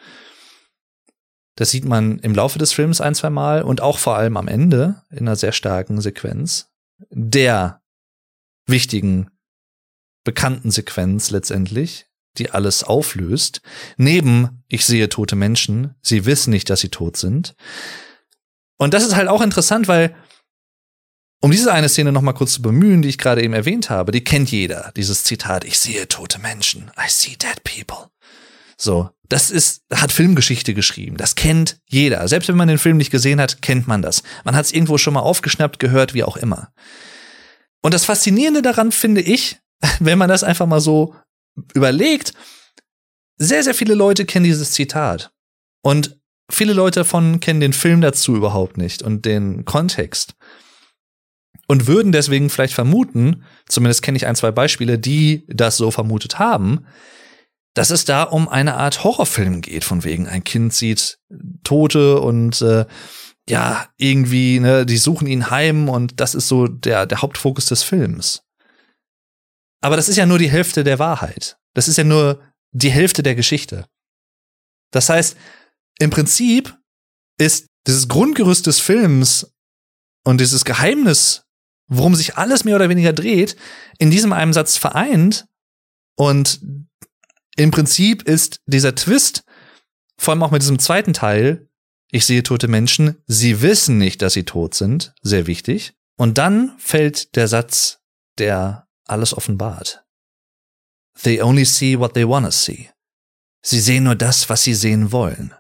Das 1.56 1.70
sieht 1.70 1.86
man 1.86 2.20
im 2.20 2.34
Laufe 2.34 2.58
des 2.58 2.74
Films 2.74 3.00
ein, 3.00 3.16
zwei 3.16 3.30
Mal 3.30 3.62
und 3.62 3.82
auch 3.82 4.00
vor 4.00 4.16
allem 4.18 4.38
am 4.38 4.48
Ende 4.48 5.04
in 5.12 5.20
einer 5.20 5.36
sehr 5.36 5.52
starken 5.52 6.02
Sequenz 6.02 6.72
der 7.10 7.82
wichtigen, 8.66 9.30
bekannten 10.24 10.72
Sequenz 10.72 11.30
letztendlich, 11.30 12.08
die 12.38 12.52
alles 12.52 12.84
auflöst. 12.84 13.62
Neben 13.98 14.64
Ich 14.68 14.86
sehe 14.86 15.10
tote 15.10 15.36
Menschen, 15.36 15.96
sie 16.02 16.26
wissen 16.26 16.50
nicht, 16.50 16.70
dass 16.70 16.80
sie 16.80 16.90
tot 16.90 17.18
sind. 17.18 17.56
Und 18.78 18.94
das 18.94 19.04
ist 19.04 19.16
halt 19.16 19.28
auch 19.28 19.42
interessant, 19.42 19.88
weil 19.88 20.16
um 21.42 21.52
diese 21.52 21.74
eine 21.74 21.90
Szene 21.90 22.14
noch 22.14 22.22
mal 22.22 22.34
kurz 22.34 22.54
zu 22.54 22.62
bemühen, 22.62 23.02
die 23.02 23.10
ich 23.10 23.18
gerade 23.18 23.44
eben 23.44 23.54
erwähnt 23.54 23.90
habe, 23.90 24.14
die 24.14 24.24
kennt 24.24 24.50
jeder, 24.50 24.94
dieses 24.96 25.26
Zitat, 25.26 25.66
ich 25.66 25.78
sehe 25.78 26.08
tote 26.08 26.40
Menschen, 26.40 26.90
I 26.98 27.10
see 27.10 27.36
dead 27.36 27.62
people. 27.64 28.13
So, 28.84 29.10
das 29.30 29.50
ist, 29.50 29.86
hat 29.94 30.12
Filmgeschichte 30.12 30.74
geschrieben. 30.74 31.16
Das 31.16 31.36
kennt 31.36 31.80
jeder. 31.88 32.28
Selbst 32.28 32.50
wenn 32.50 32.58
man 32.58 32.68
den 32.68 32.78
Film 32.78 32.98
nicht 32.98 33.12
gesehen 33.12 33.40
hat, 33.40 33.62
kennt 33.62 33.88
man 33.88 34.02
das. 34.02 34.24
Man 34.44 34.58
hat 34.58 34.66
es 34.66 34.74
irgendwo 34.74 34.98
schon 34.98 35.14
mal 35.14 35.22
aufgeschnappt, 35.22 35.80
gehört, 35.80 36.14
wie 36.14 36.26
auch 36.26 36.36
immer. 36.36 36.74
Und 37.82 37.94
das 37.94 38.04
Faszinierende 38.04 38.62
daran 38.62 38.92
finde 38.92 39.22
ich, 39.22 39.58
wenn 40.02 40.18
man 40.18 40.28
das 40.28 40.44
einfach 40.44 40.66
mal 40.66 40.82
so 40.82 41.16
überlegt, 41.74 42.34
sehr, 43.38 43.64
sehr 43.64 43.74
viele 43.74 43.94
Leute 43.94 44.26
kennen 44.26 44.44
dieses 44.44 44.72
Zitat. 44.72 45.32
Und 45.82 46.20
viele 46.52 46.74
Leute 46.74 47.00
davon 47.00 47.40
kennen 47.40 47.62
den 47.62 47.74
Film 47.74 48.02
dazu 48.02 48.36
überhaupt 48.36 48.78
nicht 48.78 49.02
und 49.02 49.24
den 49.24 49.64
Kontext. 49.64 50.36
Und 51.68 51.88
würden 51.88 52.12
deswegen 52.12 52.50
vielleicht 52.50 52.74
vermuten, 52.74 53.46
zumindest 53.66 54.02
kenne 54.02 54.18
ich 54.18 54.28
ein, 54.28 54.36
zwei 54.36 54.52
Beispiele, 54.52 55.00
die 55.00 55.46
das 55.48 55.78
so 55.78 55.90
vermutet 55.90 56.38
haben, 56.38 56.86
dass 57.74 57.90
es 57.90 58.06
da 58.06 58.24
um 58.24 58.48
eine 58.48 58.76
Art 58.76 59.04
Horrorfilm 59.04 59.62
geht, 59.62 59.84
von 59.84 60.04
wegen 60.04 60.28
ein 60.28 60.44
Kind 60.44 60.74
sieht 60.74 61.20
Tote 61.64 62.20
und 62.20 62.62
äh, 62.62 62.86
ja, 63.50 63.90
irgendwie, 63.98 64.60
ne, 64.60 64.86
die 64.86 64.98
suchen 64.98 65.28
ihn 65.28 65.50
heim 65.50 65.90
und 65.90 66.20
das 66.20 66.36
ist 66.36 66.48
so 66.48 66.68
der, 66.68 67.06
der 67.06 67.22
Hauptfokus 67.22 67.66
des 67.66 67.84
Films. 67.84 68.44
Aber 69.82 69.98
das 69.98 70.08
ist 70.08 70.16
ja 70.16 70.26
nur 70.26 70.40
die 70.40 70.50
Hälfte 70.50 70.84
der 70.84 71.00
Wahrheit. 71.00 71.58
Das 71.74 71.88
ist 71.88 71.98
ja 71.98 72.06
nur 72.06 72.42
die 72.72 72.92
Hälfte 72.92 73.22
der 73.22 73.36
Geschichte. 73.36 73.86
Das 74.92 75.10
heißt, 75.10 75.36
im 76.00 76.10
Prinzip 76.10 76.78
ist 77.38 77.68
dieses 77.86 78.08
Grundgerüst 78.08 78.66
des 78.66 78.80
Films 78.80 79.52
und 80.24 80.40
dieses 80.40 80.64
Geheimnis, 80.64 81.44
worum 81.88 82.16
sich 82.16 82.38
alles 82.38 82.64
mehr 82.64 82.78
oder 82.78 82.90
weniger 82.90 83.12
dreht, 83.12 83.58
in 83.98 84.10
diesem 84.10 84.32
einen 84.32 84.54
Satz 84.54 84.78
vereint 84.78 85.46
und 86.16 86.62
im 87.56 87.72
Prinzip 87.72 88.24
ist 88.24 88.62
dieser 88.66 88.96
Twist, 88.96 89.44
vor 90.18 90.34
allem 90.34 90.44
auch 90.44 90.52
mit 90.52 90.62
diesem 90.62 90.80
zweiten 90.80 91.14
Teil, 91.14 91.68
ich 92.12 92.26
sehe 92.26 92.44
tote 92.44 92.68
Menschen, 92.68 93.18
sie 93.28 93.62
wissen 93.62 93.98
nicht, 93.98 94.22
dass 94.22 94.34
sie 94.34 94.44
tot 94.44 94.76
sind, 94.76 95.14
sehr 95.22 95.48
wichtig. 95.48 95.94
Und 96.18 96.38
dann 96.38 96.76
fällt 96.78 97.36
der 97.36 97.48
Satz, 97.48 98.00
der 98.38 98.88
alles 99.06 99.36
offenbart. 99.36 100.04
They 101.22 101.42
only 101.42 101.66
see 101.66 101.98
what 101.98 102.14
they 102.14 102.28
wanna 102.28 102.52
see. 102.52 102.90
Sie 103.62 103.80
sehen 103.80 104.04
nur 104.04 104.16
das, 104.16 104.50
was 104.50 104.64
sie 104.64 104.74
sehen 104.74 105.12
wollen. 105.12 105.54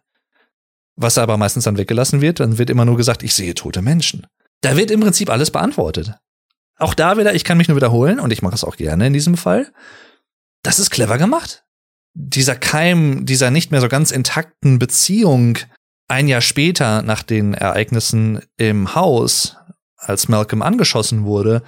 Was 0.96 1.18
aber 1.18 1.38
meistens 1.38 1.64
dann 1.64 1.78
weggelassen 1.78 2.22
wird, 2.22 2.39
dann 2.39 2.58
wird 2.58 2.70
immer 2.70 2.86
nur 2.86 2.98
gesagt, 2.98 3.24
ich 3.24 3.34
sehe 3.34 3.56
tote 3.56 3.82
Menschen. 3.82 4.28
Da 4.62 4.78
wird 4.78 4.91
im 4.91 5.00
Prinzip 5.00 5.30
alles 5.30 5.52
beantwortet. 5.52 6.14
Auch 6.78 6.94
da 6.94 7.18
wieder, 7.18 7.34
ich 7.34 7.44
kann 7.44 7.58
mich 7.58 7.68
nur 7.68 7.78
wiederholen 7.78 8.20
und 8.20 8.32
ich 8.32 8.41
mache 8.41 8.56
es 8.56 8.64
auch 8.64 8.78
gerne 8.78 9.08
in 9.08 9.14
diesem 9.14 9.38
Fall. 9.38 9.72
Das 10.64 10.80
ist 10.80 10.89
clever 10.89 11.18
gemacht. 11.18 11.64
Dieser 12.16 12.55
Keim 12.55 13.26
dieser 13.26 13.51
nicht 13.51 13.72
mehr 13.72 13.82
so 13.82 13.88
ganz 13.88 14.11
intakten 14.11 14.80
Beziehung 14.80 15.57
ein 16.07 16.28
Jahr 16.28 16.41
später 16.41 17.01
nach 17.01 17.24
den 17.24 17.53
Ereignissen 17.53 18.41
im 18.57 18.93
Haus, 18.93 19.55
als 19.97 20.28
Malcolm 20.28 20.61
angeschossen 20.61 21.24
wurde, 21.24 21.64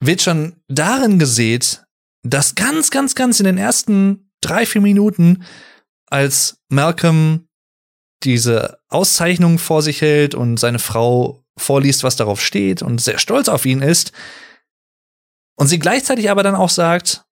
wird 0.00 0.22
schon 0.22 0.56
darin 0.68 1.18
gesät, 1.18 1.84
dass 2.22 2.54
ganz, 2.54 2.90
ganz, 2.90 3.14
ganz 3.14 3.40
in 3.40 3.46
den 3.46 3.58
ersten 3.58 4.30
drei, 4.40 4.66
vier 4.66 4.80
Minuten, 4.80 5.44
als 6.06 6.58
Malcolm 6.68 7.48
diese 8.22 8.78
Auszeichnung 8.88 9.58
vor 9.58 9.82
sich 9.82 10.00
hält 10.00 10.34
und 10.34 10.58
seine 10.58 10.78
Frau 10.78 11.44
vorliest, 11.58 12.04
was 12.04 12.16
darauf 12.16 12.40
steht 12.40 12.82
und 12.82 13.00
sehr 13.00 13.18
stolz 13.18 13.48
auf 13.48 13.66
ihn 13.66 13.80
ist, 13.80 14.12
und 15.56 15.68
sie 15.68 15.78
gleichzeitig 15.78 16.30
aber 16.30 16.42
dann 16.42 16.54
auch 16.54 16.70
sagt, 16.70 17.24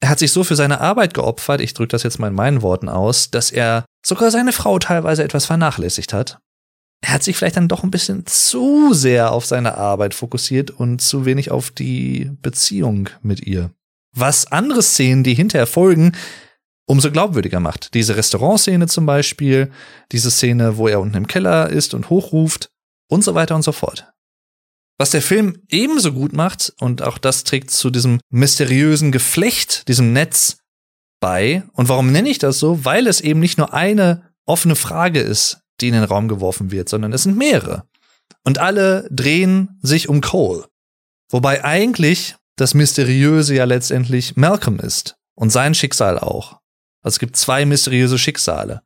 er 0.00 0.10
hat 0.10 0.18
sich 0.18 0.32
so 0.32 0.44
für 0.44 0.56
seine 0.56 0.80
Arbeit 0.80 1.14
geopfert, 1.14 1.60
ich 1.60 1.74
drücke 1.74 1.92
das 1.92 2.02
jetzt 2.02 2.18
mal 2.18 2.28
in 2.28 2.34
meinen 2.34 2.62
Worten 2.62 2.88
aus, 2.88 3.30
dass 3.30 3.50
er 3.50 3.84
sogar 4.06 4.30
seine 4.30 4.52
Frau 4.52 4.78
teilweise 4.78 5.24
etwas 5.24 5.46
vernachlässigt 5.46 6.12
hat 6.12 6.38
er 7.00 7.10
hat 7.10 7.22
sich 7.22 7.36
vielleicht 7.36 7.56
dann 7.56 7.68
doch 7.68 7.84
ein 7.84 7.90
bisschen 7.90 8.26
zu 8.26 8.92
sehr 8.92 9.32
auf 9.32 9.46
seine 9.46 9.76
Arbeit 9.76 10.14
fokussiert 10.14 10.70
und 10.70 11.00
zu 11.00 11.24
wenig 11.24 11.50
auf 11.50 11.70
die 11.70 12.30
Beziehung 12.42 13.08
mit 13.22 13.46
ihr. 13.46 13.70
Was 14.16 14.50
andere 14.50 14.82
Szenen, 14.82 15.22
die 15.22 15.34
hinterher 15.34 15.66
folgen, 15.66 16.12
umso 16.86 17.10
glaubwürdiger 17.12 17.60
macht. 17.60 17.94
Diese 17.94 18.16
Restaurantszene 18.16 18.86
zum 18.86 19.06
Beispiel, 19.06 19.70
diese 20.10 20.30
Szene, 20.30 20.76
wo 20.76 20.88
er 20.88 21.00
unten 21.00 21.16
im 21.16 21.26
Keller 21.26 21.68
ist 21.68 21.94
und 21.94 22.10
hochruft 22.10 22.70
und 23.08 23.22
so 23.22 23.34
weiter 23.34 23.54
und 23.54 23.62
so 23.62 23.72
fort. 23.72 24.10
Was 24.98 25.10
der 25.10 25.22
Film 25.22 25.62
ebenso 25.68 26.12
gut 26.12 26.32
macht, 26.32 26.72
und 26.80 27.02
auch 27.02 27.18
das 27.18 27.44
trägt 27.44 27.70
zu 27.70 27.90
diesem 27.90 28.20
mysteriösen 28.30 29.12
Geflecht, 29.12 29.86
diesem 29.86 30.12
Netz 30.12 30.58
bei. 31.20 31.62
Und 31.72 31.88
warum 31.88 32.10
nenne 32.10 32.28
ich 32.28 32.38
das 32.38 32.58
so? 32.58 32.84
Weil 32.84 33.06
es 33.06 33.20
eben 33.20 33.40
nicht 33.40 33.58
nur 33.58 33.72
eine 33.72 34.32
offene 34.44 34.74
Frage 34.74 35.20
ist, 35.20 35.60
die 35.80 35.88
in 35.88 35.94
den 35.94 36.04
Raum 36.04 36.26
geworfen 36.26 36.72
wird, 36.72 36.88
sondern 36.88 37.12
es 37.12 37.22
sind 37.22 37.36
mehrere. 37.36 37.84
Und 38.44 38.58
alle 38.58 39.08
drehen 39.10 39.78
sich 39.82 40.08
um 40.08 40.20
Cole. 40.20 40.66
Wobei 41.30 41.64
eigentlich 41.64 42.36
das 42.56 42.74
Mysteriöse 42.74 43.54
ja 43.54 43.64
letztendlich 43.64 44.36
Malcolm 44.36 44.80
ist 44.80 45.16
und 45.34 45.50
sein 45.50 45.74
Schicksal 45.74 46.18
auch. 46.18 46.58
Also 47.02 47.14
es 47.14 47.18
gibt 47.20 47.36
zwei 47.36 47.64
mysteriöse 47.66 48.18
Schicksale. 48.18 48.82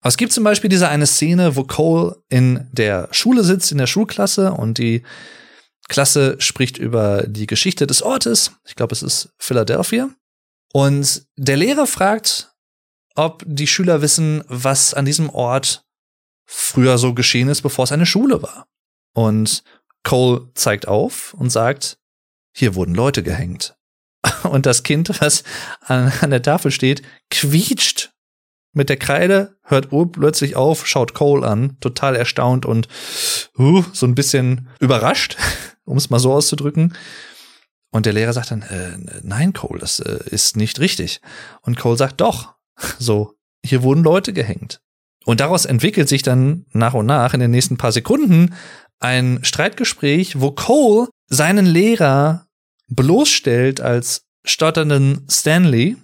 Aber 0.00 0.08
es 0.08 0.16
gibt 0.16 0.32
zum 0.32 0.44
Beispiel 0.44 0.70
diese 0.70 0.88
eine 0.88 1.06
Szene, 1.06 1.56
wo 1.56 1.64
Cole 1.64 2.16
in 2.30 2.66
der 2.72 3.08
Schule 3.10 3.44
sitzt, 3.44 3.70
in 3.72 3.78
der 3.78 3.86
Schulklasse 3.86 4.52
und 4.52 4.78
die 4.78 5.02
Klasse 5.90 6.36
spricht 6.38 6.78
über 6.78 7.24
die 7.26 7.46
Geschichte 7.46 7.86
des 7.86 8.00
Ortes. 8.00 8.52
Ich 8.64 8.76
glaube, 8.76 8.94
es 8.94 9.02
ist 9.02 9.34
Philadelphia. 9.38 10.08
Und 10.72 11.26
der 11.36 11.56
Lehrer 11.56 11.86
fragt, 11.86 12.54
ob 13.16 13.42
die 13.44 13.66
Schüler 13.66 14.00
wissen, 14.00 14.44
was 14.46 14.94
an 14.94 15.04
diesem 15.04 15.28
Ort 15.30 15.84
früher 16.46 16.96
so 16.96 17.12
geschehen 17.12 17.48
ist, 17.48 17.62
bevor 17.62 17.84
es 17.84 17.92
eine 17.92 18.06
Schule 18.06 18.40
war. 18.40 18.68
Und 19.14 19.64
Cole 20.04 20.48
zeigt 20.54 20.86
auf 20.86 21.34
und 21.34 21.50
sagt, 21.50 21.98
hier 22.52 22.76
wurden 22.76 22.94
Leute 22.94 23.22
gehängt. 23.22 23.76
Und 24.44 24.66
das 24.66 24.82
Kind, 24.82 25.20
was 25.20 25.44
an, 25.80 26.12
an 26.20 26.30
der 26.30 26.42
Tafel 26.42 26.70
steht, 26.70 27.02
quietscht 27.30 28.12
mit 28.72 28.88
der 28.88 28.96
Kreide, 28.96 29.56
hört 29.62 29.88
plötzlich 30.12 30.56
auf, 30.56 30.86
schaut 30.86 31.14
Cole 31.14 31.46
an, 31.46 31.78
total 31.80 32.14
erstaunt 32.14 32.66
und 32.66 32.86
uh, 33.58 33.82
so 33.92 34.06
ein 34.06 34.14
bisschen 34.14 34.68
überrascht, 34.78 35.36
um 35.90 35.98
es 35.98 36.10
mal 36.10 36.18
so 36.18 36.32
auszudrücken. 36.32 36.94
Und 37.92 38.06
der 38.06 38.12
Lehrer 38.12 38.32
sagt 38.32 38.52
dann, 38.52 38.62
äh, 38.62 38.96
nein, 39.22 39.52
Cole, 39.52 39.80
das 39.80 39.98
äh, 39.98 40.20
ist 40.26 40.56
nicht 40.56 40.78
richtig. 40.78 41.20
Und 41.62 41.76
Cole 41.76 41.96
sagt, 41.96 42.20
doch, 42.20 42.54
so, 42.98 43.34
hier 43.64 43.82
wurden 43.82 44.04
Leute 44.04 44.32
gehängt. 44.32 44.80
Und 45.24 45.40
daraus 45.40 45.64
entwickelt 45.64 46.08
sich 46.08 46.22
dann 46.22 46.66
nach 46.72 46.94
und 46.94 47.06
nach 47.06 47.34
in 47.34 47.40
den 47.40 47.50
nächsten 47.50 47.76
paar 47.76 47.92
Sekunden 47.92 48.54
ein 49.00 49.40
Streitgespräch, 49.42 50.40
wo 50.40 50.52
Cole 50.52 51.08
seinen 51.26 51.66
Lehrer 51.66 52.46
bloßstellt 52.88 53.80
als 53.80 54.26
stotternden 54.44 55.26
Stanley, 55.28 55.96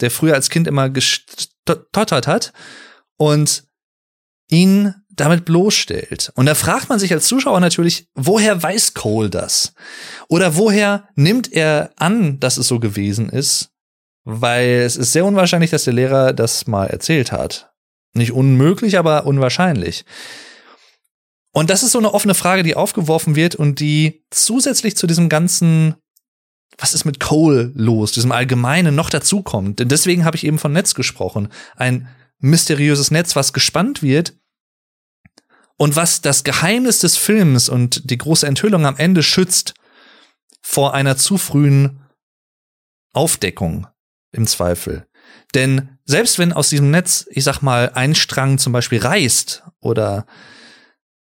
der 0.00 0.10
früher 0.10 0.34
als 0.34 0.50
Kind 0.50 0.66
immer 0.66 0.90
gestottert 0.90 2.26
hat 2.26 2.52
und 3.16 3.64
ihn 4.50 4.94
damit 5.20 5.44
bloßstellt. 5.44 6.32
Und 6.34 6.46
da 6.46 6.54
fragt 6.54 6.88
man 6.88 6.98
sich 6.98 7.12
als 7.12 7.26
Zuschauer 7.26 7.60
natürlich, 7.60 8.06
woher 8.14 8.62
weiß 8.62 8.94
Cole 8.94 9.30
das? 9.30 9.74
Oder 10.28 10.56
woher 10.56 11.08
nimmt 11.14 11.52
er 11.52 11.90
an, 11.96 12.40
dass 12.40 12.56
es 12.56 12.68
so 12.68 12.78
gewesen 12.78 13.28
ist? 13.28 13.70
Weil 14.24 14.80
es 14.80 14.96
ist 14.96 15.12
sehr 15.12 15.24
unwahrscheinlich, 15.24 15.70
dass 15.70 15.84
der 15.84 15.94
Lehrer 15.94 16.32
das 16.32 16.66
mal 16.66 16.86
erzählt 16.86 17.32
hat. 17.32 17.72
Nicht 18.14 18.32
unmöglich, 18.32 18.98
aber 18.98 19.26
unwahrscheinlich. 19.26 20.04
Und 21.52 21.70
das 21.70 21.82
ist 21.82 21.92
so 21.92 21.98
eine 21.98 22.14
offene 22.14 22.34
Frage, 22.34 22.62
die 22.62 22.76
aufgeworfen 22.76 23.34
wird 23.34 23.54
und 23.54 23.80
die 23.80 24.24
zusätzlich 24.30 24.96
zu 24.96 25.06
diesem 25.06 25.28
ganzen, 25.28 25.94
was 26.76 26.94
ist 26.94 27.04
mit 27.04 27.20
Cole 27.20 27.72
los, 27.74 28.12
diesem 28.12 28.32
Allgemeinen 28.32 28.94
noch 28.94 29.10
dazukommt. 29.10 29.80
Denn 29.80 29.88
deswegen 29.88 30.24
habe 30.24 30.36
ich 30.36 30.44
eben 30.44 30.58
von 30.58 30.72
Netz 30.72 30.94
gesprochen. 30.94 31.48
Ein 31.74 32.08
mysteriöses 32.38 33.10
Netz, 33.10 33.34
was 33.34 33.52
gespannt 33.52 34.02
wird 34.02 34.34
und 35.78 35.96
was 35.96 36.20
das 36.20 36.44
Geheimnis 36.44 36.98
des 36.98 37.16
Films 37.16 37.68
und 37.68 38.10
die 38.10 38.18
große 38.18 38.46
Enthüllung 38.46 38.84
am 38.84 38.96
Ende 38.96 39.22
schützt 39.22 39.74
vor 40.60 40.92
einer 40.92 41.16
zu 41.16 41.38
frühen 41.38 42.00
Aufdeckung 43.14 43.86
im 44.32 44.46
Zweifel. 44.46 45.06
Denn 45.54 45.98
selbst 46.04 46.38
wenn 46.38 46.52
aus 46.52 46.68
diesem 46.68 46.90
Netz, 46.90 47.26
ich 47.30 47.44
sag 47.44 47.62
mal, 47.62 47.92
ein 47.94 48.14
Strang 48.14 48.58
zum 48.58 48.72
Beispiel 48.72 48.98
reißt 48.98 49.62
oder 49.80 50.26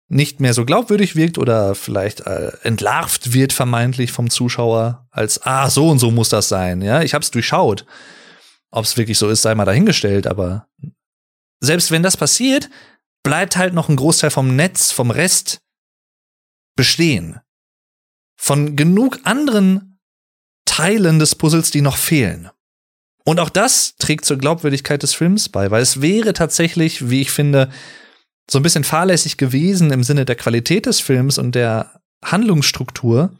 nicht 0.08 0.40
mehr 0.40 0.54
so 0.54 0.64
glaubwürdig 0.64 1.16
wirkt 1.16 1.38
oder 1.38 1.74
vielleicht 1.74 2.20
äh, 2.20 2.52
entlarvt 2.62 3.32
wird 3.32 3.52
vermeintlich 3.52 4.12
vom 4.12 4.30
Zuschauer 4.30 5.06
als 5.10 5.42
ah 5.44 5.68
so 5.70 5.90
und 5.90 5.98
so 5.98 6.10
muss 6.10 6.28
das 6.28 6.48
sein 6.48 6.82
ja 6.82 7.02
ich 7.02 7.14
habe 7.14 7.22
es 7.22 7.30
durchschaut 7.30 7.86
ob 8.70 8.84
es 8.84 8.98
wirklich 8.98 9.16
so 9.16 9.30
ist 9.30 9.42
sei 9.42 9.54
mal 9.54 9.64
dahingestellt 9.64 10.26
aber 10.26 10.68
selbst 11.60 11.90
wenn 11.90 12.02
das 12.02 12.18
passiert 12.18 12.68
bleibt 13.24 13.56
halt 13.56 13.74
noch 13.74 13.88
ein 13.88 13.96
Großteil 13.96 14.30
vom 14.30 14.54
Netz 14.54 14.92
vom 14.92 15.10
Rest 15.10 15.58
bestehen. 16.76 17.40
Von 18.36 18.76
genug 18.76 19.20
anderen 19.24 19.98
Teilen 20.64 21.18
des 21.18 21.34
Puzzles 21.34 21.72
die 21.72 21.80
noch 21.80 21.96
fehlen. 21.96 22.50
Und 23.24 23.40
auch 23.40 23.50
das 23.50 23.96
trägt 23.96 24.24
zur 24.24 24.38
Glaubwürdigkeit 24.38 25.02
des 25.02 25.14
Films 25.14 25.48
bei 25.48 25.70
weil 25.70 25.82
es 25.82 26.00
wäre 26.00 26.34
tatsächlich 26.34 27.10
wie 27.10 27.22
ich 27.22 27.30
finde 27.30 27.70
so 28.50 28.58
ein 28.58 28.62
bisschen 28.62 28.84
fahrlässig 28.84 29.38
gewesen 29.38 29.90
im 29.90 30.04
Sinne 30.04 30.26
der 30.26 30.36
Qualität 30.36 30.86
des 30.86 31.00
Films 31.00 31.38
und 31.38 31.54
der 31.54 32.02
Handlungsstruktur, 32.22 33.34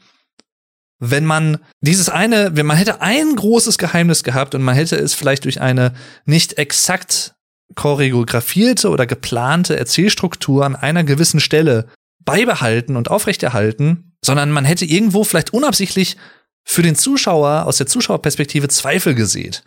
wenn 0.98 1.26
man 1.26 1.58
dieses 1.82 2.08
eine, 2.08 2.56
wenn 2.56 2.64
man 2.64 2.78
hätte 2.78 3.02
ein 3.02 3.36
großes 3.36 3.76
Geheimnis 3.76 4.24
gehabt 4.24 4.54
und 4.54 4.62
man 4.62 4.74
hätte 4.74 4.96
es 4.96 5.12
vielleicht 5.12 5.44
durch 5.44 5.60
eine 5.60 5.94
nicht 6.24 6.56
exakt 6.56 7.34
choreografierte 7.74 8.90
oder 8.90 9.06
geplante 9.06 9.76
Erzählstruktur 9.76 10.64
an 10.64 10.76
einer 10.76 11.04
gewissen 11.04 11.40
Stelle 11.40 11.88
beibehalten 12.24 12.96
und 12.96 13.10
aufrechterhalten, 13.10 14.16
sondern 14.24 14.50
man 14.50 14.64
hätte 14.64 14.84
irgendwo 14.84 15.24
vielleicht 15.24 15.52
unabsichtlich 15.52 16.16
für 16.64 16.82
den 16.82 16.96
Zuschauer 16.96 17.66
aus 17.66 17.76
der 17.76 17.86
Zuschauerperspektive 17.86 18.68
Zweifel 18.68 19.14
gesät, 19.14 19.62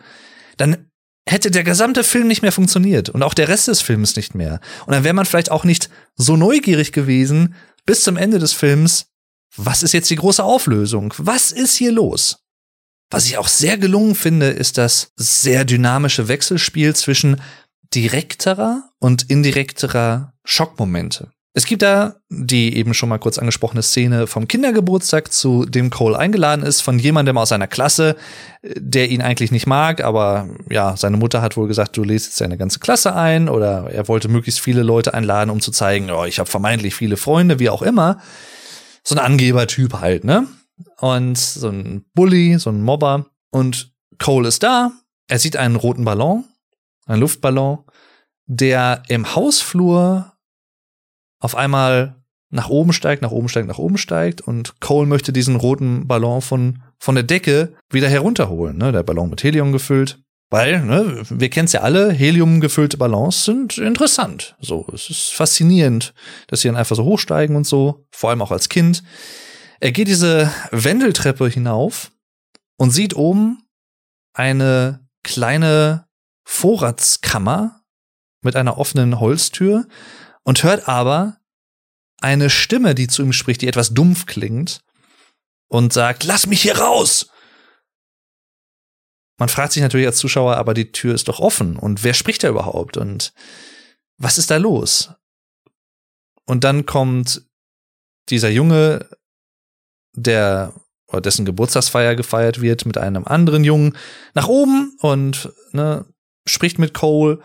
dann 0.56 0.88
hätte 1.28 1.50
der 1.50 1.62
gesamte 1.62 2.04
Film 2.04 2.26
nicht 2.26 2.42
mehr 2.42 2.52
funktioniert 2.52 3.08
und 3.10 3.22
auch 3.22 3.34
der 3.34 3.48
Rest 3.48 3.68
des 3.68 3.80
Films 3.80 4.16
nicht 4.16 4.34
mehr. 4.34 4.60
Und 4.86 4.94
dann 4.94 5.04
wäre 5.04 5.14
man 5.14 5.26
vielleicht 5.26 5.50
auch 5.50 5.64
nicht 5.64 5.90
so 6.16 6.36
neugierig 6.36 6.92
gewesen 6.92 7.54
bis 7.86 8.02
zum 8.02 8.16
Ende 8.16 8.38
des 8.38 8.52
Films. 8.52 9.06
Was 9.56 9.82
ist 9.82 9.92
jetzt 9.92 10.10
die 10.10 10.16
große 10.16 10.42
Auflösung? 10.42 11.14
Was 11.18 11.52
ist 11.52 11.76
hier 11.76 11.92
los? 11.92 12.38
Was 13.10 13.26
ich 13.26 13.38
auch 13.38 13.48
sehr 13.48 13.78
gelungen 13.78 14.14
finde, 14.14 14.48
ist 14.48 14.76
das 14.76 15.12
sehr 15.16 15.64
dynamische 15.64 16.28
Wechselspiel 16.28 16.94
zwischen 16.94 17.40
direkterer 17.94 18.90
und 18.98 19.30
indirekterer 19.30 20.34
Schockmomente. 20.44 21.30
Es 21.54 21.66
gibt 21.66 21.82
da 21.82 22.18
die 22.30 22.76
eben 22.76 22.94
schon 22.94 23.08
mal 23.08 23.18
kurz 23.18 23.38
angesprochene 23.38 23.82
Szene 23.82 24.26
vom 24.26 24.46
Kindergeburtstag, 24.46 25.32
zu 25.32 25.64
dem 25.64 25.90
Cole 25.90 26.18
eingeladen 26.18 26.64
ist, 26.64 26.82
von 26.82 26.98
jemandem 26.98 27.38
aus 27.38 27.48
seiner 27.48 27.66
Klasse, 27.66 28.16
der 28.62 29.10
ihn 29.10 29.22
eigentlich 29.22 29.50
nicht 29.50 29.66
mag, 29.66 30.04
aber 30.04 30.48
ja, 30.70 30.96
seine 30.96 31.16
Mutter 31.16 31.40
hat 31.40 31.56
wohl 31.56 31.66
gesagt, 31.66 31.96
du 31.96 32.04
lädst 32.04 32.26
jetzt 32.26 32.36
seine 32.36 32.58
ganze 32.58 32.80
Klasse 32.80 33.14
ein 33.16 33.48
oder 33.48 33.90
er 33.90 34.08
wollte 34.08 34.28
möglichst 34.28 34.60
viele 34.60 34.82
Leute 34.82 35.14
einladen, 35.14 35.50
um 35.50 35.60
zu 35.60 35.72
zeigen, 35.72 36.10
oh, 36.10 36.24
ich 36.24 36.38
habe 36.38 36.50
vermeintlich 36.50 36.94
viele 36.94 37.16
Freunde, 37.16 37.58
wie 37.58 37.70
auch 37.70 37.82
immer. 37.82 38.20
So 39.02 39.14
ein 39.14 39.24
Angebertyp 39.24 39.94
halt, 39.94 40.24
ne? 40.24 40.46
Und 41.00 41.38
so 41.38 41.70
ein 41.70 42.04
Bully, 42.14 42.58
so 42.58 42.70
ein 42.70 42.82
Mobber. 42.82 43.26
Und 43.50 43.90
Cole 44.18 44.48
ist 44.48 44.62
da, 44.62 44.92
er 45.28 45.38
sieht 45.38 45.56
einen 45.56 45.76
roten 45.76 46.04
Ballon, 46.04 46.44
einen 47.08 47.20
Luftballon, 47.20 47.84
der 48.46 49.02
im 49.08 49.34
Hausflur 49.34 50.32
auf 51.40 51.54
einmal 51.54 52.16
nach 52.50 52.68
oben 52.68 52.92
steigt, 52.92 53.22
nach 53.22 53.30
oben 53.30 53.48
steigt, 53.48 53.68
nach 53.68 53.78
oben 53.78 53.98
steigt 53.98 54.40
und 54.40 54.80
Cole 54.80 55.06
möchte 55.06 55.32
diesen 55.32 55.56
roten 55.56 56.06
Ballon 56.06 56.40
von, 56.40 56.82
von 56.98 57.14
der 57.14 57.24
Decke 57.24 57.74
wieder 57.90 58.08
herunterholen. 58.08 58.78
Ne? 58.78 58.92
Der 58.92 59.02
Ballon 59.02 59.30
mit 59.30 59.42
Helium 59.42 59.72
gefüllt. 59.72 60.20
Weil, 60.50 60.82
ne, 60.82 61.24
wir 61.28 61.50
kennen 61.50 61.66
es 61.66 61.74
ja 61.74 61.82
alle, 61.82 62.10
Helium 62.10 62.60
gefüllte 62.62 62.96
Ballons 62.96 63.44
sind 63.44 63.76
interessant. 63.76 64.56
So, 64.60 64.86
es 64.94 65.10
ist 65.10 65.34
faszinierend, 65.34 66.14
dass 66.46 66.62
sie 66.62 66.68
dann 66.68 66.76
einfach 66.76 66.96
so 66.96 67.04
hochsteigen 67.04 67.54
und 67.54 67.66
so, 67.66 68.06
vor 68.10 68.30
allem 68.30 68.40
auch 68.40 68.50
als 68.50 68.70
Kind. 68.70 69.02
Er 69.78 69.92
geht 69.92 70.08
diese 70.08 70.50
Wendeltreppe 70.70 71.48
hinauf 71.48 72.12
und 72.78 72.92
sieht 72.92 73.14
oben 73.14 73.62
eine 74.32 75.06
kleine 75.22 76.07
Vorratskammer 76.50 77.84
mit 78.40 78.56
einer 78.56 78.78
offenen 78.78 79.20
Holztür 79.20 79.86
und 80.44 80.62
hört 80.62 80.88
aber 80.88 81.36
eine 82.22 82.48
Stimme, 82.48 82.94
die 82.94 83.06
zu 83.06 83.22
ihm 83.22 83.34
spricht, 83.34 83.60
die 83.60 83.68
etwas 83.68 83.92
dumpf 83.92 84.24
klingt 84.24 84.80
und 85.68 85.92
sagt, 85.92 86.24
lass 86.24 86.46
mich 86.46 86.62
hier 86.62 86.78
raus! 86.78 87.30
Man 89.38 89.50
fragt 89.50 89.72
sich 89.72 89.82
natürlich 89.82 90.06
als 90.06 90.16
Zuschauer, 90.16 90.56
aber 90.56 90.72
die 90.72 90.90
Tür 90.90 91.14
ist 91.14 91.28
doch 91.28 91.38
offen 91.38 91.76
und 91.76 92.02
wer 92.02 92.14
spricht 92.14 92.42
da 92.42 92.48
überhaupt 92.48 92.96
und 92.96 93.34
was 94.16 94.38
ist 94.38 94.50
da 94.50 94.56
los? 94.56 95.12
Und 96.46 96.64
dann 96.64 96.86
kommt 96.86 97.42
dieser 98.30 98.48
Junge, 98.48 99.06
der 100.14 100.74
oder 101.06 101.20
dessen 101.20 101.44
Geburtstagsfeier 101.44 102.16
gefeiert 102.16 102.62
wird 102.62 102.86
mit 102.86 102.96
einem 102.96 103.26
anderen 103.26 103.64
Jungen 103.64 103.96
nach 104.34 104.48
oben 104.48 104.96
und 105.00 105.52
ne, 105.72 106.06
spricht 106.48 106.78
mit 106.78 106.94
Cole 106.94 107.40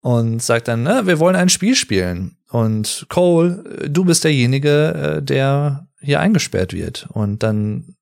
und 0.00 0.42
sagt 0.42 0.68
dann, 0.68 0.82
ne, 0.82 1.06
wir 1.06 1.18
wollen 1.18 1.36
ein 1.36 1.48
Spiel 1.48 1.74
spielen. 1.74 2.36
Und 2.50 3.06
Cole, 3.08 3.88
du 3.88 4.04
bist 4.04 4.24
derjenige, 4.24 5.18
äh, 5.18 5.22
der 5.22 5.88
hier 6.00 6.20
eingesperrt 6.20 6.72
wird. 6.72 7.08
Und 7.10 7.42
dann 7.42 7.96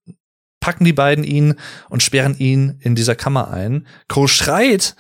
packen 0.61 0.85
die 0.85 0.93
beiden 0.93 1.25
ihn 1.25 1.55
und 1.91 2.03
sperren 2.03 2.37
ihn 2.39 2.79
in 2.81 2.95
dieser 2.95 3.15
Kammer 3.15 3.51
ein. 3.51 3.87
Cole 4.09 4.29
schreit 4.29 4.97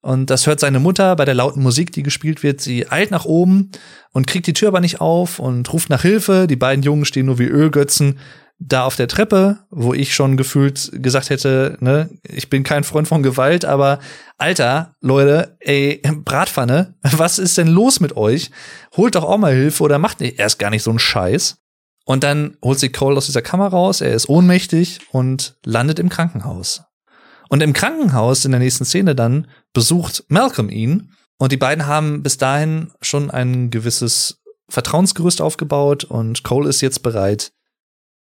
Und 0.00 0.30
das 0.30 0.46
hört 0.46 0.60
seine 0.60 0.80
Mutter 0.80 1.16
bei 1.16 1.24
der 1.24 1.34
lauten 1.34 1.62
Musik, 1.62 1.90
die 1.92 2.02
gespielt 2.02 2.42
wird. 2.42 2.60
Sie 2.60 2.90
eilt 2.90 3.10
nach 3.10 3.24
oben 3.24 3.70
und 4.12 4.26
kriegt 4.26 4.46
die 4.46 4.52
Tür 4.52 4.68
aber 4.68 4.80
nicht 4.80 5.00
auf 5.00 5.38
und 5.38 5.72
ruft 5.72 5.88
nach 5.88 6.02
Hilfe. 6.02 6.46
Die 6.46 6.56
beiden 6.56 6.82
Jungen 6.82 7.04
stehen 7.04 7.26
nur 7.26 7.38
wie 7.38 7.46
Ölgötzen 7.46 8.18
da 8.58 8.84
auf 8.84 8.96
der 8.96 9.08
Treppe, 9.08 9.58
wo 9.70 9.94
ich 9.94 10.14
schon 10.14 10.36
gefühlt 10.36 10.90
gesagt 10.94 11.30
hätte, 11.30 11.76
ne, 11.80 12.08
ich 12.22 12.48
bin 12.48 12.62
kein 12.62 12.84
Freund 12.84 13.08
von 13.08 13.22
Gewalt, 13.22 13.64
aber 13.64 13.98
Alter, 14.38 14.94
Leute, 15.00 15.56
ey, 15.60 16.00
Bratpfanne, 16.24 16.94
was 17.02 17.38
ist 17.38 17.58
denn 17.58 17.68
los 17.68 18.00
mit 18.00 18.16
euch? 18.16 18.50
Holt 18.96 19.16
doch 19.16 19.24
auch 19.24 19.38
mal 19.38 19.52
Hilfe 19.54 19.82
oder 19.82 19.98
macht 19.98 20.20
erst 20.20 20.58
gar 20.58 20.70
nicht 20.70 20.82
so 20.82 20.90
einen 20.90 20.98
Scheiß. 20.98 21.58
Und 22.06 22.22
dann 22.22 22.56
holt 22.62 22.78
sich 22.78 22.92
Cole 22.92 23.16
aus 23.16 23.26
dieser 23.26 23.42
Kammer 23.42 23.68
raus, 23.68 24.00
er 24.00 24.12
ist 24.12 24.28
ohnmächtig 24.28 25.00
und 25.10 25.56
landet 25.64 25.98
im 25.98 26.10
Krankenhaus. 26.10 26.82
Und 27.48 27.62
im 27.62 27.72
Krankenhaus 27.72 28.44
in 28.44 28.50
der 28.50 28.60
nächsten 28.60 28.84
Szene 28.84 29.14
dann 29.14 29.46
besucht 29.72 30.24
Malcolm 30.28 30.68
ihn 30.68 31.12
und 31.38 31.52
die 31.52 31.56
beiden 31.56 31.86
haben 31.86 32.22
bis 32.22 32.36
dahin 32.36 32.92
schon 33.00 33.30
ein 33.30 33.70
gewisses 33.70 34.42
Vertrauensgerüst 34.68 35.40
aufgebaut 35.40 36.04
und 36.04 36.42
Cole 36.42 36.68
ist 36.68 36.80
jetzt 36.80 37.02
bereit, 37.02 37.52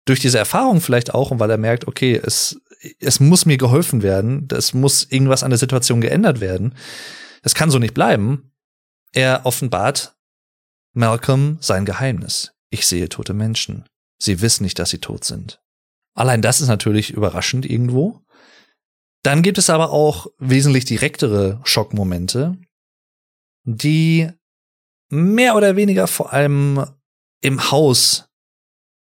durch 0.05 0.19
diese 0.19 0.37
Erfahrung 0.37 0.81
vielleicht 0.81 1.13
auch 1.13 1.31
und 1.31 1.39
weil 1.39 1.49
er 1.49 1.57
merkt, 1.57 1.87
okay, 1.87 2.19
es, 2.21 2.61
es 2.99 3.19
muss 3.19 3.45
mir 3.45 3.57
geholfen 3.57 4.03
werden, 4.03 4.47
es 4.51 4.73
muss 4.73 5.05
irgendwas 5.09 5.43
an 5.43 5.51
der 5.51 5.59
Situation 5.59 6.01
geändert 6.01 6.41
werden. 6.41 6.75
Es 7.41 7.55
kann 7.55 7.71
so 7.71 7.79
nicht 7.79 7.93
bleiben. 7.93 8.51
Er 9.13 9.45
offenbart 9.45 10.15
Malcolm 10.93 11.57
sein 11.61 11.85
Geheimnis. 11.85 12.53
Ich 12.69 12.87
sehe 12.87 13.09
tote 13.09 13.33
Menschen. 13.33 13.85
Sie 14.19 14.41
wissen 14.41 14.63
nicht, 14.63 14.79
dass 14.79 14.89
sie 14.89 14.99
tot 14.99 15.23
sind. 15.23 15.61
Allein 16.15 16.41
das 16.41 16.61
ist 16.61 16.67
natürlich 16.67 17.11
überraschend 17.11 17.65
irgendwo. 17.65 18.21
Dann 19.23 19.41
gibt 19.41 19.57
es 19.57 19.69
aber 19.69 19.91
auch 19.91 20.27
wesentlich 20.37 20.85
direktere 20.85 21.61
Schockmomente, 21.63 22.57
die 23.63 24.29
mehr 25.09 25.55
oder 25.55 25.75
weniger 25.75 26.07
vor 26.07 26.33
allem 26.33 26.85
im 27.41 27.71
Haus 27.71 28.29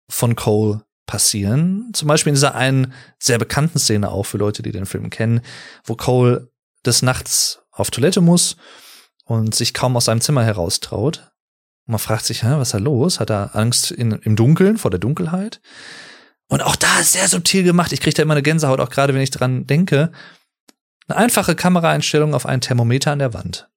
von 0.08 0.36
Cole 0.36 0.83
passieren. 1.06 1.90
Zum 1.92 2.08
Beispiel 2.08 2.30
in 2.30 2.34
dieser 2.34 2.54
einen 2.54 2.92
sehr 3.18 3.38
bekannten 3.38 3.78
Szene 3.78 4.10
auch 4.10 4.24
für 4.24 4.38
Leute, 4.38 4.62
die 4.62 4.72
den 4.72 4.86
Film 4.86 5.10
kennen, 5.10 5.40
wo 5.84 5.96
Cole 5.96 6.50
des 6.84 7.02
Nachts 7.02 7.60
auf 7.70 7.90
Toilette 7.90 8.20
muss 8.20 8.56
und 9.24 9.54
sich 9.54 9.74
kaum 9.74 9.96
aus 9.96 10.06
seinem 10.06 10.20
Zimmer 10.20 10.44
heraustraut. 10.44 11.30
Und 11.86 11.92
man 11.92 11.98
fragt 11.98 12.24
sich, 12.24 12.44
was 12.44 12.68
ist 12.68 12.74
da 12.74 12.78
los? 12.78 13.20
Hat 13.20 13.30
er 13.30 13.54
Angst 13.54 13.90
in, 13.90 14.12
im 14.12 14.36
Dunkeln, 14.36 14.78
vor 14.78 14.90
der 14.90 15.00
Dunkelheit? 15.00 15.60
Und 16.48 16.62
auch 16.62 16.76
da 16.76 17.00
ist 17.00 17.12
sehr 17.12 17.28
subtil 17.28 17.62
gemacht. 17.62 17.92
Ich 17.92 18.00
kriege 18.00 18.14
da 18.14 18.22
immer 18.22 18.34
eine 18.34 18.42
Gänsehaut, 18.42 18.80
auch 18.80 18.90
gerade 18.90 19.14
wenn 19.14 19.22
ich 19.22 19.30
dran 19.30 19.66
denke. 19.66 20.12
Eine 21.08 21.18
einfache 21.18 21.54
Kameraeinstellung 21.54 22.34
auf 22.34 22.46
einen 22.46 22.60
Thermometer 22.60 23.12
an 23.12 23.18
der 23.18 23.34
Wand. 23.34 23.68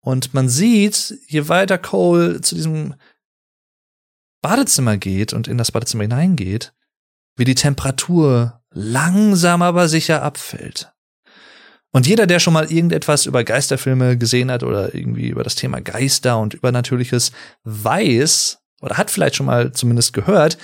Und 0.00 0.34
man 0.34 0.48
sieht, 0.48 1.18
je 1.26 1.48
weiter 1.48 1.78
Cole 1.78 2.40
zu 2.40 2.54
diesem 2.54 2.94
Badezimmer 4.42 4.96
geht 4.96 5.32
und 5.32 5.48
in 5.48 5.58
das 5.58 5.72
Badezimmer 5.72 6.04
hineingeht, 6.04 6.72
wie 7.36 7.44
die 7.44 7.54
Temperatur 7.54 8.60
langsam 8.70 9.62
aber 9.62 9.88
sicher 9.88 10.22
abfällt. 10.22 10.92
Und 11.90 12.06
jeder, 12.06 12.26
der 12.26 12.38
schon 12.38 12.52
mal 12.52 12.70
irgendetwas 12.70 13.26
über 13.26 13.44
Geisterfilme 13.44 14.18
gesehen 14.18 14.50
hat 14.50 14.62
oder 14.62 14.94
irgendwie 14.94 15.28
über 15.28 15.42
das 15.42 15.54
Thema 15.54 15.80
Geister 15.80 16.38
und 16.38 16.54
Übernatürliches, 16.54 17.32
weiß 17.64 18.58
oder 18.80 18.96
hat 18.96 19.10
vielleicht 19.10 19.36
schon 19.36 19.46
mal 19.46 19.72
zumindest 19.72 20.12
gehört, 20.12 20.58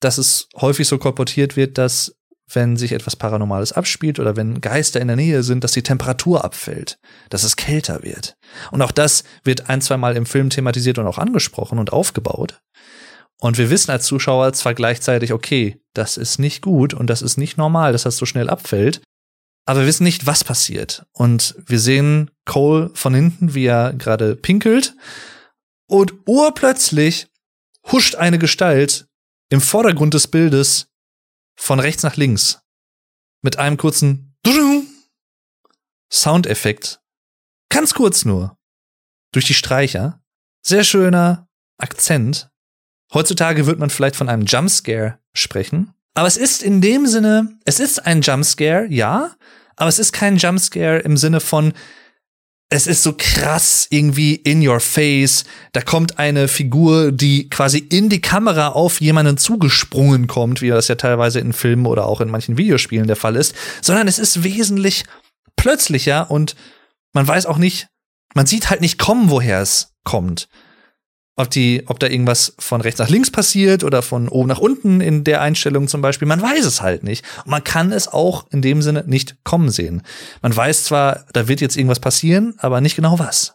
dass 0.00 0.18
es 0.18 0.48
häufig 0.56 0.88
so 0.88 0.98
kolportiert 0.98 1.56
wird, 1.56 1.76
dass 1.76 2.14
wenn 2.50 2.76
sich 2.76 2.92
etwas 2.92 3.16
Paranormales 3.16 3.72
abspielt 3.72 4.18
oder 4.18 4.36
wenn 4.36 4.60
Geister 4.60 5.00
in 5.00 5.08
der 5.08 5.16
Nähe 5.16 5.42
sind, 5.42 5.64
dass 5.64 5.72
die 5.72 5.82
Temperatur 5.82 6.44
abfällt, 6.44 6.98
dass 7.28 7.42
es 7.42 7.56
kälter 7.56 8.02
wird. 8.02 8.36
Und 8.70 8.80
auch 8.80 8.92
das 8.92 9.24
wird 9.44 9.68
ein, 9.68 9.82
zwei 9.82 9.98
Mal 9.98 10.16
im 10.16 10.24
Film 10.24 10.48
thematisiert 10.48 10.98
und 10.98 11.06
auch 11.06 11.18
angesprochen 11.18 11.78
und 11.78 11.92
aufgebaut. 11.92 12.62
Und 13.40 13.58
wir 13.58 13.70
wissen 13.70 13.90
als 13.90 14.04
Zuschauer 14.04 14.52
zwar 14.52 14.74
gleichzeitig, 14.74 15.32
okay, 15.32 15.80
das 15.94 16.16
ist 16.16 16.38
nicht 16.38 16.62
gut 16.62 16.92
und 16.92 17.08
das 17.08 17.22
ist 17.22 17.36
nicht 17.36 17.56
normal, 17.56 17.92
dass 17.92 18.02
das 18.02 18.16
so 18.16 18.26
schnell 18.26 18.50
abfällt, 18.50 19.00
aber 19.64 19.80
wir 19.80 19.86
wissen 19.86 20.04
nicht, 20.04 20.26
was 20.26 20.44
passiert. 20.44 21.06
Und 21.12 21.54
wir 21.58 21.78
sehen 21.78 22.30
Cole 22.46 22.90
von 22.94 23.14
hinten, 23.14 23.54
wie 23.54 23.66
er 23.66 23.92
gerade 23.92 24.34
pinkelt 24.34 24.94
und 25.88 26.14
urplötzlich 26.26 27.28
huscht 27.90 28.14
eine 28.14 28.38
Gestalt 28.38 29.08
im 29.50 29.60
Vordergrund 29.60 30.14
des 30.14 30.28
Bildes 30.28 30.88
von 31.56 31.80
rechts 31.80 32.02
nach 32.02 32.16
links 32.16 32.60
mit 33.42 33.58
einem 33.58 33.76
kurzen 33.76 34.36
Soundeffekt. 36.10 37.00
Ganz 37.70 37.94
kurz 37.94 38.24
nur. 38.24 38.56
Durch 39.32 39.44
die 39.44 39.54
Streicher. 39.54 40.22
Sehr 40.62 40.84
schöner 40.84 41.48
Akzent. 41.78 42.50
Heutzutage 43.14 43.66
wird 43.66 43.78
man 43.78 43.90
vielleicht 43.90 44.16
von 44.16 44.28
einem 44.28 44.44
Jumpscare 44.44 45.18
sprechen. 45.32 45.94
Aber 46.14 46.26
es 46.26 46.36
ist 46.36 46.62
in 46.62 46.80
dem 46.80 47.06
Sinne, 47.06 47.58
es 47.64 47.80
ist 47.80 48.04
ein 48.04 48.22
Jumpscare, 48.22 48.86
ja, 48.90 49.30
aber 49.76 49.88
es 49.88 49.98
ist 49.98 50.12
kein 50.12 50.36
Jumpscare 50.36 50.98
im 50.98 51.16
Sinne 51.16 51.40
von, 51.40 51.72
es 52.70 52.86
ist 52.86 53.02
so 53.02 53.14
krass 53.16 53.86
irgendwie 53.88 54.34
in 54.34 54.66
your 54.66 54.80
face. 54.80 55.44
Da 55.72 55.80
kommt 55.80 56.18
eine 56.18 56.48
Figur, 56.48 57.12
die 57.12 57.48
quasi 57.48 57.78
in 57.78 58.10
die 58.10 58.20
Kamera 58.20 58.68
auf 58.68 59.00
jemanden 59.00 59.38
zugesprungen 59.38 60.26
kommt, 60.26 60.60
wie 60.60 60.68
das 60.68 60.88
ja 60.88 60.96
teilweise 60.96 61.40
in 61.40 61.54
Filmen 61.54 61.86
oder 61.86 62.06
auch 62.06 62.20
in 62.20 62.28
manchen 62.28 62.58
Videospielen 62.58 63.06
der 63.06 63.16
Fall 63.16 63.36
ist, 63.36 63.54
sondern 63.80 64.06
es 64.06 64.18
ist 64.18 64.42
wesentlich 64.42 65.04
plötzlicher 65.56 66.30
und 66.30 66.56
man 67.14 67.26
weiß 67.26 67.46
auch 67.46 67.58
nicht, 67.58 67.88
man 68.34 68.46
sieht 68.46 68.68
halt 68.68 68.82
nicht 68.82 68.98
kommen, 68.98 69.30
woher 69.30 69.62
es 69.62 69.94
kommt 70.04 70.48
ob 71.38 71.50
die, 71.50 71.84
ob 71.86 72.00
da 72.00 72.08
irgendwas 72.08 72.54
von 72.58 72.80
rechts 72.80 72.98
nach 72.98 73.08
links 73.08 73.30
passiert 73.30 73.84
oder 73.84 74.02
von 74.02 74.28
oben 74.28 74.48
nach 74.48 74.58
unten 74.58 75.00
in 75.00 75.22
der 75.22 75.40
Einstellung 75.40 75.86
zum 75.86 76.02
Beispiel. 76.02 76.26
Man 76.26 76.42
weiß 76.42 76.64
es 76.64 76.82
halt 76.82 77.04
nicht. 77.04 77.24
Und 77.44 77.52
man 77.52 77.62
kann 77.62 77.92
es 77.92 78.08
auch 78.08 78.46
in 78.50 78.60
dem 78.60 78.82
Sinne 78.82 79.04
nicht 79.06 79.36
kommen 79.44 79.70
sehen. 79.70 80.02
Man 80.42 80.54
weiß 80.54 80.82
zwar, 80.84 81.26
da 81.32 81.46
wird 81.46 81.60
jetzt 81.60 81.76
irgendwas 81.76 82.00
passieren, 82.00 82.54
aber 82.58 82.80
nicht 82.80 82.96
genau 82.96 83.20
was. 83.20 83.54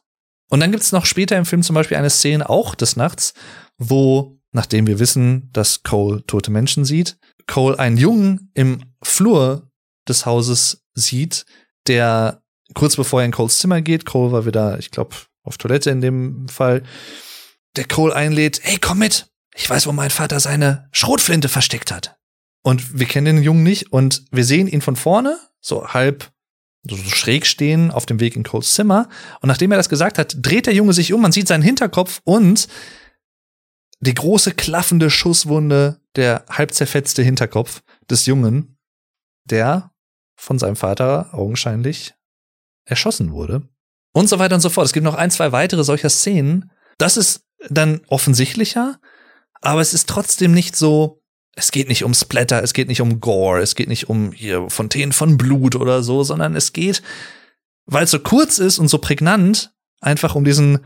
Und 0.50 0.62
dann 0.62 0.72
gibt's 0.72 0.94
noch 0.94 1.06
später 1.06 1.38
im 1.38 1.46
Film 1.46 1.62
zum 1.62 1.74
Beispiel 1.74 1.98
eine 1.98 2.10
Szene 2.10 2.50
auch 2.50 2.74
des 2.74 2.96
Nachts, 2.96 3.34
wo, 3.78 4.40
nachdem 4.54 4.88
wir 4.88 5.00
wissen, 5.00 5.50
dass 5.52 5.84
Cole 5.84 6.26
tote 6.26 6.52
Menschen 6.52 6.86
sieht, 6.86 7.18
Cole 7.48 7.78
einen 7.78 7.98
Jungen 7.98 8.50
im 8.54 8.80
Flur 9.02 9.68
des 10.08 10.26
Hauses 10.26 10.86
sieht, 10.94 11.46
der 11.88 12.42
kurz 12.76 12.96
bevor 12.96 13.22
er 13.22 13.26
in 13.26 13.32
Coles 13.34 13.60
Zimmer 13.60 13.82
geht, 13.82 14.06
Cole 14.06 14.32
war 14.32 14.46
wieder, 14.46 14.80
ich 14.80 14.90
glaube, 14.90 15.16
auf 15.44 15.58
Toilette 15.58 15.90
in 15.90 16.00
dem 16.00 16.48
Fall, 16.48 16.84
der 17.76 17.86
Cole 17.86 18.16
einlädt, 18.16 18.60
hey, 18.64 18.78
komm 18.80 19.00
mit. 19.00 19.28
Ich 19.56 19.70
weiß, 19.70 19.88
wo 19.88 19.92
mein 19.92 20.10
Vater 20.10 20.40
seine 20.40 20.90
Schrotflinte 20.92 21.50
versteckt 21.50 21.92
hat. 21.92 22.18
Und 22.64 22.98
wir 22.98 23.06
kennen 23.06 23.36
den 23.36 23.44
Jungen 23.44 23.64
nicht 23.64 23.92
und 23.92 24.26
wir 24.32 24.46
sehen 24.46 24.68
ihn 24.68 24.82
von 24.82 24.96
vorne, 24.96 25.38
so 25.60 25.88
halb 25.90 26.32
so 26.86 26.98
schräg 26.98 27.46
stehen 27.46 27.92
auf 27.92 28.06
dem 28.06 28.20
Weg 28.20 28.36
in 28.36 28.44
Coles 28.44 28.74
Zimmer. 28.74 29.08
Und 29.42 29.48
nachdem 29.48 29.72
er 29.72 29.78
das 29.78 29.90
gesagt 29.90 30.18
hat, 30.18 30.36
dreht 30.42 30.66
der 30.66 30.74
Junge 30.74 30.94
sich 30.94 31.14
um, 31.14 31.22
man 31.22 31.32
sieht 31.32 31.48
seinen 31.48 31.62
Hinterkopf 31.64 32.22
und 32.26 32.68
die 34.02 34.14
große 34.14 34.54
klaffende 34.54 35.10
Schusswunde, 35.10 36.02
der 36.16 36.46
halb 36.50 36.74
zerfetzte 36.74 37.24
Hinterkopf 37.24 37.84
des 38.10 38.26
Jungen, 38.26 38.78
der 39.46 39.92
von 40.36 40.60
seinem 40.60 40.76
Vater 40.76 41.34
augenscheinlich 41.34 42.14
erschossen 42.86 43.32
wurde. 43.32 43.70
Und 44.14 44.28
so 44.28 44.40
weiter 44.40 44.56
und 44.56 44.62
so 44.62 44.70
fort. 44.70 44.86
Es 44.86 44.94
gibt 44.94 45.06
noch 45.06 45.16
ein, 45.16 45.32
zwei 45.32 45.54
weitere 45.54 45.84
solcher 45.84 46.10
Szenen. 46.10 46.70
Das 46.98 47.16
ist 47.16 47.46
dann 47.70 48.02
offensichtlicher, 48.08 49.00
aber 49.62 49.82
es 49.82 49.94
ist 49.94 50.10
trotzdem 50.10 50.54
nicht 50.54 50.76
so, 50.76 51.22
es 51.56 51.72
geht 51.72 51.88
nicht 51.88 52.04
um 52.04 52.14
Splatter, 52.14 52.64
es 52.64 52.74
geht 52.74 52.88
nicht 52.88 53.02
um 53.02 53.20
Gore, 53.20 53.62
es 53.62 53.76
geht 53.76 53.88
nicht 53.88 54.10
um 54.10 54.32
hier 54.32 54.70
Fontänen 54.70 55.14
von 55.14 55.38
Blut 55.38 55.76
oder 55.76 56.04
so, 56.04 56.24
sondern 56.24 56.56
es 56.56 56.74
geht, 56.74 57.02
weil 57.86 58.06
es 58.06 58.12
so 58.12 58.20
kurz 58.20 58.60
ist 58.60 58.80
und 58.80 58.88
so 58.88 58.98
prägnant, 58.98 59.74
einfach 60.02 60.36
um 60.36 60.44
diesen 60.44 60.80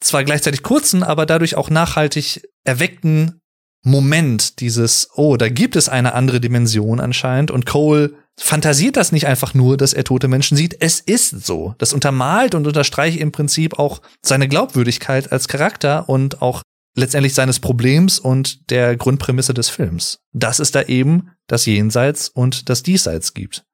zwar 0.00 0.24
gleichzeitig 0.24 0.62
kurzen, 0.62 1.02
aber 1.02 1.26
dadurch 1.26 1.56
auch 1.56 1.70
nachhaltig 1.70 2.48
erweckten 2.64 3.40
Moment 3.82 4.60
dieses, 4.60 5.10
oh, 5.14 5.36
da 5.36 5.48
gibt 5.48 5.76
es 5.76 5.88
eine 5.88 6.14
andere 6.14 6.40
Dimension 6.40 7.00
anscheinend 7.00 7.50
und 7.50 7.66
Cole 7.66 8.14
fantasiert 8.38 8.96
das 8.96 9.12
nicht 9.12 9.26
einfach 9.26 9.54
nur, 9.54 9.76
dass 9.76 9.92
er 9.92 10.04
tote 10.04 10.28
Menschen 10.28 10.56
sieht. 10.56 10.76
Es 10.80 11.00
ist 11.00 11.44
so. 11.46 11.74
Das 11.78 11.92
untermalt 11.92 12.54
und 12.54 12.66
unterstreicht 12.66 13.18
im 13.18 13.32
Prinzip 13.32 13.78
auch 13.78 14.02
seine 14.22 14.48
Glaubwürdigkeit 14.48 15.32
als 15.32 15.48
Charakter 15.48 16.08
und 16.08 16.42
auch 16.42 16.62
letztendlich 16.96 17.34
seines 17.34 17.60
Problems 17.60 18.18
und 18.18 18.70
der 18.70 18.96
Grundprämisse 18.96 19.54
des 19.54 19.68
Films. 19.68 20.18
Dass 20.32 20.58
es 20.58 20.70
da 20.70 20.82
eben 20.82 21.30
das 21.46 21.66
Jenseits 21.66 22.28
und 22.28 22.68
das 22.68 22.82
Diesseits 22.82 23.34
gibt. 23.34 23.64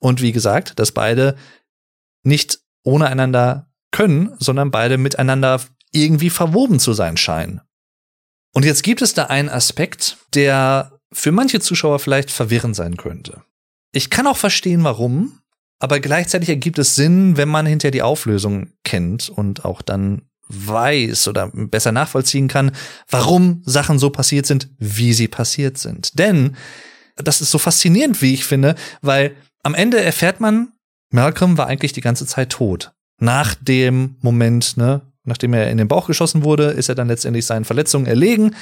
Und 0.00 0.22
wie 0.22 0.32
gesagt, 0.32 0.78
dass 0.78 0.92
beide 0.92 1.36
nicht 2.22 2.60
ohne 2.84 3.06
einander 3.08 3.70
können, 3.90 4.34
sondern 4.38 4.70
beide 4.70 4.98
miteinander 4.98 5.60
irgendwie 5.92 6.30
verwoben 6.30 6.78
zu 6.78 6.92
sein 6.92 7.16
scheinen. 7.16 7.60
Und 8.54 8.64
jetzt 8.64 8.82
gibt 8.82 9.02
es 9.02 9.14
da 9.14 9.24
einen 9.24 9.48
Aspekt, 9.48 10.18
der 10.34 10.98
für 11.12 11.32
manche 11.32 11.60
Zuschauer 11.60 11.98
vielleicht 11.98 12.30
verwirrend 12.30 12.76
sein 12.76 12.96
könnte. 12.96 13.42
Ich 13.92 14.10
kann 14.10 14.26
auch 14.26 14.36
verstehen, 14.36 14.84
warum. 14.84 15.40
aber 15.80 16.00
gleichzeitig 16.00 16.48
ergibt 16.48 16.78
es 16.78 16.96
Sinn, 16.96 17.36
wenn 17.36 17.48
man 17.48 17.66
hinterher 17.66 17.92
die 17.92 18.02
Auflösung 18.02 18.72
kennt 18.84 19.28
und 19.28 19.64
auch 19.64 19.80
dann 19.80 20.22
weiß 20.48 21.28
oder 21.28 21.50
besser 21.52 21.92
nachvollziehen 21.92 22.48
kann, 22.48 22.72
warum 23.08 23.62
Sachen 23.64 23.98
so 23.98 24.10
passiert 24.10 24.46
sind, 24.46 24.68
wie 24.78 25.12
sie 25.12 25.28
passiert 25.28 25.78
sind. 25.78 26.18
Denn 26.18 26.56
das 27.16 27.40
ist 27.40 27.50
so 27.50 27.58
faszinierend, 27.58 28.22
wie 28.22 28.34
ich 28.34 28.44
finde, 28.44 28.74
weil 29.02 29.36
am 29.62 29.74
Ende 29.74 30.00
erfährt 30.00 30.40
man, 30.40 30.72
Malcolm 31.10 31.58
war 31.58 31.66
eigentlich 31.66 31.92
die 31.92 32.00
ganze 32.00 32.26
Zeit 32.26 32.50
tot. 32.50 32.92
Nach 33.20 33.54
dem 33.54 34.16
Moment, 34.20 34.76
ne, 34.76 35.02
nachdem 35.24 35.52
er 35.52 35.70
in 35.70 35.78
den 35.78 35.88
Bauch 35.88 36.06
geschossen 36.06 36.44
wurde, 36.44 36.70
ist 36.70 36.88
er 36.88 36.94
dann 36.94 37.08
letztendlich 37.08 37.44
seinen 37.44 37.64
Verletzungen 37.64 38.06
erlegen. 38.06 38.54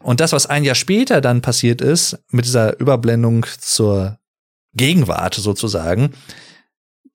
Und 0.00 0.20
das, 0.20 0.32
was 0.32 0.46
ein 0.46 0.64
Jahr 0.64 0.74
später 0.74 1.20
dann 1.20 1.40
passiert 1.40 1.80
ist, 1.80 2.18
mit 2.30 2.44
dieser 2.44 2.78
Überblendung 2.80 3.46
zur 3.58 4.18
Gegenwart 4.74 5.34
sozusagen, 5.34 6.14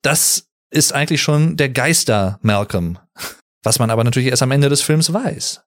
das 0.02 0.48
ist 0.70 0.92
eigentlich 0.92 1.22
schon 1.22 1.56
der 1.56 1.68
Geister 1.68 2.38
Malcolm, 2.42 2.98
was 3.62 3.78
man 3.78 3.90
aber 3.90 4.04
natürlich 4.04 4.28
erst 4.28 4.42
am 4.42 4.50
Ende 4.50 4.68
des 4.68 4.82
Films 4.82 5.12
weiß. 5.12 5.62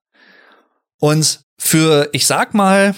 Und 0.99 1.41
für, 1.57 2.09
ich 2.11 2.27
sag 2.27 2.53
mal, 2.53 2.95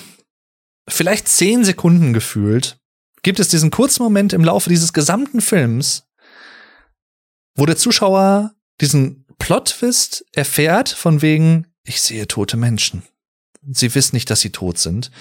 vielleicht 0.88 1.28
zehn 1.28 1.64
Sekunden 1.64 2.14
gefühlt, 2.14 2.78
gibt 3.24 3.40
es 3.40 3.50
diesen 3.50 3.72
kurzen 3.72 4.04
Moment 4.04 4.34
im 4.34 4.44
Laufe 4.44 4.70
dieses 4.70 4.94
gesamten 4.94 5.42
Films, 5.42 6.08
wo 7.56 7.66
der 7.66 7.78
Zuschauer 7.78 8.54
diesen 8.80 9.26
Plot-Twist 9.38 10.26
erfährt, 10.34 10.90
von 10.90 11.22
wegen, 11.22 11.68
ich 11.84 12.02
sehe 12.02 12.28
tote 12.28 12.58
Menschen. 12.58 13.04
Sie 13.70 13.94
wissen 13.94 14.16
nicht, 14.16 14.30
dass 14.30 14.42
sie 14.42 14.52
tot 14.52 14.78
sind. 14.80 15.12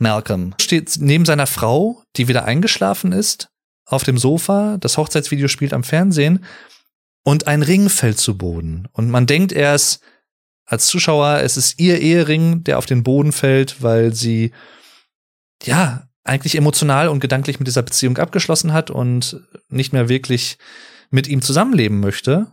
Malcolm 0.00 0.54
steht 0.60 0.96
neben 1.00 1.24
seiner 1.24 1.46
Frau, 1.46 2.02
die 2.16 2.28
wieder 2.28 2.44
eingeschlafen 2.44 3.12
ist, 3.12 3.48
auf 3.84 4.04
dem 4.04 4.18
Sofa, 4.18 4.76
das 4.78 4.96
Hochzeitsvideo 4.96 5.48
spielt 5.48 5.72
am 5.72 5.82
Fernsehen 5.82 6.44
und 7.24 7.46
ein 7.46 7.62
Ring 7.62 7.88
fällt 7.88 8.18
zu 8.18 8.36
Boden. 8.36 8.88
Und 8.92 9.10
man 9.10 9.26
denkt 9.26 9.52
erst 9.52 10.02
als 10.66 10.86
Zuschauer, 10.86 11.40
es 11.42 11.56
ist 11.56 11.80
ihr 11.80 12.00
Ehering, 12.00 12.64
der 12.64 12.78
auf 12.78 12.86
den 12.86 13.02
Boden 13.02 13.32
fällt, 13.32 13.82
weil 13.82 14.14
sie, 14.14 14.52
ja, 15.64 16.08
eigentlich 16.24 16.56
emotional 16.56 17.08
und 17.08 17.20
gedanklich 17.20 17.58
mit 17.58 17.66
dieser 17.66 17.82
Beziehung 17.82 18.18
abgeschlossen 18.18 18.74
hat 18.74 18.90
und 18.90 19.40
nicht 19.68 19.94
mehr 19.94 20.10
wirklich 20.10 20.58
mit 21.10 21.26
ihm 21.26 21.40
zusammenleben 21.40 22.00
möchte, 22.00 22.52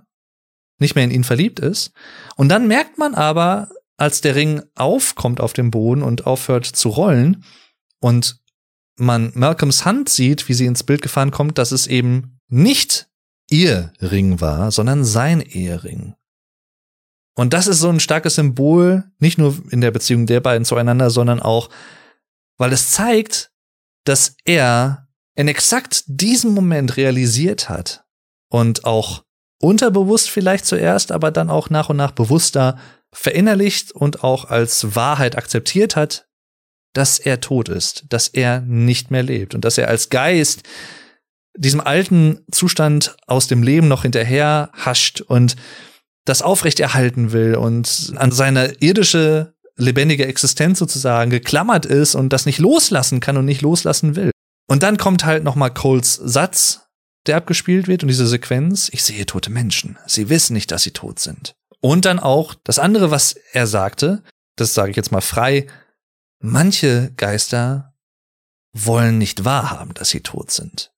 nicht 0.80 0.96
mehr 0.96 1.04
in 1.04 1.12
ihn 1.12 1.26
verliebt 1.26 1.60
ist. 1.60 1.92
Und 2.38 2.48
dann 2.50 2.68
merkt 2.68 2.98
man 2.98 3.16
aber, 3.16 3.70
als 3.98 4.22
der 4.22 4.36
Ring 4.36 4.62
aufkommt 4.76 5.40
auf 5.40 5.54
dem 5.54 5.72
Boden 5.72 6.04
und 6.04 6.26
aufhört 6.26 6.66
zu 6.66 6.90
rollen 6.90 7.44
und 8.00 8.42
man 8.98 9.32
Malcolms 9.36 9.86
Hand 9.86 10.10
sieht, 10.10 10.48
wie 10.48 10.54
sie 10.54 10.66
ins 10.66 10.84
Bild 10.84 11.02
gefahren 11.02 11.32
kommt, 11.32 11.58
dass 11.58 11.72
es 11.72 11.88
eben 11.88 12.40
nicht 12.48 13.08
ihr 13.50 13.94
Ring 14.02 14.42
war, 14.42 14.72
sondern 14.72 15.04
sein 15.04 15.42
Ehering. 15.42 16.16
Und 17.36 17.54
das 17.54 17.68
ist 17.68 17.80
so 17.80 17.90
ein 17.90 18.00
starkes 18.00 18.36
Symbol, 18.36 19.04
nicht 19.20 19.38
nur 19.38 19.58
in 19.70 19.82
der 19.82 19.92
Beziehung 19.92 20.26
der 20.26 20.40
beiden 20.40 20.66
zueinander, 20.66 21.10
sondern 21.10 21.42
auch, 21.42 21.70
weil 22.58 22.72
es 22.72 22.92
zeigt, 22.92 23.52
dass 24.06 24.38
er 24.46 25.10
in 25.36 25.50
exakt 25.50 26.04
diesem 26.08 26.54
Moment 26.54 26.96
realisiert 26.96 27.68
hat 27.68 28.06
und 28.50 28.86
auch 28.86 29.26
unterbewusst 29.62 30.30
vielleicht 30.30 30.66
zuerst, 30.66 31.12
aber 31.12 31.32
dann 31.32 31.50
auch 31.50 31.70
nach 31.70 31.90
und 31.90 31.98
nach 31.98 32.12
bewusster 32.12 32.78
verinnerlicht 33.16 33.92
und 33.92 34.24
auch 34.24 34.46
als 34.46 34.96
Wahrheit 34.96 35.38
akzeptiert 35.38 35.96
hat, 35.96 36.28
dass 36.94 37.20
er 37.20 37.42
tot 37.42 37.70
ist, 37.70 38.06
dass 38.10 38.28
er 38.28 38.62
nicht 38.62 39.12
mehr 39.12 39.24
lebt 39.24 39.56
und 39.56 39.66
dass 39.66 39.78
er 39.78 39.88
als 39.88 40.10
Geist 40.10 40.64
diesem 41.58 41.80
alten 41.80 42.46
Zustand 42.52 43.16
aus 43.28 43.48
dem 43.48 43.64
Leben 43.64 43.88
noch 43.88 44.04
hinterher 44.04 44.70
hascht 44.74 45.22
und 45.22 45.56
das 46.26 46.42
aufrechterhalten 46.42 47.32
will 47.32 47.56
und 47.56 48.14
an 48.16 48.32
seine 48.32 48.74
irdische 48.80 49.54
lebendige 49.78 50.26
Existenz 50.26 50.80
sozusagen 50.80 51.32
geklammert 51.32 51.86
ist 51.86 52.16
und 52.16 52.30
das 52.30 52.46
nicht 52.46 52.60
loslassen 52.60 53.20
kann 53.20 53.38
und 53.38 53.46
nicht 53.46 53.62
loslassen 53.62 54.16
will. 54.16 54.32
Und 54.68 54.84
dann 54.84 54.98
kommt 54.98 55.26
halt 55.26 55.44
noch 55.44 55.56
mal 55.56 55.70
Coles 55.70 56.16
Satz, 56.16 56.88
der 57.28 57.38
abgespielt 57.38 57.88
wird 57.88 58.04
und 58.04 58.08
diese 58.08 58.28
Sequenz, 58.28 58.90
ich 58.92 59.04
sehe 59.04 59.26
tote 59.26 59.52
Menschen. 59.52 59.98
Sie 60.08 60.30
wissen 60.30 60.54
nicht, 60.54 60.72
dass 60.72 60.84
sie 60.84 60.92
tot 60.92 61.20
sind. 61.20 61.56
Und 61.86 62.06
dann 62.06 62.18
auch 62.18 62.56
das 62.64 62.80
andere, 62.80 63.12
was 63.12 63.36
er 63.54 63.68
sagte, 63.68 64.24
das 64.56 64.74
sage 64.74 64.90
ich 64.90 64.98
jetzt 64.98 65.12
mal 65.12 65.22
frei, 65.22 65.68
manche 66.40 67.14
Geister 67.16 67.94
wollen 68.74 69.20
nicht 69.20 69.46
wahrhaben, 69.46 69.94
dass 69.94 70.10
sie 70.10 70.22
tot 70.22 70.50
sind 70.50 70.92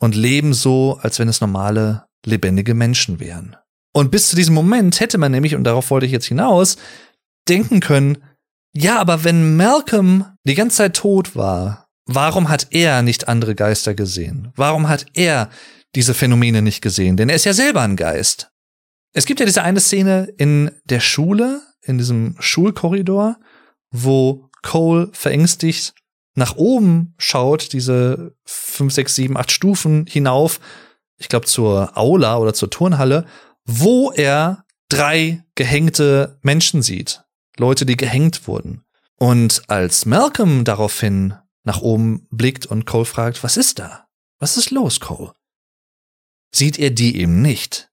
und 0.00 0.16
leben 0.16 0.52
so, 0.52 0.98
als 1.00 1.20
wenn 1.20 1.28
es 1.28 1.40
normale, 1.40 2.06
lebendige 2.26 2.74
Menschen 2.74 3.20
wären. 3.20 3.56
Und 3.92 4.10
bis 4.10 4.30
zu 4.30 4.34
diesem 4.34 4.52
Moment 4.52 4.98
hätte 4.98 5.16
man 5.16 5.30
nämlich, 5.30 5.54
und 5.54 5.62
darauf 5.62 5.92
wollte 5.92 6.06
ich 6.06 6.12
jetzt 6.12 6.26
hinaus, 6.26 6.76
denken 7.48 7.78
können, 7.78 8.18
ja, 8.74 8.98
aber 8.98 9.22
wenn 9.22 9.56
Malcolm 9.56 10.26
die 10.42 10.56
ganze 10.56 10.78
Zeit 10.78 10.96
tot 10.96 11.36
war, 11.36 11.86
warum 12.06 12.48
hat 12.48 12.66
er 12.72 13.02
nicht 13.02 13.28
andere 13.28 13.54
Geister 13.54 13.94
gesehen? 13.94 14.50
Warum 14.56 14.88
hat 14.88 15.06
er 15.14 15.50
diese 15.94 16.14
Phänomene 16.14 16.62
nicht 16.62 16.82
gesehen? 16.82 17.16
Denn 17.16 17.28
er 17.28 17.36
ist 17.36 17.44
ja 17.44 17.52
selber 17.52 17.82
ein 17.82 17.94
Geist. 17.94 18.51
Es 19.12 19.26
gibt 19.26 19.40
ja 19.40 19.46
diese 19.46 19.62
eine 19.62 19.80
Szene 19.80 20.32
in 20.38 20.70
der 20.84 21.00
Schule, 21.00 21.62
in 21.82 21.98
diesem 21.98 22.36
Schulkorridor, 22.38 23.38
wo 23.90 24.48
Cole 24.62 25.10
verängstigt 25.12 25.94
nach 26.34 26.56
oben 26.56 27.14
schaut, 27.18 27.72
diese 27.72 28.34
fünf, 28.44 28.92
sechs, 28.94 29.14
sieben, 29.14 29.36
acht 29.36 29.50
Stufen 29.50 30.06
hinauf, 30.06 30.60
ich 31.18 31.28
glaube 31.28 31.46
zur 31.46 31.96
Aula 31.96 32.38
oder 32.38 32.54
zur 32.54 32.70
Turnhalle, 32.70 33.26
wo 33.64 34.10
er 34.12 34.64
drei 34.88 35.44
gehängte 35.54 36.38
Menschen 36.42 36.82
sieht. 36.82 37.22
Leute, 37.58 37.84
die 37.84 37.96
gehängt 37.96 38.48
wurden. 38.48 38.82
Und 39.16 39.62
als 39.68 40.06
Malcolm 40.06 40.64
daraufhin 40.64 41.34
nach 41.64 41.82
oben 41.82 42.26
blickt 42.30 42.66
und 42.66 42.86
Cole 42.86 43.04
fragt, 43.04 43.44
was 43.44 43.56
ist 43.56 43.78
da? 43.78 44.08
Was 44.38 44.56
ist 44.56 44.70
los, 44.70 45.00
Cole? 45.00 45.32
Sieht 46.50 46.78
er 46.78 46.90
die 46.90 47.16
eben 47.20 47.40
nicht. 47.42 47.91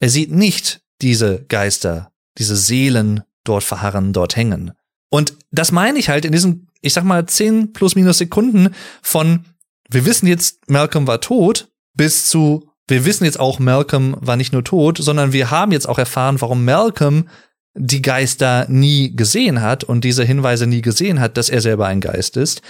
Er 0.00 0.08
sieht 0.08 0.32
nicht 0.32 0.82
diese 1.00 1.44
Geister, 1.44 2.12
diese 2.38 2.56
Seelen 2.56 3.22
dort 3.44 3.64
verharren, 3.64 4.12
dort 4.12 4.36
hängen. 4.36 4.72
Und 5.10 5.34
das 5.50 5.72
meine 5.72 5.98
ich 5.98 6.08
halt 6.08 6.24
in 6.24 6.32
diesen 6.32 6.70
ich 6.80 6.92
sag 6.92 7.04
mal, 7.04 7.26
zehn 7.26 7.72
plus 7.72 7.94
minus 7.94 8.18
Sekunden 8.18 8.74
von 9.02 9.44
wir 9.88 10.04
wissen 10.04 10.26
jetzt, 10.26 10.70
Malcolm 10.70 11.06
war 11.06 11.20
tot, 11.20 11.68
bis 11.94 12.28
zu 12.28 12.66
wir 12.86 13.04
wissen 13.04 13.24
jetzt 13.24 13.38
auch, 13.38 13.60
Malcolm 13.60 14.16
war 14.20 14.36
nicht 14.36 14.52
nur 14.52 14.64
tot, 14.64 14.98
sondern 14.98 15.32
wir 15.32 15.50
haben 15.52 15.70
jetzt 15.70 15.88
auch 15.88 15.98
erfahren, 15.98 16.40
warum 16.40 16.64
Malcolm 16.64 17.28
die 17.74 18.02
Geister 18.02 18.66
nie 18.68 19.14
gesehen 19.14 19.62
hat 19.62 19.84
und 19.84 20.02
diese 20.02 20.24
Hinweise 20.24 20.66
nie 20.66 20.82
gesehen 20.82 21.20
hat, 21.20 21.36
dass 21.36 21.50
er 21.50 21.60
selber 21.60 21.86
ein 21.86 22.00
Geist 22.00 22.36
ist, 22.36 22.62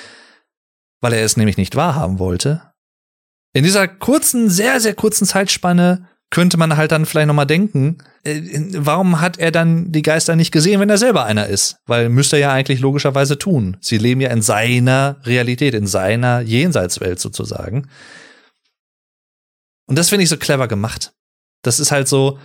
weil 1.01 1.15
er 1.15 1.25
es 1.25 1.39
nämlich 1.39 1.57
nicht 1.57 1.75
wahrhaben 1.75 2.19
wollte. 2.19 2.63
In 3.55 3.65
dieser 3.65 3.89
kurzen, 3.89 4.51
sehr, 4.51 4.79
sehr 4.81 4.95
kurzen 4.95 5.27
Zeitspanne 5.27 6.07
könnte 6.31 6.57
man 6.57 6.77
halt 6.77 6.93
dann 6.93 7.07
vielleicht 7.07 7.27
nochmal 7.27 7.47
denken, 7.47 7.99
äh, 8.23 8.41
warum 8.77 9.21
hat 9.21 9.39
er 9.39 9.51
dann 9.51 9.91
die 9.91 10.03
Geister 10.03 10.37
nicht 10.37 10.53
gesehen, 10.53 10.81
wenn 10.81 10.91
er 10.91 10.99
selber 10.99 11.25
einer 11.25 11.49
ist? 11.49 11.77
Weil 11.87 12.09
müsste 12.09 12.37
er 12.37 12.41
ja 12.41 12.53
eigentlich 12.53 12.81
logischerweise 12.81 13.37
tun. 13.37 13.77
Sie 13.81 13.99
leben 13.99 14.21
ja 14.21 14.31
in 14.31 14.43
seiner 14.43 15.17
Realität, 15.25 15.75
in 15.75 15.87
seiner 15.87 16.41
Jenseitswelt 16.41 17.19
sozusagen. 17.19 17.89
Und 19.87 19.99
das 19.99 20.09
finde 20.09 20.23
ich 20.23 20.29
so 20.29 20.37
clever 20.37 20.69
gemacht. 20.69 21.13
Das 21.63 21.81
ist 21.81 21.91
halt 21.91 22.07
so 22.07 22.39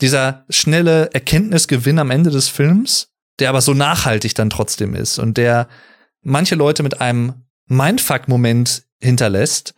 dieser 0.00 0.44
schnelle 0.50 1.10
Erkenntnisgewinn 1.12 2.00
am 2.00 2.10
Ende 2.10 2.30
des 2.30 2.48
Films, 2.48 3.12
der 3.38 3.50
aber 3.50 3.60
so 3.60 3.72
nachhaltig 3.72 4.34
dann 4.34 4.50
trotzdem 4.50 4.94
ist 4.94 5.18
und 5.18 5.36
der 5.36 5.68
manche 6.22 6.56
Leute 6.56 6.82
mit 6.82 7.00
einem 7.00 7.44
Mindfuck-Moment 7.66 8.84
hinterlässt 9.00 9.74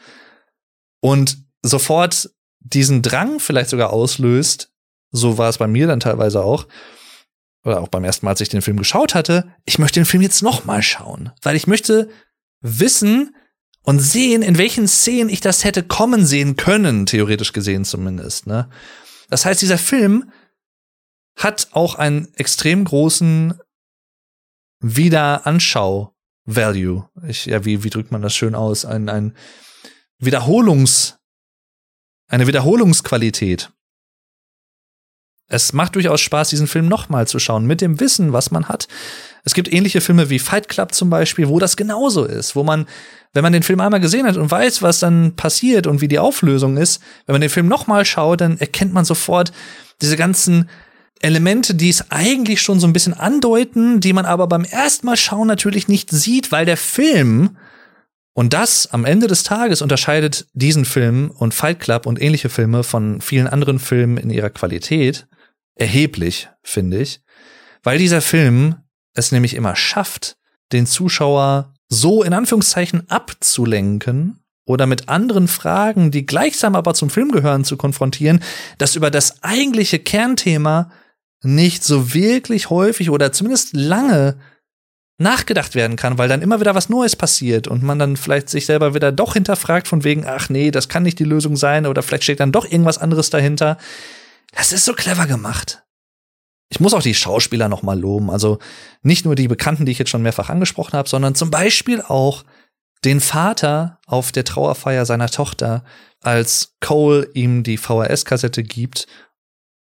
und 1.01 1.39
sofort 1.63 2.31
diesen 2.61 3.03
Drang 3.03 3.41
vielleicht 3.41 3.71
sogar 3.71 3.93
auslöst, 3.93 4.73
so 5.11 5.39
war 5.39 5.49
es 5.49 5.59
bei 5.59 5.67
mir 5.67 5.87
dann 5.87 6.01
teilweise 6.01 6.45
auch, 6.45 6.67
oder 7.65 7.81
auch 7.81 7.89
beim 7.89 8.05
ersten 8.05 8.25
Mal, 8.25 8.31
als 8.31 8.41
ich 8.41 8.49
den 8.49 8.63
Film 8.63 8.77
geschaut 8.77 9.15
hatte, 9.15 9.53
ich 9.65 9.79
möchte 9.79 10.01
den 10.01 10.07
Film 10.07 10.23
jetzt 10.23 10.43
noch 10.43 10.65
mal 10.65 10.83
schauen, 10.83 11.33
weil 11.43 11.57
ich 11.57 11.67
möchte 11.67 12.09
wissen 12.61 13.35
und 13.83 13.99
sehen, 13.99 14.43
in 14.43 14.59
welchen 14.59 14.87
Szenen 14.87 15.31
ich 15.31 15.41
das 15.41 15.65
hätte 15.65 15.83
kommen 15.83 16.27
sehen 16.27 16.57
können, 16.57 17.07
theoretisch 17.07 17.53
gesehen 17.53 17.85
zumindest. 17.85 18.47
Ne? 18.47 18.69
Das 19.29 19.45
heißt, 19.45 19.63
dieser 19.63 19.79
Film 19.79 20.31
hat 21.37 21.69
auch 21.73 21.95
einen 21.95 22.29
extrem 22.35 22.85
großen 22.85 23.55
Wiederanschau-Value. 24.81 27.09
Ich, 27.27 27.47
ja, 27.47 27.65
wie, 27.65 27.85
wie 27.85 27.91
drückt 27.91 28.13
man 28.13 28.23
das 28.23 28.35
schön 28.35 28.55
aus? 28.55 28.85
Ein, 28.85 29.09
ein 29.09 29.35
Wiederholungs- 30.23 31.20
eine 32.31 32.47
Wiederholungsqualität. 32.47 33.71
Es 35.49 35.73
macht 35.73 35.97
durchaus 35.97 36.21
Spaß, 36.21 36.51
diesen 36.51 36.69
Film 36.69 36.87
nochmal 36.87 37.27
zu 37.27 37.41
schauen, 37.41 37.67
mit 37.67 37.81
dem 37.81 37.99
Wissen, 37.99 38.33
was 38.33 38.53
man 38.53 38.69
hat. 38.69 38.87
Es 39.43 39.53
gibt 39.53 39.73
ähnliche 39.73 40.01
Filme 40.01 40.31
wie 40.31 40.39
Fight 40.39 40.69
Club 40.69 40.95
zum 40.95 41.11
Beispiel, 41.11 41.49
wo 41.49 41.59
das 41.59 41.77
genauso 41.77 42.25
ist, 42.25 42.55
wo 42.55 42.63
man, 42.63 42.87
wenn 43.33 43.43
man 43.43 43.53
den 43.53 43.65
Film 43.65 43.81
einmal 43.81 44.01
gesehen 44.01 44.27
hat 44.27 44.37
und 44.37 44.51
weiß, 44.51 44.81
was 44.81 45.01
dann 45.01 45.35
passiert 45.35 45.89
und 45.89 46.01
wie 46.01 46.09
die 46.09 46.21
Auflösung 46.21 46.77
ist, 46.77 47.03
wenn 47.27 47.35
man 47.35 47.41
den 47.41 47.51
Film 47.51 47.67
nochmal 47.67 48.05
schaut, 48.05 48.43
dann 48.43 48.59
erkennt 48.59 48.93
man 48.93 49.05
sofort 49.05 49.53
diese 50.01 50.17
ganzen 50.17 50.69
Elemente, 51.21 51.75
die 51.75 51.91
es 51.91 52.11
eigentlich 52.13 52.63
schon 52.63 52.79
so 52.79 52.87
ein 52.87 52.93
bisschen 52.93 53.15
andeuten, 53.15 54.01
die 54.01 54.13
man 54.13 54.27
aber 54.27 54.47
beim 54.47 54.65
ersten 54.65 55.07
Mal 55.07 55.17
schauen 55.17 55.49
natürlich 55.49 55.89
nicht 55.89 56.11
sieht, 56.11 56.53
weil 56.53 56.65
der 56.65 56.77
Film 56.77 57.57
und 58.41 58.55
das 58.55 58.87
am 58.91 59.05
Ende 59.05 59.27
des 59.27 59.43
Tages 59.43 59.83
unterscheidet 59.83 60.47
diesen 60.55 60.87
Film 60.87 61.31
und 61.31 61.53
Fight 61.53 61.79
Club 61.79 62.07
und 62.07 62.23
ähnliche 62.23 62.49
Filme 62.49 62.85
von 62.85 63.21
vielen 63.21 63.47
anderen 63.47 63.79
Filmen 63.79 64.17
in 64.17 64.31
ihrer 64.31 64.49
Qualität 64.49 65.29
erheblich, 65.75 66.49
finde 66.63 67.03
ich, 67.03 67.21
weil 67.83 67.99
dieser 67.99 68.23
Film 68.23 68.77
es 69.13 69.31
nämlich 69.31 69.53
immer 69.53 69.77
schafft, 69.77 70.39
den 70.73 70.87
Zuschauer 70.87 71.75
so 71.91 72.23
in 72.23 72.33
Anführungszeichen 72.33 73.11
abzulenken 73.11 74.43
oder 74.65 74.87
mit 74.87 75.11
anderen 75.11 75.47
Fragen, 75.47 76.11
die 76.11 76.25
gleichsam 76.25 76.77
aber 76.77 76.95
zum 76.95 77.11
Film 77.11 77.33
gehören, 77.33 77.67
zu 77.67 77.77
konfrontieren, 77.77 78.43
dass 78.79 78.97
über 78.97 79.11
das 79.11 79.43
eigentliche 79.43 79.99
Kernthema 79.99 80.91
nicht 81.43 81.85
so 81.85 82.15
wirklich 82.15 82.71
häufig 82.71 83.11
oder 83.11 83.33
zumindest 83.33 83.75
lange 83.77 84.39
nachgedacht 85.21 85.75
werden 85.75 85.97
kann, 85.97 86.19
weil 86.19 86.29
dann 86.29 86.43
immer 86.43 86.61
wieder 86.61 86.75
was 86.75 86.89
Neues 86.89 87.15
passiert 87.15 87.69
und 87.69 87.83
man 87.83 87.99
dann 87.99 88.17
vielleicht 88.17 88.49
sich 88.49 88.67
selber 88.67 88.95
wieder 88.95 89.13
doch 89.13 89.35
hinterfragt 89.35 89.87
von 89.87 90.03
wegen, 90.03 90.27
ach 90.27 90.49
nee, 90.49 90.71
das 90.71 90.89
kann 90.89 91.03
nicht 91.03 91.19
die 91.19 91.25
Lösung 91.25 91.57
sein 91.57 91.87
oder 91.87 92.03
vielleicht 92.03 92.25
steht 92.25 92.41
dann 92.41 92.53
doch 92.53 92.65
irgendwas 92.65 92.99
anderes 92.99 93.29
dahinter. 93.31 93.77
Das 94.53 94.73
ist 94.73 94.85
so 94.85 94.95
clever 94.95 95.27
gemacht. 95.27 95.83
Ich 96.71 96.81
muss 96.81 96.95
auch 96.95 97.03
die 97.03 97.15
Schauspieler 97.15 97.69
noch 97.69 97.83
mal 97.83 97.99
loben. 97.99 98.31
Also 98.31 98.59
nicht 99.03 99.25
nur 99.25 99.35
die 99.35 99.49
Bekannten, 99.49 99.85
die 99.85 99.93
ich 99.93 99.99
jetzt 99.99 100.11
schon 100.11 100.23
mehrfach 100.23 100.49
angesprochen 100.49 100.95
habe, 100.95 101.09
sondern 101.09 101.35
zum 101.35 101.51
Beispiel 101.51 102.01
auch 102.01 102.45
den 103.05 103.21
Vater 103.21 103.99
auf 104.07 104.33
der 104.33 104.45
Trauerfeier 104.45 105.05
seiner 105.05 105.29
Tochter, 105.29 105.85
als 106.23 106.77
Cole 106.81 107.29
ihm 107.35 107.63
die 107.63 107.77
VHS-Kassette 107.79 108.63
gibt, 108.63 109.07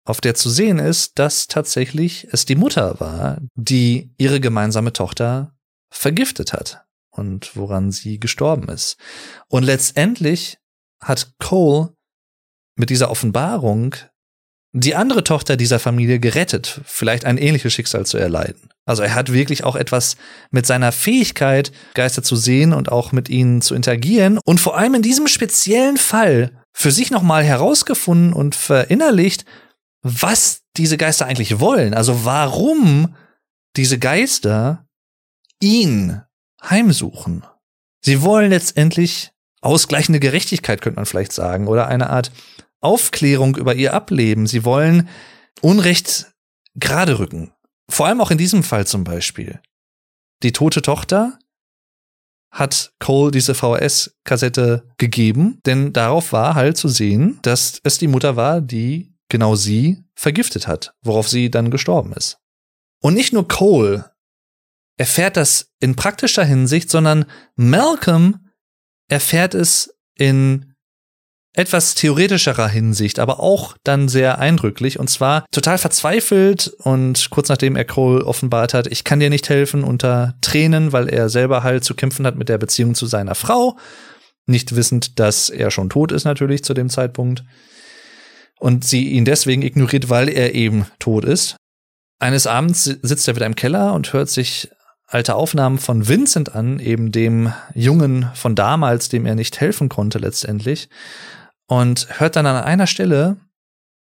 auf 0.08 0.22
der 0.22 0.36
zu 0.36 0.50
sehen 0.50 0.80
ist, 0.80 1.20
dass 1.20 1.48
tatsächlich 1.48 2.28
es 2.32 2.46
die 2.46 2.56
Mutter 2.56 3.00
war, 3.00 3.40
die 3.56 4.12
ihre 4.18 4.40
gemeinsame 4.40 4.94
Tochter 4.94 5.54
vergiftet 5.90 6.54
hat 6.54 6.86
und 7.12 7.56
woran 7.56 7.92
sie 7.92 8.20
gestorben 8.20 8.70
ist. 8.70 8.98
Und 9.50 9.64
letztendlich 9.64 10.58
hat 11.04 11.34
Cole 11.40 11.94
mit 12.76 12.90
dieser 12.90 13.12
Offenbarung 13.12 13.96
die 14.74 14.96
andere 14.96 15.24
Tochter 15.24 15.58
dieser 15.58 15.80
Familie 15.80 16.20
gerettet, 16.20 16.82
vielleicht 16.86 17.26
ein 17.26 17.38
ähnliches 17.38 17.74
Schicksal 17.74 18.06
zu 18.06 18.18
erleiden. 18.18 18.70
Also 18.86 19.04
er 19.04 19.16
hat 19.16 19.34
wirklich 19.34 19.64
auch 19.64 19.76
etwas 19.76 20.16
mit 20.52 20.66
seiner 20.66 20.92
Fähigkeit, 20.92 21.72
Geister 21.96 22.24
zu 22.24 22.36
sehen 22.36 22.74
und 22.74 22.92
auch 22.92 23.12
mit 23.12 23.28
ihnen 23.28 23.62
zu 23.62 23.76
interagieren 23.76 24.40
und 24.46 24.60
vor 24.60 24.78
allem 24.78 24.96
in 24.96 25.02
diesem 25.02 25.28
speziellen 25.28 25.98
Fall 25.98 26.52
für 26.74 26.92
sich 26.92 27.12
nochmal 27.12 27.44
herausgefunden 27.44 28.34
und 28.34 28.56
verinnerlicht, 28.56 29.46
was 30.10 30.64
diese 30.78 30.98
Geister 30.98 31.26
eigentlich 31.26 31.60
wollen. 31.60 31.94
Also 31.94 32.26
warum 32.26 33.16
diese 33.76 34.00
Geister 34.00 34.88
ihn 35.60 36.22
heimsuchen. 36.64 37.46
Sie 38.02 38.22
wollen 38.22 38.50
letztendlich 38.50 39.32
ausgleichende 39.62 40.20
Gerechtigkeit, 40.20 40.82
könnte 40.82 40.98
man 40.98 41.06
vielleicht 41.06 41.34
sagen, 41.34 41.68
oder 41.68 41.88
eine 41.88 42.10
Art 42.10 42.32
Aufklärung 42.80 43.56
über 43.56 43.76
ihr 43.76 43.94
Ableben. 43.94 44.48
Sie 44.48 44.64
wollen 44.64 45.10
Unrecht 45.62 46.32
gerade 46.76 47.20
rücken. 47.20 47.54
Vor 47.90 48.06
allem 48.06 48.22
auch 48.22 48.32
in 48.32 48.38
diesem 48.38 48.64
Fall 48.64 48.86
zum 48.86 49.04
Beispiel. 49.04 49.60
Die 50.44 50.52
tote 50.52 50.82
Tochter 50.82 51.40
hat 52.52 52.94
Cole 53.00 53.32
diese 53.32 53.56
VHS-Kassette 53.56 54.88
gegeben, 54.98 55.60
denn 55.66 55.94
darauf 55.94 56.32
war 56.32 56.56
halt 56.56 56.78
zu 56.78 56.88
sehen, 56.88 57.40
dass 57.42 57.80
es 57.84 57.98
die 57.98 58.08
Mutter 58.08 58.36
war, 58.36 58.62
die 58.62 59.17
genau 59.30 59.56
sie 59.56 60.04
vergiftet 60.16 60.68
hat, 60.68 60.94
worauf 61.02 61.28
sie 61.28 61.52
dann 61.52 61.72
gestorben 61.72 62.14
ist. 62.14 62.38
Und 63.02 63.14
nicht 63.14 63.34
nur 63.34 63.48
Cole 63.48 64.12
erfährt 64.98 65.38
das 65.38 65.72
in 65.80 65.96
praktischer 65.96 66.44
Hinsicht, 66.44 66.90
sondern 66.90 67.26
Malcolm 67.56 68.48
erfährt 69.10 69.54
es 69.54 69.96
in 70.16 70.74
etwas 71.54 71.96
theoretischerer 71.96 72.68
Hinsicht, 72.68 73.18
aber 73.18 73.40
auch 73.40 73.76
dann 73.84 74.10
sehr 74.10 74.38
eindrücklich 74.38 75.00
und 75.00 75.10
zwar 75.10 75.46
total 75.52 75.80
verzweifelt 75.80 76.68
und 76.68 77.32
kurz 77.32 77.50
nachdem 77.50 77.76
er 77.76 77.86
Cole 77.86 78.24
offenbart 78.24 78.76
hat, 78.76 78.86
ich 78.88 79.04
kann 79.04 79.20
dir 79.20 79.32
nicht 79.32 79.50
helfen 79.50 79.84
unter 79.84 80.36
Tränen, 80.42 80.94
weil 80.94 81.10
er 81.10 81.30
selber 81.30 81.64
halt 81.64 81.84
zu 81.84 81.96
kämpfen 81.96 82.28
hat 82.28 82.36
mit 82.36 82.48
der 82.48 82.60
Beziehung 82.60 82.94
zu 82.94 83.08
seiner 83.08 83.34
Frau, 83.34 83.78
nicht 84.46 84.76
wissend, 84.76 85.20
dass 85.20 85.50
er 85.50 85.72
schon 85.72 85.90
tot 85.90 86.12
ist 86.12 86.26
natürlich 86.26 86.64
zu 86.64 86.76
dem 86.76 86.90
Zeitpunkt 86.90 87.44
und 88.60 88.86
sie 88.86 89.10
ihn 89.10 89.26
deswegen 89.26 89.62
ignoriert, 89.62 90.10
weil 90.10 90.30
er 90.30 90.56
eben 90.56 90.86
tot 91.00 91.26
ist. 91.26 91.56
Eines 92.20 92.48
Abends 92.48 92.84
sitzt 92.84 93.28
er 93.28 93.36
wieder 93.36 93.46
im 93.46 93.56
Keller 93.56 93.94
und 93.94 94.14
hört 94.14 94.30
sich 94.30 94.70
alte 95.06 95.36
Aufnahmen 95.36 95.78
von 95.78 96.08
Vincent 96.08 96.54
an, 96.54 96.80
eben 96.80 97.12
dem 97.12 97.54
Jungen 97.74 98.30
von 98.34 98.56
damals, 98.56 99.10
dem 99.10 99.26
er 99.26 99.36
nicht 99.36 99.60
helfen 99.60 99.88
konnte 99.88 100.20
letztendlich 100.20 100.90
und 101.68 102.08
hört 102.20 102.36
dann 102.36 102.46
an 102.46 102.64
einer 102.64 102.88
Stelle, 102.88 103.38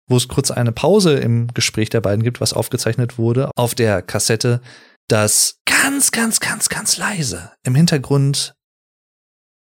wo 0.09 0.17
es 0.17 0.29
kurz 0.29 0.51
eine 0.51 0.73
Pause 0.73 1.15
im 1.15 1.49
Gespräch 1.55 1.91
der 1.91 2.01
beiden 2.01 2.23
gibt, 2.23 2.41
was 2.41 2.53
aufgezeichnet 2.53 3.19
wurde, 3.19 3.51
auf 3.57 3.75
der 3.75 4.03
Kassette, 4.03 4.61
dass 5.09 5.61
ganz, 5.65 6.11
ganz, 6.11 6.41
ganz, 6.41 6.69
ganz 6.69 6.97
leise 6.97 7.53
im 7.63 7.75
Hintergrund 7.75 8.55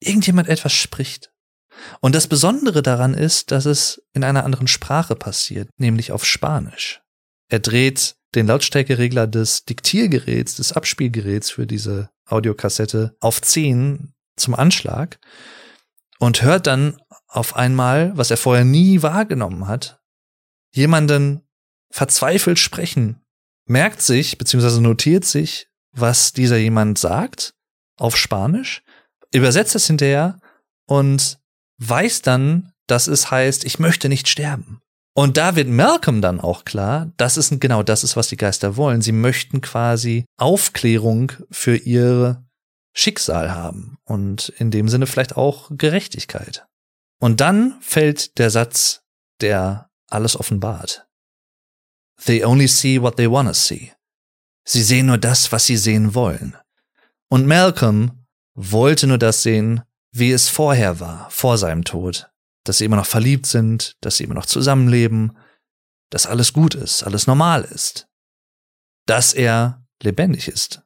irgendjemand 0.00 0.48
etwas 0.48 0.72
spricht. 0.72 1.31
Und 2.00 2.14
das 2.14 2.26
Besondere 2.26 2.82
daran 2.82 3.14
ist, 3.14 3.50
dass 3.50 3.66
es 3.66 4.02
in 4.12 4.24
einer 4.24 4.44
anderen 4.44 4.68
Sprache 4.68 5.16
passiert, 5.16 5.68
nämlich 5.78 6.12
auf 6.12 6.24
Spanisch. 6.24 7.02
Er 7.48 7.60
dreht 7.60 8.16
den 8.34 8.46
Lautstärkeregler 8.46 9.26
des 9.26 9.64
Diktiergeräts, 9.64 10.56
des 10.56 10.72
Abspielgeräts 10.72 11.50
für 11.50 11.66
diese 11.66 12.10
Audiokassette 12.26 13.14
auf 13.20 13.42
10 13.42 14.14
zum 14.36 14.54
Anschlag 14.54 15.18
und 16.18 16.42
hört 16.42 16.66
dann 16.66 17.00
auf 17.28 17.56
einmal, 17.56 18.16
was 18.16 18.30
er 18.30 18.36
vorher 18.36 18.64
nie 18.64 19.02
wahrgenommen 19.02 19.66
hat, 19.66 20.00
jemanden 20.72 21.42
verzweifelt 21.90 22.58
sprechen, 22.58 23.22
merkt 23.66 24.02
sich 24.02 24.38
bzw. 24.38 24.80
notiert 24.80 25.24
sich, 25.24 25.68
was 25.92 26.32
dieser 26.32 26.56
jemand 26.56 26.98
sagt 26.98 27.54
auf 27.96 28.16
Spanisch, 28.16 28.82
übersetzt 29.32 29.74
es 29.74 29.86
hinterher 29.86 30.38
und 30.86 31.38
weiß 31.88 32.22
dann, 32.22 32.72
dass 32.86 33.06
es 33.06 33.30
heißt, 33.30 33.64
ich 33.64 33.78
möchte 33.78 34.08
nicht 34.08 34.28
sterben. 34.28 34.80
Und 35.14 35.36
da 35.36 35.56
wird 35.56 35.68
Malcolm 35.68 36.22
dann 36.22 36.40
auch 36.40 36.64
klar, 36.64 37.12
dass 37.18 37.36
es 37.36 37.50
genau 37.60 37.82
das 37.82 38.02
ist, 38.02 38.16
was 38.16 38.28
die 38.28 38.36
Geister 38.36 38.76
wollen. 38.76 39.02
Sie 39.02 39.12
möchten 39.12 39.60
quasi 39.60 40.24
Aufklärung 40.38 41.32
für 41.50 41.76
ihr 41.76 42.44
Schicksal 42.94 43.54
haben 43.54 43.98
und 44.04 44.50
in 44.58 44.70
dem 44.70 44.88
Sinne 44.88 45.06
vielleicht 45.06 45.36
auch 45.36 45.70
Gerechtigkeit. 45.72 46.66
Und 47.20 47.40
dann 47.40 47.78
fällt 47.80 48.38
der 48.38 48.50
Satz, 48.50 49.02
der 49.40 49.90
alles 50.08 50.38
offenbart. 50.38 51.06
They 52.24 52.44
only 52.44 52.68
see 52.68 53.00
what 53.00 53.16
they 53.16 53.30
wanna 53.30 53.54
see. 53.54 53.92
Sie 54.64 54.82
sehen 54.82 55.06
nur 55.06 55.18
das, 55.18 55.52
was 55.52 55.66
sie 55.66 55.76
sehen 55.76 56.14
wollen. 56.14 56.56
Und 57.28 57.46
Malcolm 57.46 58.26
wollte 58.54 59.06
nur 59.06 59.18
das 59.18 59.42
sehen, 59.42 59.82
wie 60.12 60.32
es 60.32 60.48
vorher 60.48 61.00
war, 61.00 61.30
vor 61.30 61.58
seinem 61.58 61.84
Tod. 61.84 62.30
Dass 62.64 62.78
sie 62.78 62.84
immer 62.84 62.96
noch 62.96 63.06
verliebt 63.06 63.46
sind, 63.46 63.96
dass 64.00 64.16
sie 64.16 64.24
immer 64.24 64.34
noch 64.34 64.46
zusammenleben, 64.46 65.36
dass 66.10 66.26
alles 66.26 66.52
gut 66.52 66.74
ist, 66.74 67.02
alles 67.02 67.26
normal 67.26 67.64
ist. 67.64 68.06
Dass 69.06 69.32
er 69.32 69.84
lebendig 70.02 70.48
ist. 70.48 70.82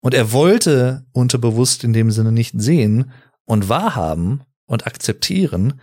Und 0.00 0.14
er 0.14 0.32
wollte 0.32 1.04
unterbewusst 1.12 1.84
in 1.84 1.92
dem 1.92 2.10
Sinne 2.10 2.32
nicht 2.32 2.54
sehen 2.56 3.12
und 3.44 3.68
wahrhaben, 3.68 4.44
und 4.72 4.86
akzeptieren, 4.86 5.80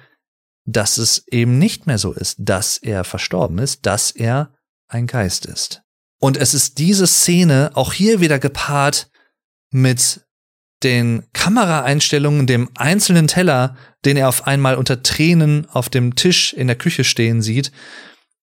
dass 0.66 0.98
es 0.98 1.24
eben 1.28 1.60
nicht 1.60 1.88
mehr 1.88 2.00
so 2.00 2.12
ist, 2.12 2.38
dass 2.40 2.78
er 2.78 3.04
verstorben 3.04 3.60
ist, 3.60 3.86
dass 3.86 4.12
er 4.12 4.54
ein 4.88 5.08
Geist 5.08 5.46
ist. 5.46 5.84
Und 6.20 6.38
es 6.38 6.54
ist 6.54 6.80
diese 6.80 7.08
Szene 7.08 7.72
auch 7.76 7.94
hier 7.94 8.20
wieder 8.20 8.40
gepaart 8.40 9.10
mit 9.72 10.28
den 10.84 11.26
Kameraeinstellungen, 11.34 12.48
dem 12.48 12.70
einzelnen 12.76 13.28
Teller, 13.28 13.76
den 14.06 14.18
er 14.18 14.30
auf 14.30 14.48
einmal 14.48 14.76
unter 14.76 15.04
Tränen 15.04 15.68
auf 15.70 15.90
dem 15.90 16.16
Tisch 16.16 16.54
in 16.54 16.68
der 16.68 16.78
Küche 16.78 17.04
stehen 17.04 17.42
sieht 17.42 17.72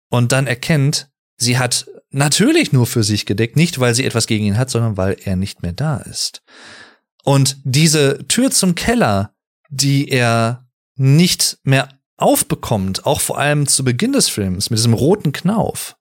und 0.09 0.31
dann 0.31 0.47
erkennt, 0.47 1.09
sie 1.37 1.57
hat 1.57 1.87
natürlich 2.11 2.73
nur 2.73 2.85
für 2.85 3.03
sich 3.03 3.25
gedeckt, 3.25 3.55
nicht 3.55 3.79
weil 3.79 3.95
sie 3.95 4.05
etwas 4.05 4.27
gegen 4.27 4.45
ihn 4.45 4.57
hat, 4.57 4.69
sondern 4.69 4.97
weil 4.97 5.17
er 5.23 5.35
nicht 5.35 5.63
mehr 5.63 5.73
da 5.73 5.97
ist. 5.97 6.43
Und 7.23 7.57
diese 7.63 8.27
Tür 8.27 8.51
zum 8.51 8.75
Keller, 8.75 9.33
die 9.69 10.09
er 10.09 10.67
nicht 10.95 11.59
mehr 11.63 11.89
aufbekommt, 12.17 13.05
auch 13.05 13.21
vor 13.21 13.39
allem 13.39 13.67
zu 13.67 13.83
Beginn 13.83 14.13
des 14.13 14.29
Films 14.29 14.69
mit 14.69 14.77
diesem 14.77 14.93
roten 14.93 15.31
Knauf, 15.31 15.95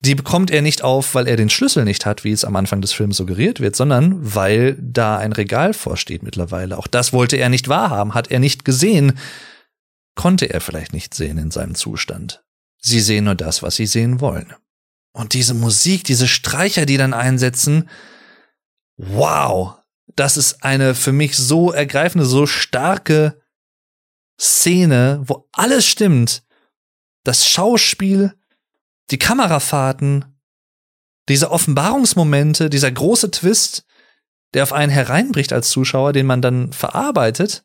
die 0.00 0.14
bekommt 0.14 0.50
er 0.50 0.62
nicht 0.62 0.82
auf, 0.82 1.14
weil 1.14 1.28
er 1.28 1.36
den 1.36 1.50
Schlüssel 1.50 1.84
nicht 1.84 2.06
hat, 2.06 2.24
wie 2.24 2.32
es 2.32 2.44
am 2.44 2.56
Anfang 2.56 2.80
des 2.80 2.92
Films 2.92 3.18
suggeriert 3.18 3.60
wird, 3.60 3.76
sondern 3.76 4.34
weil 4.34 4.76
da 4.80 5.18
ein 5.18 5.32
Regal 5.32 5.74
vorsteht 5.74 6.22
mittlerweile. 6.22 6.78
Auch 6.78 6.86
das 6.86 7.12
wollte 7.12 7.36
er 7.36 7.50
nicht 7.50 7.68
wahrhaben, 7.68 8.14
hat 8.14 8.30
er 8.30 8.38
nicht 8.38 8.64
gesehen, 8.64 9.18
konnte 10.14 10.46
er 10.46 10.62
vielleicht 10.62 10.94
nicht 10.94 11.12
sehen 11.12 11.36
in 11.36 11.50
seinem 11.50 11.74
Zustand. 11.74 12.42
Sie 12.78 13.00
sehen 13.00 13.24
nur 13.24 13.34
das, 13.34 13.62
was 13.62 13.76
sie 13.76 13.86
sehen 13.86 14.20
wollen. 14.22 14.54
Und 15.12 15.34
diese 15.34 15.52
Musik, 15.52 16.04
diese 16.04 16.28
Streicher, 16.28 16.86
die 16.86 16.96
dann 16.96 17.12
einsetzen, 17.12 17.90
wow, 18.96 19.74
das 20.16 20.38
ist 20.38 20.64
eine 20.64 20.94
für 20.94 21.12
mich 21.12 21.36
so 21.36 21.72
ergreifende, 21.72 22.24
so 22.24 22.46
starke 22.46 23.40
Szene, 24.40 25.20
wo 25.24 25.48
alles 25.52 25.86
stimmt. 25.86 26.42
Das 27.22 27.46
Schauspiel, 27.46 28.34
die 29.10 29.18
Kamerafahrten, 29.18 30.24
diese 31.28 31.50
Offenbarungsmomente, 31.50 32.70
dieser 32.70 32.90
große 32.90 33.30
Twist, 33.30 33.84
der 34.54 34.62
auf 34.62 34.72
einen 34.72 34.90
hereinbricht 34.90 35.52
als 35.52 35.70
Zuschauer, 35.70 36.12
den 36.12 36.26
man 36.26 36.42
dann 36.42 36.72
verarbeitet, 36.72 37.64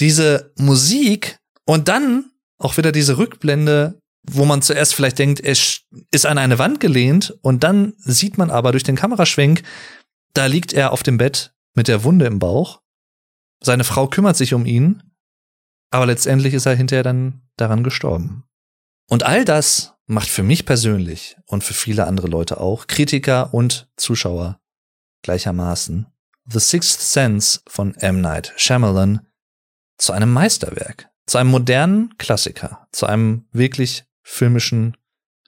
diese 0.00 0.52
Musik 0.56 1.38
und 1.64 1.88
dann 1.88 2.30
auch 2.58 2.76
wieder 2.76 2.92
diese 2.92 3.18
Rückblende, 3.18 3.98
wo 4.28 4.44
man 4.44 4.62
zuerst 4.62 4.94
vielleicht 4.94 5.18
denkt, 5.18 5.40
es 5.40 5.82
ist 6.10 6.26
an 6.26 6.38
eine 6.38 6.58
Wand 6.58 6.80
gelehnt 6.80 7.36
und 7.42 7.64
dann 7.64 7.94
sieht 7.98 8.38
man 8.38 8.50
aber 8.50 8.72
durch 8.72 8.82
den 8.82 8.96
Kameraschwenk, 8.96 9.62
da 10.34 10.46
liegt 10.46 10.72
er 10.72 10.92
auf 10.92 11.02
dem 11.02 11.16
Bett 11.16 11.54
mit 11.74 11.88
der 11.88 12.04
Wunde 12.04 12.26
im 12.26 12.38
Bauch. 12.38 12.82
Seine 13.62 13.84
Frau 13.84 14.08
kümmert 14.08 14.36
sich 14.36 14.52
um 14.52 14.66
ihn, 14.66 15.02
aber 15.90 16.06
letztendlich 16.06 16.52
ist 16.54 16.66
er 16.66 16.74
hinterher 16.74 17.04
dann 17.04 17.42
daran 17.56 17.84
gestorben. 17.84 18.44
Und 19.08 19.22
all 19.22 19.44
das 19.44 19.95
macht 20.06 20.28
für 20.28 20.42
mich 20.42 20.64
persönlich 20.64 21.36
und 21.46 21.64
für 21.64 21.74
viele 21.74 22.06
andere 22.06 22.28
Leute 22.28 22.60
auch, 22.60 22.86
Kritiker 22.86 23.52
und 23.52 23.88
Zuschauer 23.96 24.60
gleichermaßen, 25.22 26.06
The 26.48 26.60
Sixth 26.60 27.00
Sense 27.00 27.60
von 27.66 27.94
M. 27.96 28.20
Night 28.20 28.52
Shyamalan 28.56 29.26
zu 29.98 30.12
einem 30.12 30.32
Meisterwerk, 30.32 31.08
zu 31.26 31.38
einem 31.38 31.50
modernen 31.50 32.16
Klassiker, 32.18 32.86
zu 32.92 33.06
einem 33.06 33.46
wirklich 33.50 34.04
filmischen 34.22 34.96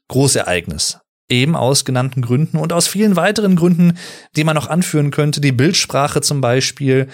Großereignis. 0.09 0.99
Eben 1.31 1.55
aus 1.55 1.85
genannten 1.85 2.23
Gründen 2.23 2.57
und 2.57 2.73
aus 2.73 2.89
vielen 2.89 3.15
weiteren 3.15 3.55
Gründen, 3.55 3.99
die 4.35 4.45
man 4.45 4.55
noch 4.55 4.69
anführen 4.69 5.11
könnte. 5.11 5.41
Die 5.43 5.53
Bildsprache 5.53 6.23
zum 6.23 6.41
Beispiel, 6.41 7.09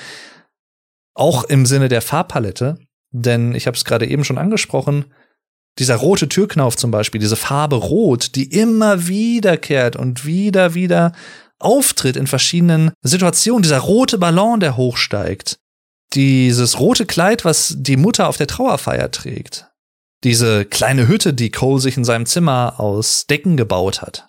auch 1.14 1.45
im 1.45 1.66
Sinne 1.66 1.88
der 1.88 2.01
Farbpalette, 2.01 2.78
denn 3.11 3.55
ich 3.55 3.66
habe 3.66 3.76
es 3.76 3.84
gerade 3.84 4.07
eben 4.07 4.24
schon 4.24 4.38
angesprochen, 4.38 5.12
dieser 5.78 5.96
rote 5.96 6.28
Türknauf 6.28 6.76
zum 6.76 6.90
Beispiel, 6.90 7.20
diese 7.20 7.36
Farbe 7.36 7.76
Rot, 7.76 8.34
die 8.36 8.52
immer 8.52 9.06
wiederkehrt 9.06 9.96
und 9.96 10.24
wieder, 10.24 10.74
wieder 10.74 11.12
auftritt 11.58 12.16
in 12.16 12.26
verschiedenen 12.26 12.92
Situationen, 13.02 13.62
dieser 13.62 13.80
rote 13.80 14.18
Ballon, 14.18 14.60
der 14.60 14.76
hochsteigt, 14.76 15.58
dieses 16.12 16.78
rote 16.78 17.06
Kleid, 17.06 17.44
was 17.44 17.74
die 17.76 17.96
Mutter 17.96 18.28
auf 18.28 18.36
der 18.36 18.46
Trauerfeier 18.46 19.10
trägt, 19.10 19.68
diese 20.22 20.64
kleine 20.64 21.08
Hütte, 21.08 21.34
die 21.34 21.50
Cole 21.50 21.80
sich 21.80 21.96
in 21.96 22.04
seinem 22.04 22.26
Zimmer 22.26 22.78
aus 22.78 23.26
Decken 23.26 23.56
gebaut 23.56 24.02
hat 24.02 24.28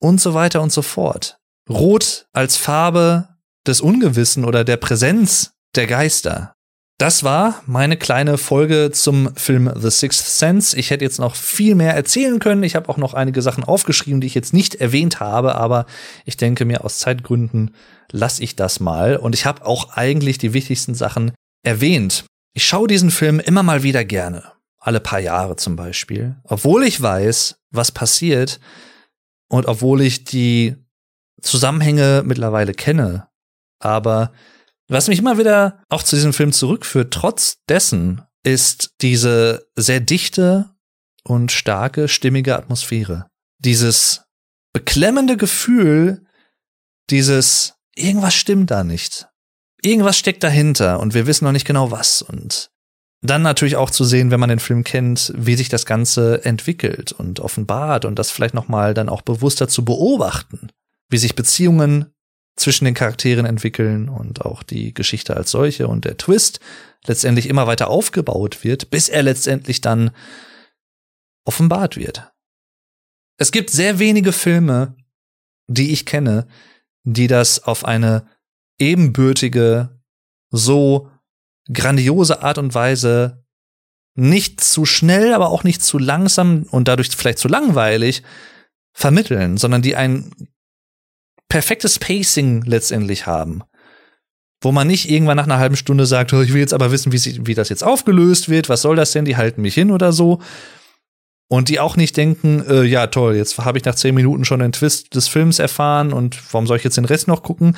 und 0.00 0.20
so 0.20 0.34
weiter 0.34 0.62
und 0.62 0.72
so 0.72 0.82
fort. 0.82 1.38
Rot 1.68 2.26
als 2.32 2.56
Farbe 2.56 3.28
des 3.66 3.80
Ungewissen 3.80 4.44
oder 4.44 4.64
der 4.64 4.76
Präsenz 4.76 5.52
der 5.74 5.86
Geister. 5.86 6.55
Das 6.98 7.24
war 7.24 7.62
meine 7.66 7.98
kleine 7.98 8.38
Folge 8.38 8.90
zum 8.90 9.34
Film 9.36 9.70
The 9.76 9.90
Sixth 9.90 10.38
Sense. 10.38 10.74
Ich 10.78 10.90
hätte 10.90 11.04
jetzt 11.04 11.18
noch 11.18 11.34
viel 11.34 11.74
mehr 11.74 11.94
erzählen 11.94 12.38
können. 12.38 12.62
Ich 12.62 12.74
habe 12.74 12.88
auch 12.88 12.96
noch 12.96 13.12
einige 13.12 13.42
Sachen 13.42 13.64
aufgeschrieben, 13.64 14.22
die 14.22 14.26
ich 14.26 14.34
jetzt 14.34 14.54
nicht 14.54 14.76
erwähnt 14.76 15.20
habe, 15.20 15.56
aber 15.56 15.84
ich 16.24 16.38
denke 16.38 16.64
mir 16.64 16.84
aus 16.84 16.98
Zeitgründen 16.98 17.74
lasse 18.10 18.42
ich 18.42 18.56
das 18.56 18.80
mal. 18.80 19.16
Und 19.16 19.34
ich 19.34 19.44
habe 19.44 19.66
auch 19.66 19.90
eigentlich 19.90 20.38
die 20.38 20.54
wichtigsten 20.54 20.94
Sachen 20.94 21.32
erwähnt. 21.62 22.24
Ich 22.54 22.64
schaue 22.64 22.88
diesen 22.88 23.10
Film 23.10 23.40
immer 23.40 23.62
mal 23.62 23.82
wieder 23.82 24.04
gerne. 24.04 24.52
Alle 24.78 25.00
paar 25.00 25.20
Jahre 25.20 25.56
zum 25.56 25.76
Beispiel. 25.76 26.36
Obwohl 26.44 26.84
ich 26.84 27.02
weiß, 27.02 27.56
was 27.72 27.92
passiert 27.92 28.58
und 29.48 29.66
obwohl 29.66 30.00
ich 30.00 30.24
die 30.24 30.76
Zusammenhänge 31.42 32.22
mittlerweile 32.24 32.72
kenne. 32.72 33.28
Aber 33.80 34.32
was 34.88 35.08
mich 35.08 35.18
immer 35.18 35.38
wieder 35.38 35.82
auch 35.88 36.02
zu 36.02 36.16
diesem 36.16 36.32
Film 36.32 36.52
zurückführt, 36.52 37.12
trotz 37.12 37.58
dessen, 37.68 38.22
ist 38.46 38.94
diese 39.00 39.66
sehr 39.74 39.98
dichte 39.98 40.70
und 41.24 41.50
starke, 41.50 42.06
stimmige 42.06 42.56
Atmosphäre. 42.56 43.26
Dieses 43.58 44.22
beklemmende 44.72 45.36
Gefühl, 45.36 46.24
dieses 47.10 47.74
irgendwas 47.96 48.34
stimmt 48.34 48.70
da 48.70 48.84
nicht. 48.84 49.26
Irgendwas 49.82 50.16
steckt 50.16 50.44
dahinter 50.44 51.00
und 51.00 51.12
wir 51.12 51.26
wissen 51.26 51.44
noch 51.44 51.52
nicht 51.52 51.66
genau 51.66 51.90
was. 51.90 52.22
Und 52.22 52.70
dann 53.20 53.42
natürlich 53.42 53.76
auch 53.76 53.90
zu 53.90 54.04
sehen, 54.04 54.30
wenn 54.30 54.40
man 54.40 54.48
den 54.48 54.60
Film 54.60 54.84
kennt, 54.84 55.32
wie 55.36 55.56
sich 55.56 55.68
das 55.68 55.86
Ganze 55.86 56.44
entwickelt 56.44 57.10
und 57.10 57.40
offenbart 57.40 58.04
und 58.04 58.18
das 58.18 58.30
vielleicht 58.30 58.54
noch 58.54 58.68
mal 58.68 58.94
dann 58.94 59.08
auch 59.08 59.22
bewusster 59.22 59.66
zu 59.66 59.84
beobachten, 59.84 60.70
wie 61.08 61.18
sich 61.18 61.34
Beziehungen 61.34 62.12
zwischen 62.56 62.86
den 62.86 62.94
Charakteren 62.94 63.46
entwickeln 63.46 64.08
und 64.08 64.44
auch 64.44 64.62
die 64.62 64.94
Geschichte 64.94 65.36
als 65.36 65.50
solche 65.50 65.88
und 65.88 66.04
der 66.04 66.16
Twist 66.16 66.60
letztendlich 67.06 67.48
immer 67.48 67.66
weiter 67.66 67.88
aufgebaut 67.88 68.64
wird, 68.64 68.90
bis 68.90 69.08
er 69.08 69.22
letztendlich 69.22 69.80
dann 69.80 70.10
offenbart 71.44 71.96
wird. 71.96 72.32
Es 73.38 73.52
gibt 73.52 73.70
sehr 73.70 73.98
wenige 73.98 74.32
Filme, 74.32 74.96
die 75.68 75.92
ich 75.92 76.06
kenne, 76.06 76.48
die 77.04 77.26
das 77.26 77.62
auf 77.62 77.84
eine 77.84 78.26
ebenbürtige, 78.78 80.00
so 80.50 81.10
grandiose 81.72 82.42
Art 82.42 82.58
und 82.58 82.74
Weise 82.74 83.44
nicht 84.14 84.62
zu 84.62 84.86
schnell, 84.86 85.34
aber 85.34 85.50
auch 85.50 85.62
nicht 85.62 85.82
zu 85.82 85.98
langsam 85.98 86.62
und 86.70 86.88
dadurch 86.88 87.10
vielleicht 87.10 87.38
zu 87.38 87.48
langweilig 87.48 88.22
vermitteln, 88.94 89.58
sondern 89.58 89.82
die 89.82 89.94
ein 89.94 90.32
perfektes 91.48 91.98
Pacing 91.98 92.62
letztendlich 92.62 93.26
haben. 93.26 93.62
Wo 94.62 94.72
man 94.72 94.86
nicht 94.86 95.10
irgendwann 95.10 95.36
nach 95.36 95.44
einer 95.44 95.58
halben 95.58 95.76
Stunde 95.76 96.06
sagt, 96.06 96.32
oh, 96.32 96.40
ich 96.40 96.52
will 96.52 96.60
jetzt 96.60 96.74
aber 96.74 96.90
wissen, 96.90 97.12
wie, 97.12 97.46
wie 97.46 97.54
das 97.54 97.68
jetzt 97.68 97.84
aufgelöst 97.84 98.48
wird, 98.48 98.68
was 98.68 98.82
soll 98.82 98.96
das 98.96 99.12
denn, 99.12 99.24
die 99.24 99.36
halten 99.36 99.62
mich 99.62 99.74
hin 99.74 99.90
oder 99.90 100.12
so. 100.12 100.40
Und 101.48 101.68
die 101.68 101.78
auch 101.78 101.96
nicht 101.96 102.16
denken, 102.16 102.64
äh, 102.66 102.82
ja 102.82 103.06
toll, 103.06 103.36
jetzt 103.36 103.56
habe 103.58 103.78
ich 103.78 103.84
nach 103.84 103.94
zehn 103.94 104.14
Minuten 104.14 104.44
schon 104.44 104.60
den 104.60 104.72
Twist 104.72 105.14
des 105.14 105.28
Films 105.28 105.60
erfahren 105.60 106.12
und 106.12 106.36
warum 106.52 106.66
soll 106.66 106.78
ich 106.78 106.84
jetzt 106.84 106.96
den 106.96 107.04
Rest 107.04 107.28
noch 107.28 107.42
gucken? 107.42 107.76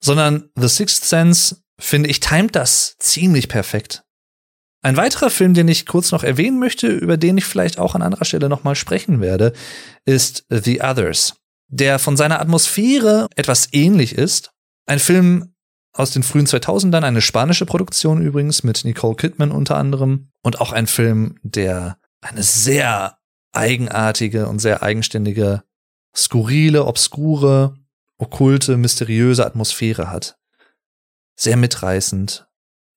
Sondern 0.00 0.50
The 0.56 0.68
Sixth 0.68 1.04
Sense, 1.04 1.62
finde 1.78 2.10
ich, 2.10 2.20
timet 2.20 2.56
das 2.56 2.96
ziemlich 2.98 3.48
perfekt. 3.48 4.02
Ein 4.82 4.96
weiterer 4.96 5.30
Film, 5.30 5.54
den 5.54 5.68
ich 5.68 5.86
kurz 5.86 6.10
noch 6.10 6.24
erwähnen 6.24 6.58
möchte, 6.58 6.88
über 6.88 7.16
den 7.16 7.38
ich 7.38 7.44
vielleicht 7.44 7.78
auch 7.78 7.94
an 7.94 8.02
anderer 8.02 8.24
Stelle 8.24 8.48
nochmal 8.48 8.74
sprechen 8.74 9.20
werde, 9.20 9.52
ist 10.04 10.44
The 10.50 10.82
Others 10.82 11.39
der 11.70 11.98
von 11.98 12.16
seiner 12.16 12.40
Atmosphäre 12.40 13.28
etwas 13.36 13.68
ähnlich 13.72 14.14
ist. 14.16 14.52
Ein 14.86 14.98
Film 14.98 15.54
aus 15.92 16.10
den 16.10 16.22
frühen 16.22 16.46
2000ern, 16.46 17.02
eine 17.02 17.20
spanische 17.20 17.66
Produktion 17.66 18.22
übrigens 18.22 18.62
mit 18.62 18.84
Nicole 18.84 19.16
Kidman 19.16 19.50
unter 19.50 19.76
anderem 19.76 20.30
und 20.42 20.60
auch 20.60 20.72
ein 20.72 20.86
Film, 20.86 21.38
der 21.42 21.98
eine 22.20 22.42
sehr 22.42 23.18
eigenartige 23.52 24.48
und 24.48 24.58
sehr 24.58 24.82
eigenständige, 24.82 25.62
skurrile, 26.14 26.84
obskure, 26.84 27.76
okkulte, 28.18 28.76
mysteriöse 28.76 29.46
Atmosphäre 29.46 30.10
hat. 30.10 30.38
Sehr 31.36 31.56
mitreißend. 31.56 32.46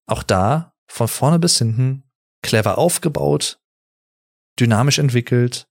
Auch 0.05 0.23
da, 0.23 0.73
von 0.87 1.07
vorne 1.07 1.39
bis 1.39 1.57
hinten, 1.57 2.03
clever 2.41 2.77
aufgebaut, 2.77 3.59
dynamisch 4.59 4.99
entwickelt, 4.99 5.67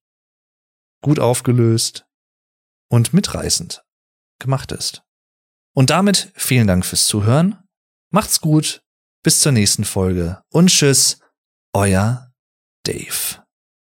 gut 1.02 1.20
aufgelöst, 1.20 2.06
und 2.92 3.14
mitreißend 3.14 3.82
gemacht 4.38 4.70
ist. 4.70 5.02
Und 5.74 5.88
damit 5.88 6.30
vielen 6.34 6.66
Dank 6.66 6.84
fürs 6.84 7.06
Zuhören. 7.06 7.58
Macht's 8.10 8.42
gut. 8.42 8.84
Bis 9.22 9.40
zur 9.40 9.52
nächsten 9.52 9.84
Folge 9.84 10.42
und 10.50 10.68
tschüss. 10.68 11.18
Euer 11.72 12.34
Dave. 12.84 13.41